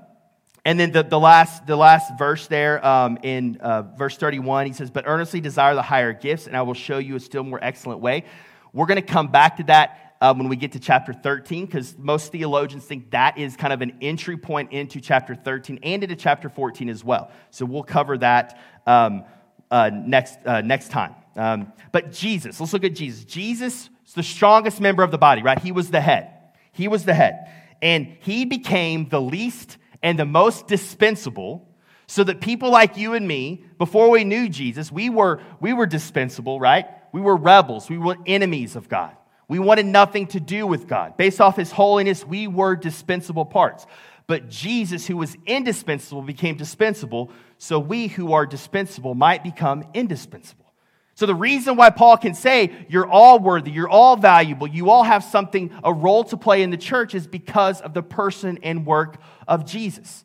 and 0.64 0.80
then 0.80 0.90
the, 0.90 1.02
the, 1.02 1.20
last, 1.20 1.66
the 1.66 1.76
last 1.76 2.18
verse 2.18 2.46
there 2.46 2.82
um, 2.82 3.18
in 3.22 3.58
uh, 3.60 3.82
verse 3.82 4.16
31, 4.16 4.68
he 4.68 4.72
says, 4.72 4.90
But 4.90 5.04
earnestly 5.06 5.42
desire 5.42 5.74
the 5.74 5.82
higher 5.82 6.14
gifts, 6.14 6.46
and 6.46 6.56
I 6.56 6.62
will 6.62 6.72
show 6.72 6.96
you 6.96 7.16
a 7.16 7.20
still 7.20 7.44
more 7.44 7.62
excellent 7.62 8.00
way. 8.00 8.24
We're 8.72 8.86
going 8.86 8.96
to 8.96 9.06
come 9.06 9.28
back 9.28 9.58
to 9.58 9.64
that 9.64 10.03
uh, 10.24 10.32
when 10.32 10.48
we 10.48 10.56
get 10.56 10.72
to 10.72 10.80
chapter 10.80 11.12
13, 11.12 11.66
because 11.66 11.98
most 11.98 12.32
theologians 12.32 12.86
think 12.86 13.10
that 13.10 13.36
is 13.36 13.56
kind 13.56 13.74
of 13.74 13.82
an 13.82 13.92
entry 14.00 14.38
point 14.38 14.72
into 14.72 14.98
chapter 14.98 15.34
13 15.34 15.80
and 15.82 16.02
into 16.02 16.16
chapter 16.16 16.48
14 16.48 16.88
as 16.88 17.04
well. 17.04 17.30
So 17.50 17.66
we'll 17.66 17.82
cover 17.82 18.16
that 18.16 18.58
um, 18.86 19.24
uh, 19.70 19.90
next, 19.92 20.38
uh, 20.46 20.62
next 20.62 20.90
time. 20.90 21.14
Um, 21.36 21.74
but 21.92 22.10
Jesus, 22.10 22.58
let's 22.58 22.72
look 22.72 22.84
at 22.84 22.94
Jesus. 22.94 23.26
Jesus 23.26 23.90
is 24.06 24.14
the 24.14 24.22
strongest 24.22 24.80
member 24.80 25.02
of 25.02 25.10
the 25.10 25.18
body, 25.18 25.42
right? 25.42 25.58
He 25.58 25.72
was 25.72 25.90
the 25.90 26.00
head. 26.00 26.30
He 26.72 26.88
was 26.88 27.04
the 27.04 27.12
head. 27.12 27.46
And 27.82 28.16
he 28.20 28.46
became 28.46 29.10
the 29.10 29.20
least 29.20 29.76
and 30.02 30.18
the 30.18 30.24
most 30.24 30.66
dispensable 30.68 31.68
so 32.06 32.24
that 32.24 32.40
people 32.40 32.70
like 32.70 32.96
you 32.96 33.12
and 33.12 33.28
me 33.28 33.66
before 33.78 34.10
we 34.10 34.24
knew 34.24 34.46
jesus 34.46 34.92
we 34.92 35.08
were 35.08 35.40
we 35.58 35.72
were 35.72 35.86
dispensable 35.86 36.60
right 36.60 36.84
we 37.12 37.20
were 37.22 37.34
rebels 37.34 37.88
we 37.88 37.96
were 37.96 38.14
enemies 38.26 38.76
of 38.76 38.90
god 38.90 39.16
we 39.48 39.58
wanted 39.58 39.86
nothing 39.86 40.26
to 40.28 40.40
do 40.40 40.66
with 40.66 40.88
god. 40.88 41.16
Based 41.16 41.40
off 41.40 41.56
his 41.56 41.72
holiness 41.72 42.24
we 42.24 42.46
were 42.46 42.76
dispensable 42.76 43.44
parts. 43.44 43.86
But 44.26 44.48
jesus 44.48 45.06
who 45.06 45.16
was 45.16 45.36
indispensable 45.46 46.22
became 46.22 46.56
dispensable 46.56 47.30
so 47.58 47.78
we 47.78 48.08
who 48.08 48.32
are 48.32 48.46
dispensable 48.46 49.14
might 49.14 49.42
become 49.42 49.84
indispensable. 49.94 50.64
So 51.14 51.26
the 51.26 51.34
reason 51.34 51.76
why 51.76 51.90
Paul 51.90 52.16
can 52.16 52.34
say 52.34 52.86
you're 52.88 53.08
all 53.08 53.38
worthy, 53.38 53.70
you're 53.70 53.88
all 53.88 54.16
valuable, 54.16 54.66
you 54.66 54.90
all 54.90 55.04
have 55.04 55.22
something, 55.22 55.70
a 55.84 55.92
role 55.92 56.24
to 56.24 56.36
play 56.36 56.62
in 56.62 56.70
the 56.70 56.76
church 56.76 57.14
is 57.14 57.26
because 57.26 57.80
of 57.80 57.94
the 57.94 58.02
person 58.02 58.58
and 58.62 58.84
work 58.84 59.18
of 59.46 59.64
Jesus. 59.64 60.24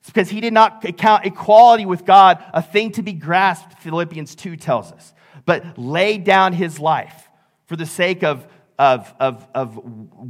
It's 0.00 0.10
because 0.10 0.28
he 0.28 0.40
did 0.40 0.52
not 0.52 0.84
count 0.96 1.24
equality 1.24 1.86
with 1.86 2.04
God 2.04 2.42
a 2.52 2.60
thing 2.60 2.92
to 2.92 3.02
be 3.02 3.12
grasped, 3.12 3.80
Philippians 3.80 4.34
2 4.34 4.56
tells 4.56 4.90
us, 4.90 5.14
but 5.44 5.78
laid 5.78 6.24
down 6.24 6.52
his 6.52 6.80
life 6.80 7.27
for 7.68 7.76
the 7.76 7.86
sake 7.86 8.24
of, 8.24 8.46
of, 8.78 9.14
of, 9.20 9.46
of 9.54 9.78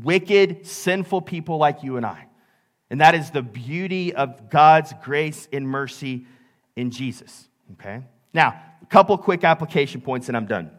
wicked, 0.04 0.66
sinful 0.66 1.22
people 1.22 1.56
like 1.56 1.84
you 1.84 1.96
and 1.96 2.04
I. 2.04 2.26
And 2.90 3.00
that 3.00 3.14
is 3.14 3.30
the 3.30 3.42
beauty 3.42 4.12
of 4.12 4.50
God's 4.50 4.92
grace 5.02 5.48
and 5.52 5.66
mercy 5.66 6.26
in 6.74 6.90
Jesus. 6.90 7.48
Okay? 7.74 8.02
Now, 8.34 8.60
a 8.82 8.86
couple 8.86 9.16
quick 9.16 9.44
application 9.44 10.00
points 10.00 10.26
and 10.28 10.36
I'm 10.36 10.46
done. 10.46 10.72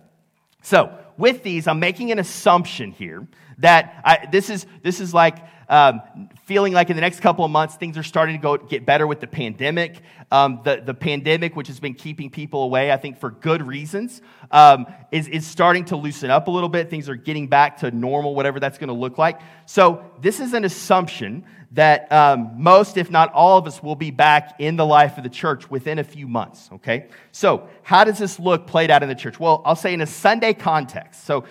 So, 0.61 0.93
with 1.17 1.43
these, 1.43 1.65
I'm 1.65 1.79
making 1.79 2.11
an 2.11 2.19
assumption 2.19 2.91
here 2.91 3.25
that 3.59 4.01
I, 4.03 4.27
this, 4.31 4.49
is, 4.49 4.65
this 4.83 4.99
is 4.99 5.13
like 5.13 5.37
um, 5.69 6.01
feeling 6.45 6.73
like 6.73 6.89
in 6.89 6.95
the 6.95 7.01
next 7.01 7.19
couple 7.19 7.45
of 7.45 7.51
months 7.51 7.75
things 7.75 7.97
are 7.97 8.03
starting 8.03 8.35
to 8.35 8.41
go 8.41 8.57
get 8.57 8.85
better 8.85 9.05
with 9.05 9.19
the 9.19 9.27
pandemic. 9.27 10.01
Um, 10.31 10.61
the, 10.63 10.81
the 10.83 10.93
pandemic, 10.93 11.55
which 11.55 11.67
has 11.67 11.79
been 11.79 11.93
keeping 11.93 12.29
people 12.29 12.63
away, 12.63 12.91
I 12.91 12.97
think 12.97 13.19
for 13.19 13.29
good 13.29 13.61
reasons, 13.61 14.21
um, 14.51 14.87
is, 15.11 15.27
is 15.27 15.45
starting 15.45 15.85
to 15.85 15.95
loosen 15.95 16.31
up 16.31 16.47
a 16.47 16.51
little 16.51 16.69
bit. 16.69 16.89
Things 16.89 17.07
are 17.07 17.15
getting 17.15 17.47
back 17.47 17.77
to 17.77 17.91
normal, 17.91 18.33
whatever 18.33 18.59
that's 18.59 18.77
going 18.77 18.89
to 18.89 18.93
look 18.93 19.17
like. 19.17 19.39
So, 19.65 20.03
this 20.21 20.39
is 20.39 20.53
an 20.53 20.65
assumption 20.65 21.45
that 21.71 22.11
um, 22.11 22.51
most, 22.57 22.97
if 22.97 23.11
not 23.11 23.31
all 23.33 23.57
of 23.57 23.67
us, 23.67 23.81
will 23.83 23.95
be 23.95 24.09
back 24.09 24.55
in 24.59 24.75
the 24.75 24.85
life 24.85 25.17
of 25.17 25.23
the 25.23 25.29
church 25.29 25.69
within 25.69 25.99
a 25.99 26.03
few 26.03 26.27
months, 26.27 26.69
okay? 26.73 27.07
So, 27.31 27.69
how 27.83 28.03
does 28.03 28.17
this 28.17 28.39
look 28.39 28.65
played 28.65 28.89
out 28.89 29.03
in 29.03 29.09
the 29.09 29.15
church? 29.15 29.39
Well, 29.39 29.61
I'll 29.65 29.75
say 29.75 29.93
in 29.93 30.01
a 30.01 30.07
Sunday 30.07 30.53
context. 30.53 31.25
So, 31.25 31.45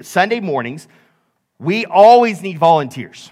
Sunday 0.00 0.40
mornings, 0.40 0.88
we 1.62 1.86
always 1.86 2.42
need 2.42 2.58
volunteers. 2.58 3.30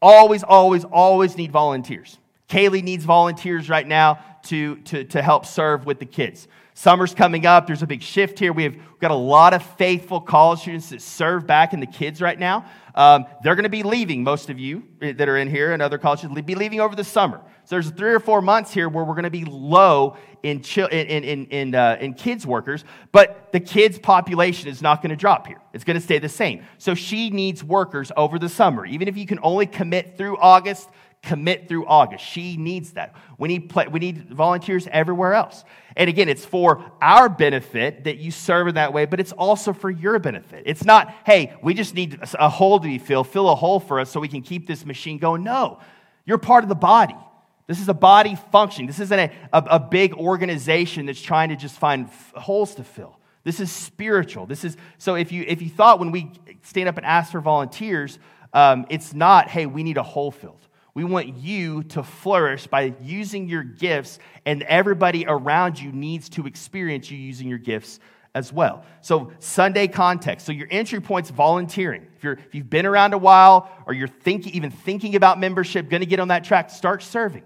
Always, 0.00 0.42
always, 0.42 0.84
always 0.84 1.36
need 1.36 1.50
volunteers. 1.50 2.18
Kaylee 2.48 2.82
needs 2.82 3.04
volunteers 3.04 3.68
right 3.68 3.86
now 3.86 4.20
to, 4.44 4.76
to, 4.76 5.04
to 5.04 5.22
help 5.22 5.46
serve 5.46 5.84
with 5.84 5.98
the 5.98 6.06
kids. 6.06 6.46
Summer's 6.74 7.14
coming 7.14 7.44
up. 7.44 7.66
There's 7.66 7.82
a 7.82 7.86
big 7.86 8.02
shift 8.02 8.38
here. 8.38 8.52
We 8.52 8.64
have 8.64 8.76
got 8.98 9.10
a 9.10 9.16
lot 9.16 9.52
of 9.52 9.62
faithful 9.76 10.20
college 10.20 10.60
students 10.60 10.90
that 10.90 11.02
serve 11.02 11.46
back 11.46 11.72
in 11.72 11.80
the 11.80 11.86
kids 11.86 12.20
right 12.20 12.38
now. 12.38 12.64
Um, 12.94 13.26
they're 13.42 13.54
going 13.54 13.64
to 13.64 13.70
be 13.70 13.82
leaving, 13.82 14.22
most 14.22 14.48
of 14.48 14.58
you 14.58 14.84
that 15.00 15.28
are 15.28 15.36
in 15.36 15.48
here 15.48 15.72
and 15.72 15.82
other 15.82 15.98
colleges, 15.98 16.30
be 16.42 16.54
leaving 16.54 16.80
over 16.80 16.94
the 16.94 17.04
summer. 17.04 17.40
So 17.64 17.76
there's 17.76 17.90
three 17.90 18.12
or 18.12 18.20
four 18.20 18.42
months 18.42 18.72
here 18.72 18.88
where 18.88 19.04
we're 19.04 19.14
going 19.14 19.24
to 19.24 19.30
be 19.30 19.44
low 19.44 20.16
in, 20.42 20.60
in, 20.60 20.90
in, 20.90 21.46
in, 21.46 21.74
uh, 21.74 21.96
in 22.00 22.14
kids 22.14 22.46
workers, 22.46 22.84
but 23.12 23.52
the 23.52 23.60
kids 23.60 23.98
population 23.98 24.68
is 24.68 24.82
not 24.82 25.00
going 25.00 25.10
to 25.10 25.16
drop 25.16 25.46
here. 25.46 25.60
It's 25.72 25.84
going 25.84 25.96
to 25.96 26.00
stay 26.00 26.18
the 26.18 26.28
same. 26.28 26.64
So 26.78 26.94
she 26.94 27.30
needs 27.30 27.62
workers 27.62 28.10
over 28.16 28.38
the 28.38 28.48
summer. 28.48 28.84
Even 28.84 29.06
if 29.06 29.16
you 29.16 29.26
can 29.26 29.38
only 29.42 29.66
commit 29.66 30.16
through 30.16 30.38
August, 30.38 30.88
commit 31.22 31.68
through 31.68 31.86
August. 31.86 32.24
She 32.24 32.56
needs 32.56 32.92
that. 32.92 33.14
We 33.38 33.48
need, 33.48 33.72
we 33.92 34.00
need 34.00 34.28
volunteers 34.30 34.88
everywhere 34.90 35.34
else. 35.34 35.64
And 35.96 36.10
again, 36.10 36.28
it's 36.28 36.44
for 36.44 36.84
our 37.00 37.28
benefit 37.28 38.04
that 38.04 38.18
you 38.18 38.32
serve 38.32 38.66
in 38.66 38.74
that 38.74 38.92
way, 38.92 39.04
but 39.04 39.20
it's 39.20 39.32
also 39.32 39.72
for 39.72 39.90
your 39.90 40.18
benefit. 40.18 40.64
It's 40.66 40.84
not, 40.84 41.14
hey, 41.24 41.54
we 41.62 41.74
just 41.74 41.94
need 41.94 42.18
a 42.34 42.48
hole 42.48 42.80
to 42.80 42.88
be 42.88 42.98
filled, 42.98 43.28
fill 43.28 43.48
a 43.48 43.54
hole 43.54 43.78
for 43.78 44.00
us 44.00 44.10
so 44.10 44.18
we 44.18 44.28
can 44.28 44.42
keep 44.42 44.66
this 44.66 44.84
machine 44.84 45.18
going. 45.18 45.44
No, 45.44 45.78
you're 46.24 46.38
part 46.38 46.64
of 46.64 46.68
the 46.68 46.74
body. 46.74 47.16
This 47.66 47.80
is 47.80 47.88
a 47.88 47.94
body 47.94 48.36
function. 48.50 48.86
This 48.86 49.00
isn't 49.00 49.18
a, 49.18 49.30
a, 49.52 49.64
a 49.70 49.80
big 49.80 50.14
organization 50.14 51.06
that's 51.06 51.22
trying 51.22 51.50
to 51.50 51.56
just 51.56 51.78
find 51.78 52.06
f- 52.06 52.32
holes 52.36 52.74
to 52.74 52.84
fill. 52.84 53.18
This 53.44 53.60
is 53.60 53.70
spiritual. 53.70 54.46
This 54.46 54.64
is 54.64 54.76
so. 54.98 55.14
If 55.14 55.32
you 55.32 55.44
if 55.46 55.62
you 55.62 55.68
thought 55.68 55.98
when 55.98 56.12
we 56.12 56.30
stand 56.62 56.88
up 56.88 56.96
and 56.96 57.04
ask 57.04 57.32
for 57.32 57.40
volunteers, 57.40 58.18
um, 58.52 58.86
it's 58.88 59.14
not, 59.14 59.48
hey, 59.48 59.66
we 59.66 59.82
need 59.82 59.96
a 59.96 60.02
hole 60.02 60.30
filled. 60.30 60.66
We 60.94 61.04
want 61.04 61.36
you 61.36 61.84
to 61.84 62.02
flourish 62.02 62.66
by 62.66 62.94
using 63.02 63.48
your 63.48 63.62
gifts, 63.62 64.18
and 64.44 64.62
everybody 64.64 65.24
around 65.26 65.80
you 65.80 65.90
needs 65.90 66.28
to 66.30 66.46
experience 66.46 67.10
you 67.10 67.16
using 67.16 67.48
your 67.48 67.58
gifts 67.58 67.98
as 68.34 68.52
well. 68.52 68.84
So, 69.00 69.32
Sunday 69.38 69.88
context. 69.88 70.44
So, 70.46 70.52
your 70.52 70.68
entry 70.70 71.00
point's 71.00 71.30
volunteering. 71.30 72.06
If, 72.16 72.22
you're, 72.22 72.34
if 72.34 72.54
you've 72.54 72.70
been 72.70 72.86
around 72.86 73.14
a 73.14 73.18
while 73.18 73.70
or 73.86 73.94
you're 73.94 74.06
thinking, 74.06 74.52
even 74.52 74.70
thinking 74.70 75.16
about 75.16 75.40
membership, 75.40 75.88
going 75.88 76.00
to 76.00 76.06
get 76.06 76.20
on 76.20 76.28
that 76.28 76.44
track, 76.44 76.70
start 76.70 77.02
serving. 77.02 77.42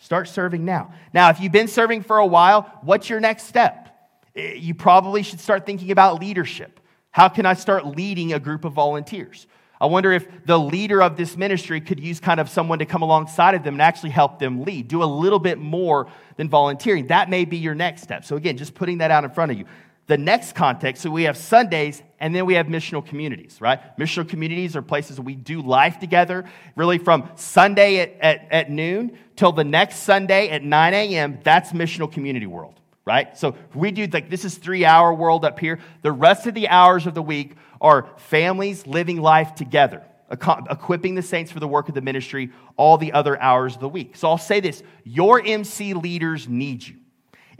Start 0.00 0.28
serving 0.28 0.64
now. 0.64 0.92
Now, 1.12 1.28
if 1.28 1.40
you've 1.40 1.52
been 1.52 1.68
serving 1.68 2.02
for 2.02 2.18
a 2.18 2.26
while, 2.26 2.62
what's 2.80 3.10
your 3.10 3.20
next 3.20 3.44
step? 3.44 3.86
Eh, 4.34 4.54
you 4.54 4.74
probably 4.74 5.22
should 5.22 5.40
start 5.40 5.66
thinking 5.66 5.90
about 5.90 6.20
leadership. 6.20 6.80
How 7.10 7.28
can 7.28 7.44
I 7.44 7.52
start 7.52 7.86
leading 7.86 8.32
a 8.32 8.40
group 8.40 8.64
of 8.64 8.72
volunteers? 8.72 9.46
I 9.78 9.86
wonder 9.86 10.10
if 10.12 10.26
the 10.46 10.58
leader 10.58 11.02
of 11.02 11.16
this 11.16 11.36
ministry 11.36 11.82
could 11.82 12.00
use 12.00 12.18
kind 12.18 12.40
of 12.40 12.48
someone 12.48 12.78
to 12.78 12.86
come 12.86 13.02
alongside 13.02 13.54
of 13.54 13.62
them 13.62 13.74
and 13.74 13.82
actually 13.82 14.10
help 14.10 14.38
them 14.38 14.62
lead, 14.62 14.88
do 14.88 15.02
a 15.02 15.04
little 15.04 15.38
bit 15.38 15.58
more 15.58 16.08
than 16.36 16.48
volunteering. 16.48 17.08
That 17.08 17.28
may 17.28 17.44
be 17.44 17.58
your 17.58 17.74
next 17.74 18.02
step. 18.02 18.24
So, 18.24 18.36
again, 18.36 18.56
just 18.56 18.74
putting 18.74 18.98
that 18.98 19.10
out 19.10 19.24
in 19.24 19.30
front 19.30 19.52
of 19.52 19.58
you. 19.58 19.66
The 20.10 20.18
next 20.18 20.56
context, 20.56 21.04
so 21.04 21.10
we 21.12 21.22
have 21.22 21.36
Sundays 21.36 22.02
and 22.18 22.34
then 22.34 22.44
we 22.44 22.54
have 22.54 22.66
missional 22.66 23.06
communities, 23.06 23.60
right? 23.60 23.96
Missional 23.96 24.28
communities 24.28 24.74
are 24.74 24.82
places 24.82 25.20
we 25.20 25.36
do 25.36 25.62
life 25.62 26.00
together, 26.00 26.46
really 26.74 26.98
from 26.98 27.30
Sunday 27.36 28.00
at, 28.00 28.16
at, 28.20 28.48
at 28.50 28.70
noon 28.72 29.16
till 29.36 29.52
the 29.52 29.62
next 29.62 29.98
Sunday 29.98 30.48
at 30.48 30.64
9 30.64 30.94
a.m. 30.94 31.38
That's 31.44 31.70
missional 31.70 32.10
community 32.10 32.46
world 32.46 32.74
right? 33.04 33.38
So 33.38 33.54
we 33.72 33.92
do 33.92 34.08
like 34.08 34.28
this 34.28 34.44
is 34.44 34.56
three 34.56 34.84
hour 34.84 35.14
world 35.14 35.44
up 35.44 35.60
here. 35.60 35.78
The 36.02 36.12
rest 36.12 36.48
of 36.48 36.54
the 36.54 36.68
hours 36.68 37.06
of 37.06 37.14
the 37.14 37.22
week 37.22 37.54
are 37.80 38.08
families 38.16 38.88
living 38.88 39.20
life 39.20 39.54
together, 39.54 40.02
equipping 40.30 41.14
the 41.14 41.22
saints 41.22 41.52
for 41.52 41.60
the 41.60 41.68
work 41.68 41.88
of 41.88 41.94
the 41.94 42.02
ministry 42.02 42.50
all 42.76 42.98
the 42.98 43.12
other 43.12 43.40
hours 43.40 43.76
of 43.76 43.80
the 43.80 43.88
week. 43.88 44.16
So 44.16 44.28
I'll 44.28 44.38
say 44.38 44.58
this 44.58 44.82
your 45.04 45.40
MC 45.40 45.94
leaders 45.94 46.48
need 46.48 46.86
you. 46.86 46.96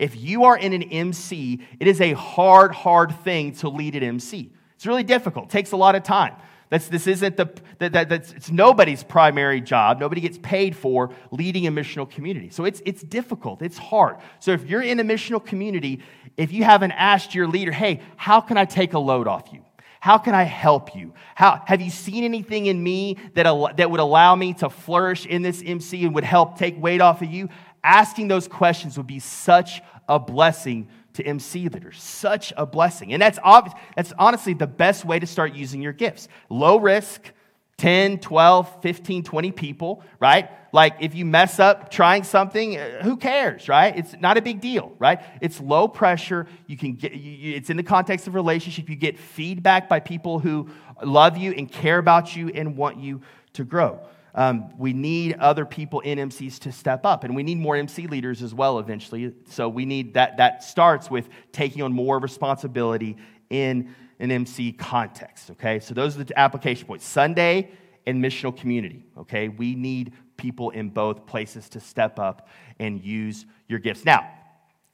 If 0.01 0.17
you 0.17 0.45
are 0.45 0.57
in 0.57 0.73
an 0.73 0.83
MC, 0.83 1.61
it 1.79 1.87
is 1.87 2.01
a 2.01 2.15
hard, 2.15 2.73
hard 2.73 3.15
thing 3.23 3.53
to 3.57 3.69
lead 3.69 3.95
an 3.95 4.03
MC. 4.03 4.51
It's 4.75 4.87
really 4.87 5.05
difficult, 5.05 5.47
it 5.47 5.51
takes 5.51 5.73
a 5.73 5.77
lot 5.77 5.95
of 5.95 6.03
time. 6.03 6.35
That's, 6.71 6.89
this 6.89 7.07
isn't 7.07 7.37
the, 7.37 7.53
that, 7.81 7.93
that, 7.93 8.09
that's, 8.09 8.33
it's 8.33 8.51
nobody's 8.51 9.03
primary 9.03 9.61
job. 9.61 9.99
Nobody 9.99 10.21
gets 10.21 10.39
paid 10.39 10.75
for 10.77 11.11
leading 11.33 11.67
a 11.67 11.71
missional 11.71 12.09
community. 12.09 12.49
So 12.49 12.65
it's, 12.65 12.81
it's 12.87 13.03
difficult. 13.03 13.61
It's 13.61 13.77
hard. 13.77 14.19
So 14.39 14.53
if 14.53 14.65
you're 14.67 14.81
in 14.81 15.01
a 15.01 15.05
missional 15.05 15.45
community, 15.45 16.01
if 16.37 16.53
you 16.53 16.63
haven't 16.63 16.93
asked 16.93 17.35
your 17.35 17.49
leader, 17.49 17.73
hey, 17.73 18.01
how 18.17 18.41
can 18.41 18.57
I 18.57 18.65
take 18.65 18.95
a 18.95 19.01
load 19.01 19.27
off 19.27 19.53
you? 19.53 19.65
How 19.99 20.17
can 20.17 20.35
I 20.35 20.45
help 20.45 20.95
you? 20.95 21.13
How, 21.35 21.63
have 21.67 21.83
you 21.83 21.91
seen 21.91 22.25
anything 22.25 22.67
in 22.67 22.83
me 22.83 23.19
that, 23.35 23.45
that 23.77 23.91
would 23.91 24.01
allow 24.01 24.35
me 24.35 24.55
to 24.55 24.71
flourish 24.71 25.27
in 25.27 25.43
this 25.43 25.63
MC 25.65 26.07
and 26.07 26.15
would 26.15 26.25
help 26.25 26.57
take 26.57 26.81
weight 26.81 27.03
off 27.03 27.21
of 27.21 27.29
you? 27.29 27.51
Asking 27.83 28.29
those 28.29 28.47
questions 28.49 28.97
would 28.97 29.07
be 29.07 29.19
such 29.19 29.83
a 30.09 30.19
blessing 30.19 30.89
to 31.15 31.25
MC 31.25 31.69
leaders. 31.69 32.03
Such 32.03 32.53
a 32.57 32.67
blessing. 32.67 33.13
And 33.13 33.21
that's, 33.21 33.39
obvious, 33.43 33.75
that's 33.97 34.13
honestly 34.19 34.55
the 34.55 34.67
best 34.67 35.05
way 35.05 35.19
to 35.19 35.27
start 35.27 35.55
using 35.55 35.83
your 35.83 35.93
gifts. 35.93 36.29
Low 36.49 36.79
risk, 36.79 37.33
10, 37.79 38.19
12, 38.19 38.83
15, 38.83 39.23
20 39.23 39.53
people, 39.53 40.03
right? 40.19 40.51
Like 40.73 40.97
if 41.01 41.15
you 41.15 41.25
mess 41.25 41.59
up 41.59 41.91
trying 41.91 42.25
something, 42.25 42.77
uh, 42.77 43.03
who 43.03 43.17
cares, 43.17 43.69
right? 43.69 43.97
It's 43.97 44.15
not 44.21 44.37
a 44.37 44.43
big 44.43 44.61
deal, 44.61 44.93
right? 44.99 45.21
It's 45.41 45.61
low 45.61 45.89
pressure. 45.89 46.47
You 46.67 46.77
can 46.77 46.95
get, 46.95 47.13
you, 47.13 47.55
it's 47.55 47.71
in 47.71 47.79
the 47.79 47.83
context 47.83 48.27
of 48.27 48.35
relationship. 48.35 48.89
You 48.91 48.97
get 48.97 49.19
feedback 49.19 49.89
by 49.89 50.01
people 50.01 50.39
who 50.39 50.69
love 51.03 51.39
you 51.39 51.53
and 51.53 51.73
care 51.73 51.99
about 51.99 52.37
you 52.37 52.51
and 52.51 52.77
want 52.77 52.99
you 52.99 53.23
to 53.55 53.65
grow. 53.65 54.01
Um, 54.35 54.77
we 54.79 54.93
need 54.93 55.37
other 55.39 55.65
people 55.65 56.01
in 56.01 56.19
MCs 56.19 56.59
to 56.61 56.73
step 56.73 57.05
up, 57.05 57.25
and 57.25 57.35
we 57.35 57.43
need 57.43 57.59
more 57.59 57.77
MC 57.77 58.07
leaders 58.07 58.43
as 58.43 58.55
well 58.55 58.79
eventually. 58.79 59.33
So 59.49 59.69
we 59.69 59.85
need 59.85 60.15
that. 60.15 60.37
That 60.37 60.63
starts 60.63 61.11
with 61.11 61.29
taking 61.53 61.83
on 61.83 61.93
more 61.93 62.19
responsibility 62.19 63.17
in 63.51 63.95
an 64.21 64.31
MC 64.31 64.73
context. 64.73 65.51
Okay, 65.51 65.81
so 65.81 65.95
those 65.95 66.19
are 66.19 66.25
the 66.25 66.39
application 66.39 66.87
points: 66.87 67.07
Sunday 67.07 67.71
and 68.07 68.23
missional 68.23 68.57
community. 68.57 69.05
Okay, 69.19 69.49
we 69.49 69.75
need 69.75 70.13
people 70.37 70.71
in 70.71 70.89
both 70.89 71.27
places 71.27 71.69
to 71.71 71.81
step 71.81 72.19
up 72.19 72.49
and 72.79 73.03
use 73.05 73.45
your 73.69 73.79
gifts. 73.79 74.05
Now, 74.05 74.31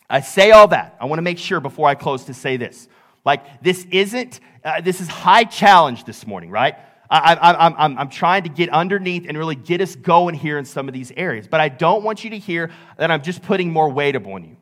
I 0.09 0.21
say 0.21 0.51
all 0.51 0.69
that. 0.69 0.97
I 1.01 1.05
want 1.07 1.19
to 1.19 1.23
make 1.23 1.39
sure 1.39 1.61
before 1.61 1.89
I 1.89 1.95
close 1.95 2.25
to 2.25 2.35
say 2.35 2.57
this. 2.57 2.89
Like, 3.25 3.63
this 3.63 3.85
isn't, 3.91 4.41
uh, 4.65 4.81
this 4.81 5.01
is 5.01 5.09
high 5.09 5.45
challenge 5.45 6.05
this 6.05 6.27
morning, 6.27 6.51
right? 6.51 6.77
I, 7.11 7.67
am 7.67 7.99
I'm 7.99 8.09
trying 8.09 8.43
to 8.45 8.49
get 8.49 8.69
underneath 8.71 9.27
and 9.29 9.39
really 9.39 9.55
get 9.55 9.81
us 9.81 9.95
going 9.95 10.35
here 10.35 10.59
in 10.59 10.65
some 10.65 10.89
of 10.89 10.95
these 10.95 11.13
areas. 11.17 11.47
But 11.47 11.61
I 11.61 11.69
don't 11.69 12.03
want 12.03 12.25
you 12.25 12.31
to 12.31 12.39
hear 12.39 12.71
that 12.99 13.11
I'm 13.11 13.23
just 13.23 13.43
putting 13.43 13.73
more 13.73 13.89
weight 13.89 14.17
upon 14.17 14.45
you. 14.45 14.57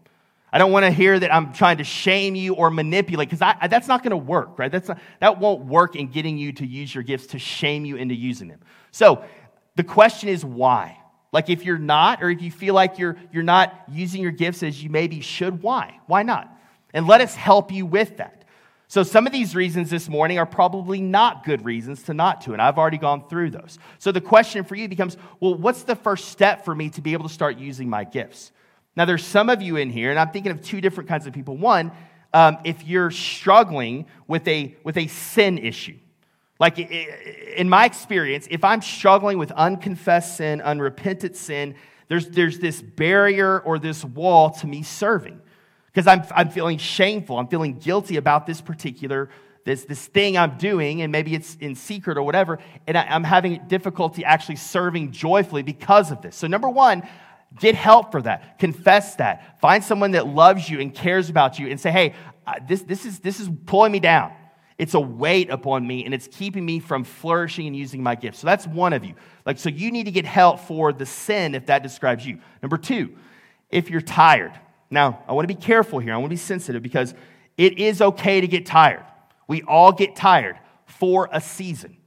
I 0.53 0.59
don't 0.59 0.71
want 0.71 0.85
to 0.85 0.91
hear 0.91 1.19
that 1.19 1.35
I'm 1.35 1.53
trying 1.53 1.79
to 1.79 1.85
shame 1.85 2.37
you 2.37 2.55
or 2.55 2.71
manipulate 2.71 3.29
because 3.29 3.41
that's 3.69 3.89
not 3.89 4.05
going 4.05 4.13
to 4.13 4.17
work, 4.17 4.57
right? 4.57 4.71
That's 4.71 4.87
not, 4.87 5.01
that 5.19 5.41
won't 5.41 5.65
work 5.65 5.97
in 5.97 6.09
getting 6.09 6.39
you 6.39 6.53
to 6.53 6.67
use 6.67 6.95
your 6.95 7.03
gifts 7.03 7.27
to 7.29 7.41
shame 7.41 7.85
you 7.85 7.97
into 7.97 8.15
using 8.15 8.47
them. 8.47 8.61
So 8.93 9.25
the 9.75 9.83
question 9.83 10.29
is 10.29 10.45
why? 10.45 10.99
Like 11.33 11.51
if 11.51 11.65
you're 11.65 11.79
not, 11.79 12.23
or 12.23 12.31
if 12.31 12.41
you 12.41 12.53
feel 12.53 12.75
like 12.75 13.01
you're, 13.01 13.17
you're 13.33 13.43
not 13.43 13.75
using 13.91 14.23
your 14.23 14.31
gifts 14.31 14.63
as 14.63 14.81
you 14.81 14.91
maybe 14.91 15.21
should, 15.21 15.61
why? 15.61 15.99
Why 16.07 16.23
not? 16.23 16.49
And 16.93 17.09
let 17.09 17.21
us 17.21 17.35
help 17.35 17.73
you 17.73 17.85
with 17.85 18.19
that. 18.19 18.44
So, 18.95 19.03
some 19.03 19.27
of 19.27 19.33
these 19.33 19.57
reasons 19.57 19.91
this 19.91 20.09
morning 20.09 20.39
are 20.39 20.47
probably 20.47 21.01
not 21.01 21.45
good 21.45 21.65
reasons 21.65 22.05
to 22.05 22.15
not 22.15 22.43
to, 22.43 22.53
and 22.53 22.63
I've 22.63 22.79
already 22.79 22.97
gone 22.97 23.27
through 23.27 23.51
those. 23.51 23.81
So, 23.99 24.13
the 24.13 24.21
question 24.21 24.63
for 24.63 24.77
you 24.77 24.87
becomes 24.87 25.17
well, 25.41 25.57
what's 25.57 25.83
the 25.83 25.97
first 25.97 26.29
step 26.29 26.65
for 26.65 26.77
me 26.77 26.91
to 26.91 27.01
be 27.01 27.13
able 27.13 27.27
to 27.27 27.35
start 27.35 27.59
using 27.59 27.91
my 27.91 28.05
gifts? 28.05 28.53
Now, 28.95 29.05
there's 29.05 29.25
some 29.25 29.51
of 29.51 29.61
you 29.61 29.79
in 29.79 29.91
here, 29.91 30.11
and 30.11 30.19
I'm 30.21 30.31
thinking 30.31 30.53
of 30.53 30.63
two 30.63 30.81
different 30.81 31.09
kinds 31.09 31.27
of 31.27 31.33
people. 31.33 31.57
One, 31.57 31.91
um, 32.33 32.59
if 32.63 32.85
you're 32.85 33.11
struggling 33.11 34.07
with 34.29 34.47
a, 34.47 34.77
with 34.85 34.97
a 34.97 35.09
sin 35.09 35.59
issue, 35.59 35.99
like 36.61 36.79
in 36.79 37.69
my 37.69 37.87
experience, 37.87 38.47
if 38.49 38.63
I'm 38.63 38.81
struggling 38.81 39.39
with 39.39 39.51
unconfessed 39.51 40.37
sin, 40.37 40.61
unrepentant 40.61 41.35
sin, 41.35 41.75
there's, 42.07 42.29
there's 42.29 42.61
this 42.61 42.81
barrier 42.81 43.59
or 43.59 43.81
this 43.81 44.05
wall 44.05 44.51
to 44.51 44.69
me 44.69 44.85
serving 44.85 45.41
because 45.95 46.09
I'm, 46.09 46.25
I'm 46.35 46.51
feeling 46.51 46.77
shameful. 46.77 47.39
I'm 47.39 47.47
feeling 47.47 47.79
guilty 47.79 48.17
about 48.17 48.47
this 48.47 48.61
particular 48.61 49.31
this, 49.65 49.85
this 49.85 50.07
thing 50.07 50.37
I'm 50.37 50.59
doing, 50.59 51.03
and 51.03 51.11
maybe 51.11 51.35
it's 51.35 51.57
in 51.57 51.75
secret 51.75 52.19
or 52.19 52.23
whatever, 52.23 52.59
and 52.87 52.97
I, 52.97 53.05
I'm 53.05 53.25
having 53.25 53.63
difficulty 53.67 54.25
actually 54.25 54.57
serving 54.57 55.13
joyfully 55.13 55.63
because 55.63 56.11
of 56.11 56.21
this. 56.21 56.37
So, 56.37 56.47
number 56.47 56.69
one, 56.69 57.03
get 57.59 57.75
help 57.75 58.13
for 58.13 58.21
that. 58.23 58.59
Confess 58.59 59.17
that. 59.17 59.61
Find 59.61 59.83
someone 59.83 60.13
that 60.13 60.27
loves 60.27 60.69
you 60.69 60.81
and 60.81 60.95
cares 60.95 61.31
about 61.31 61.59
you 61.59 61.69
and 61.69 61.81
say, 61.81 61.91
hey, 61.91 62.15
this, 62.69 62.83
this, 62.83 63.07
is, 63.07 63.21
this 63.21 63.41
is 63.41 63.49
pulling 63.67 63.93
me 63.93 64.01
down. 64.01 64.33
It's 64.77 64.95
a 64.95 65.01
weight 65.01 65.51
upon 65.51 65.87
me 65.87 66.05
and 66.05 66.13
it's 66.13 66.27
keeping 66.27 66.67
me 66.67 66.81
from 66.81 67.05
flourishing 67.05 67.69
and 67.69 67.77
using 67.77 68.03
my 68.03 68.17
gifts. 68.17 68.41
So 68.41 68.47
that's 68.47 68.67
one 68.67 68.93
of 68.93 69.05
you. 69.05 69.15
Like, 69.47 69.59
so 69.59 69.69
you 69.69 69.93
need 69.93 70.05
to 70.05 70.11
get 70.11 70.27
help 70.27 70.61
for 70.61 70.93
the 70.93 71.07
sin 71.07 71.55
if 71.55 71.67
that 71.67 71.83
describes 71.83 72.27
you. 72.27 72.41
Number 72.61 72.77
two, 72.77 73.17
if 73.71 73.89
you're 73.89 74.01
tired, 74.01 74.53
now, 74.95 75.23
I 75.29 75.33
want 75.33 75.47
to 75.49 75.55
be 75.55 75.61
careful 75.61 75.99
here. 75.99 76.15
I 76.15 76.17
want 76.17 76.31
to 76.31 76.35
be 76.35 76.37
sensitive 76.37 76.83
because 76.83 77.15
it 77.57 77.79
is 77.79 78.01
okay 78.01 78.41
to 78.41 78.49
get 78.49 78.65
tired. 78.65 79.05
We 79.47 79.63
all 79.63 79.93
get 79.93 80.17
tired 80.17 80.59
for 80.87 81.29
a 81.33 81.41
season. 81.41 81.99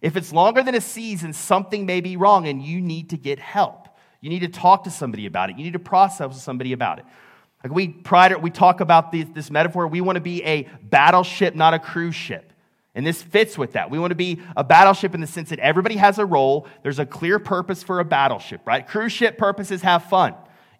If 0.00 0.16
it's 0.16 0.32
longer 0.32 0.62
than 0.62 0.74
a 0.74 0.80
season, 0.80 1.32
something 1.32 1.84
may 1.84 2.00
be 2.00 2.16
wrong 2.16 2.46
and 2.48 2.62
you 2.62 2.80
need 2.80 3.10
to 3.10 3.16
get 3.16 3.38
help. 3.38 3.88
You 4.20 4.30
need 4.30 4.40
to 4.40 4.48
talk 4.48 4.84
to 4.84 4.90
somebody 4.90 5.26
about 5.26 5.50
it. 5.50 5.58
You 5.58 5.64
need 5.64 5.74
to 5.74 5.78
process 5.78 6.28
with 6.28 6.38
somebody 6.38 6.72
about 6.72 6.98
it. 6.98 7.04
Like 7.62 7.72
we 7.72 7.88
pride, 7.88 8.36
we 8.42 8.50
talk 8.50 8.80
about 8.80 9.12
this, 9.12 9.26
this 9.34 9.50
metaphor. 9.50 9.88
We 9.88 10.00
want 10.00 10.16
to 10.16 10.20
be 10.20 10.42
a 10.44 10.68
battleship, 10.82 11.54
not 11.54 11.74
a 11.74 11.78
cruise 11.78 12.14
ship. 12.14 12.52
And 12.94 13.06
this 13.06 13.22
fits 13.22 13.58
with 13.58 13.72
that. 13.72 13.90
We 13.90 13.98
want 13.98 14.12
to 14.12 14.16
be 14.16 14.40
a 14.56 14.64
battleship 14.64 15.14
in 15.14 15.20
the 15.20 15.26
sense 15.26 15.50
that 15.50 15.58
everybody 15.58 15.96
has 15.96 16.18
a 16.18 16.24
role. 16.24 16.66
There's 16.82 16.98
a 16.98 17.04
clear 17.04 17.38
purpose 17.38 17.82
for 17.82 18.00
a 18.00 18.04
battleship, 18.04 18.62
right? 18.64 18.86
Cruise 18.86 19.12
ship 19.12 19.36
purposes 19.36 19.82
have 19.82 20.04
fun. 20.04 20.34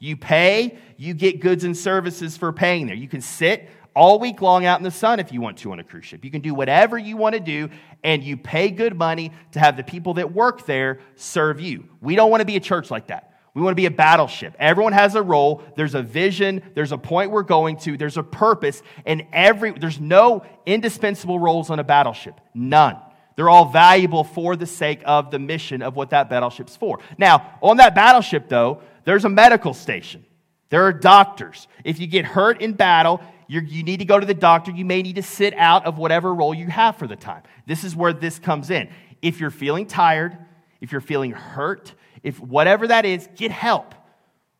You 0.07 0.17
pay, 0.17 0.79
you 0.97 1.15
get 1.15 1.41
goods 1.41 1.65
and 1.65 1.77
services 1.77 2.37
for 2.37 2.53
paying 2.53 2.87
there. 2.87 2.95
You 2.95 3.09
can 3.09 3.21
sit 3.21 3.69
all 3.93 4.21
week 4.21 4.41
long 4.41 4.65
out 4.65 4.79
in 4.79 4.85
the 4.85 4.91
sun 4.93 5.19
if 5.19 5.33
you 5.33 5.41
want 5.41 5.59
to 5.59 5.73
on 5.73 5.81
a 5.81 5.85
cruise 5.85 6.05
ship. 6.05 6.25
You 6.25 6.31
can 6.31 6.43
do 6.43 6.55
whatever 6.55 6.97
you 6.97 7.17
want 7.17 7.35
to 7.35 7.41
do, 7.41 7.71
and 8.05 8.23
you 8.23 8.37
pay 8.37 8.71
good 8.71 8.97
money 8.97 9.33
to 9.51 9.59
have 9.59 9.77
the 9.77 9.83
people 9.83 10.15
that 10.15 10.33
work 10.33 10.65
there 10.65 11.01
serve 11.17 11.61
you. 11.61 11.89
We 12.01 12.15
don't 12.15 12.31
want 12.31 12.41
to 12.41 12.45
be 12.45 12.55
a 12.55 12.61
church 12.61 12.89
like 12.89 13.09
that. 13.09 13.33
We 13.53 13.63
want 13.63 13.73
to 13.73 13.81
be 13.81 13.87
a 13.87 13.91
battleship. 13.91 14.55
Everyone 14.61 14.93
has 14.93 15.17
a 15.17 15.23
role. 15.23 15.65
There's 15.75 15.97
a 15.97 16.03
vision. 16.03 16.63
There's 16.75 16.93
a 16.93 16.99
point 16.99 17.33
we're 17.33 17.43
going 17.43 17.79
to. 17.79 17.97
There's 17.97 18.17
a 18.17 18.23
purpose. 18.23 18.83
And 19.07 19.25
every, 19.33 19.73
there's 19.73 19.99
no 19.99 20.45
indispensable 20.67 21.41
roles 21.41 21.69
on 21.69 21.81
a 21.81 21.85
battleship. 21.85 22.41
None. 22.55 22.97
They're 23.35 23.51
all 23.51 23.67
valuable 23.67 24.25
for 24.25 24.57
the 24.57 24.67
sake 24.67 25.03
of 25.05 25.31
the 25.31 25.39
mission 25.39 25.83
of 25.83 25.97
what 25.97 26.11
that 26.11 26.31
battleship's 26.31 26.77
for. 26.77 27.01
Now, 27.19 27.59
on 27.61 27.79
that 27.79 27.95
battleship, 27.95 28.49
though, 28.49 28.83
there's 29.07 29.25
a 29.25 29.31
medical 29.31 29.73
station. 29.73 30.27
There 30.69 30.83
are 30.83 30.93
doctors. 30.93 31.69
If 31.85 32.01
you 32.01 32.07
get 32.07 32.25
hurt 32.25 32.61
in 32.61 32.73
battle, 32.73 33.23
you 33.49 33.63
need 33.63 34.01
to 34.01 34.05
go 34.05 34.19
to 34.19 34.27
the 34.27 34.35
doctor. 34.35 34.73
You 34.73 34.85
may 34.85 35.01
need 35.01 35.17
to 35.17 35.23
sit 35.23 35.55
out 35.55 35.87
of 35.87 35.97
whatever 35.97 36.35
role 36.35 36.53
you 36.53 36.67
have 36.67 36.97
for 36.97 37.07
the 37.07 37.15
time. 37.15 37.43
This 37.67 37.85
is 37.85 37.95
where 37.95 38.13
this 38.13 38.41
comes 38.41 38.69
in. 38.69 38.91
If 39.23 39.41
you're 39.41 39.51
feeling 39.53 39.87
tired, 39.87 40.37
if 40.81 40.91
you're 40.91 41.01
feeling 41.01 41.31
hurt, 41.31 41.95
if 42.25 42.41
whatever 42.41 42.89
that 42.89 43.05
is, 43.05 43.29
get 43.37 43.53
help. 43.53 43.95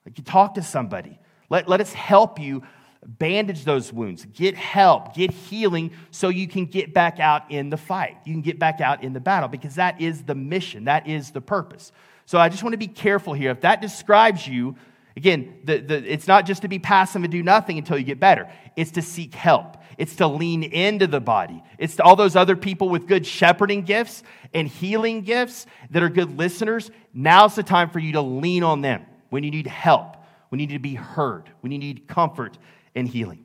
Like 0.05 0.17
you 0.17 0.23
talk 0.23 0.55
to 0.55 0.63
somebody. 0.63 1.19
Let, 1.51 1.69
let 1.69 1.81
us 1.81 1.93
help 1.93 2.39
you 2.39 2.63
bandage 3.05 3.65
those 3.65 3.93
wounds, 3.93 4.25
get 4.27 4.55
help, 4.55 5.15
get 5.15 5.31
healing 5.31 5.93
so 6.11 6.29
you 6.29 6.47
can 6.49 6.67
get 6.67 6.95
back 6.95 7.19
out 7.19 7.51
in 7.51 7.71
the 7.71 7.77
fight. 7.77 8.17
You 8.25 8.33
can 8.33 8.43
get 8.43 8.59
back 8.59 8.81
out 8.81 9.03
in 9.03 9.13
the 9.13 9.21
battle 9.21 9.49
because 9.49 9.75
that 9.75 10.01
is 10.01 10.23
the 10.23 10.35
mission, 10.35 10.85
that 10.85 11.09
is 11.09 11.33
the 11.33 11.41
purpose. 11.41 11.91
So 12.27 12.39
I 12.39 12.49
just 12.49 12.63
want 12.63 12.73
to 12.73 12.79
be 12.79 12.89
careful 12.89 13.33
here. 13.33 13.51
If 13.51 13.63
that 13.63 13.81
describes 13.81 14.47
you, 14.47 14.77
again, 15.17 15.61
the, 15.65 15.79
the, 15.79 16.13
it's 16.13 16.27
not 16.27 16.45
just 16.45 16.63
to 16.63 16.69
be 16.69 16.79
passive 16.79 17.23
and 17.23 17.31
do 17.31 17.43
nothing 17.43 17.79
until 17.79 17.97
you 17.97 18.05
get 18.05 18.21
better, 18.21 18.51
it's 18.75 18.91
to 18.93 19.03
seek 19.03 19.35
help. 19.35 19.77
It's 19.97 20.17
to 20.17 20.27
lean 20.27 20.63
into 20.63 21.07
the 21.07 21.21
body. 21.21 21.63
It's 21.79 21.97
to 21.97 22.03
all 22.03 22.17
those 22.17 22.37
other 22.37 22.57
people 22.57 22.89
with 22.89 23.07
good 23.07 23.27
shepherding 23.27 23.83
gifts 23.83 24.23
and 24.53 24.69
healing 24.69 25.23
gifts 25.23 25.67
that 25.91 26.03
are 26.03 26.11
good 26.11 26.37
listeners. 26.37 26.91
Now's 27.15 27.55
the 27.55 27.63
time 27.63 27.91
for 27.91 27.99
you 28.01 28.13
to 28.13 28.21
lean 28.21 28.63
on 28.63 28.83
them 28.83 29.07
when 29.31 29.43
you 29.43 29.51
need 29.51 29.67
help, 29.67 30.17
when 30.51 30.61
you 30.61 30.67
need 30.67 30.75
to 30.75 30.81
be 30.81 30.95
heard, 30.95 31.51
when 31.61 31.73
you 31.73 31.79
need 31.79 32.07
comfort 32.09 32.59
and 32.95 33.09
healing. 33.09 33.45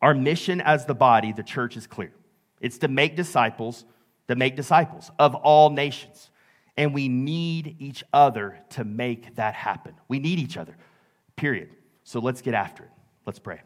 Our 0.00 0.14
mission 0.14 0.60
as 0.60 0.86
the 0.86 0.94
body, 0.94 1.32
the 1.32 1.42
church, 1.42 1.76
is 1.76 1.86
clear 1.86 2.12
it's 2.60 2.78
to 2.78 2.88
make 2.88 3.16
disciples, 3.16 3.84
to 4.28 4.36
make 4.36 4.56
disciples 4.56 5.10
of 5.18 5.34
all 5.34 5.70
nations. 5.70 6.30
And 6.76 6.92
we 6.92 7.08
need 7.08 7.76
each 7.78 8.02
other 8.12 8.58
to 8.70 8.84
make 8.84 9.36
that 9.36 9.54
happen. 9.54 9.94
We 10.08 10.18
need 10.18 10.38
each 10.38 10.56
other, 10.56 10.76
period. 11.36 11.70
So 12.02 12.20
let's 12.20 12.42
get 12.42 12.54
after 12.54 12.84
it. 12.84 12.90
Let's 13.26 13.38
pray. 13.38 13.60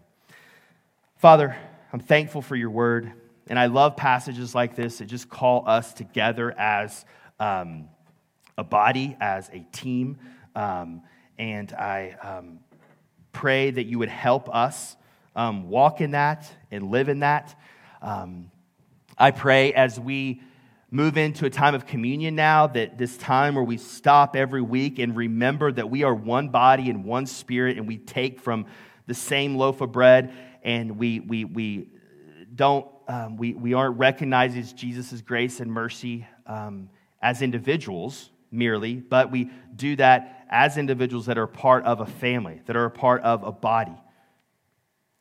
Father, 1.16 1.56
I'm 1.92 2.00
thankful 2.00 2.42
for 2.42 2.54
your 2.54 2.70
word. 2.70 3.12
And 3.48 3.58
I 3.58 3.66
love 3.66 3.96
passages 3.96 4.54
like 4.54 4.76
this 4.76 4.98
that 4.98 5.06
just 5.06 5.28
call 5.30 5.64
us 5.66 5.94
together 5.94 6.54
as 6.58 7.04
um, 7.40 7.88
a 8.58 8.64
body, 8.64 9.16
as 9.20 9.48
a 9.48 9.60
team. 9.72 10.18
Um, 10.54 11.02
and 11.38 11.72
I 11.72 12.16
um, 12.22 12.58
pray 13.32 13.70
that 13.70 13.84
you 13.84 13.98
would 14.00 14.10
help 14.10 14.54
us 14.54 14.96
um, 15.34 15.70
walk 15.70 16.00
in 16.00 16.10
that 16.10 16.50
and 16.70 16.90
live 16.90 17.08
in 17.08 17.20
that. 17.20 17.58
Um, 18.02 18.50
I 19.16 19.30
pray 19.30 19.72
as 19.72 19.98
we 19.98 20.42
move 20.90 21.18
into 21.18 21.44
a 21.44 21.50
time 21.50 21.74
of 21.74 21.86
communion 21.86 22.34
now, 22.34 22.66
that 22.66 22.96
this 22.96 23.16
time 23.18 23.54
where 23.54 23.64
we 23.64 23.76
stop 23.76 24.34
every 24.34 24.62
week 24.62 24.98
and 24.98 25.14
remember 25.14 25.70
that 25.70 25.90
we 25.90 26.02
are 26.02 26.14
one 26.14 26.48
body 26.48 26.88
and 26.88 27.04
one 27.04 27.26
spirit, 27.26 27.76
and 27.76 27.86
we 27.86 27.98
take 27.98 28.40
from 28.40 28.66
the 29.06 29.14
same 29.14 29.56
loaf 29.56 29.80
of 29.80 29.92
bread, 29.92 30.32
and 30.62 30.98
we, 30.98 31.20
we, 31.20 31.44
we 31.44 31.90
don't, 32.54 32.86
um, 33.06 33.36
we, 33.36 33.54
we 33.54 33.74
aren't 33.74 33.98
recognizing 33.98 34.64
Jesus' 34.76 35.20
grace 35.20 35.60
and 35.60 35.70
mercy 35.70 36.26
um, 36.46 36.88
as 37.20 37.42
individuals 37.42 38.30
merely, 38.50 38.94
but 38.94 39.30
we 39.30 39.50
do 39.76 39.96
that 39.96 40.46
as 40.48 40.78
individuals 40.78 41.26
that 41.26 41.36
are 41.36 41.46
part 41.46 41.84
of 41.84 42.00
a 42.00 42.06
family, 42.06 42.62
that 42.66 42.76
are 42.76 42.86
a 42.86 42.90
part 42.90 43.22
of 43.22 43.44
a 43.44 43.52
body. 43.52 43.96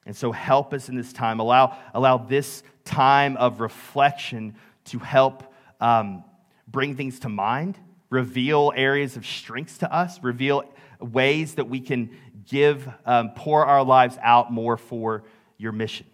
And 0.05 0.15
so 0.15 0.31
help 0.31 0.73
us 0.73 0.87
in 0.87 0.95
this 0.95 1.11
time. 1.11 1.41
Allow, 1.41 1.77
allow 1.93 2.17
this 2.17 2.63
time 2.85 3.35
of 3.35 3.59
reflection 3.59 4.55
to 4.85 4.99
help 4.99 5.53
um, 5.79 6.23
bring 6.67 6.95
things 6.95 7.19
to 7.21 7.29
mind, 7.29 7.77
reveal 8.09 8.71
areas 8.75 9.17
of 9.17 9.25
strengths 9.25 9.79
to 9.79 9.93
us, 9.93 10.21
reveal 10.23 10.63
ways 10.99 11.55
that 11.55 11.69
we 11.69 11.79
can 11.79 12.09
give, 12.45 12.87
um, 13.05 13.31
pour 13.35 13.65
our 13.65 13.83
lives 13.83 14.17
out 14.21 14.51
more 14.51 14.77
for 14.77 15.23
your 15.57 15.71
mission. 15.71 16.07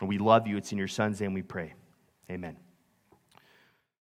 And 0.00 0.08
we 0.08 0.18
love 0.18 0.46
you. 0.46 0.56
It's 0.56 0.72
in 0.72 0.78
your 0.78 0.88
son's 0.88 1.20
name 1.20 1.34
we 1.34 1.42
pray. 1.42 1.74
Amen. 2.30 2.56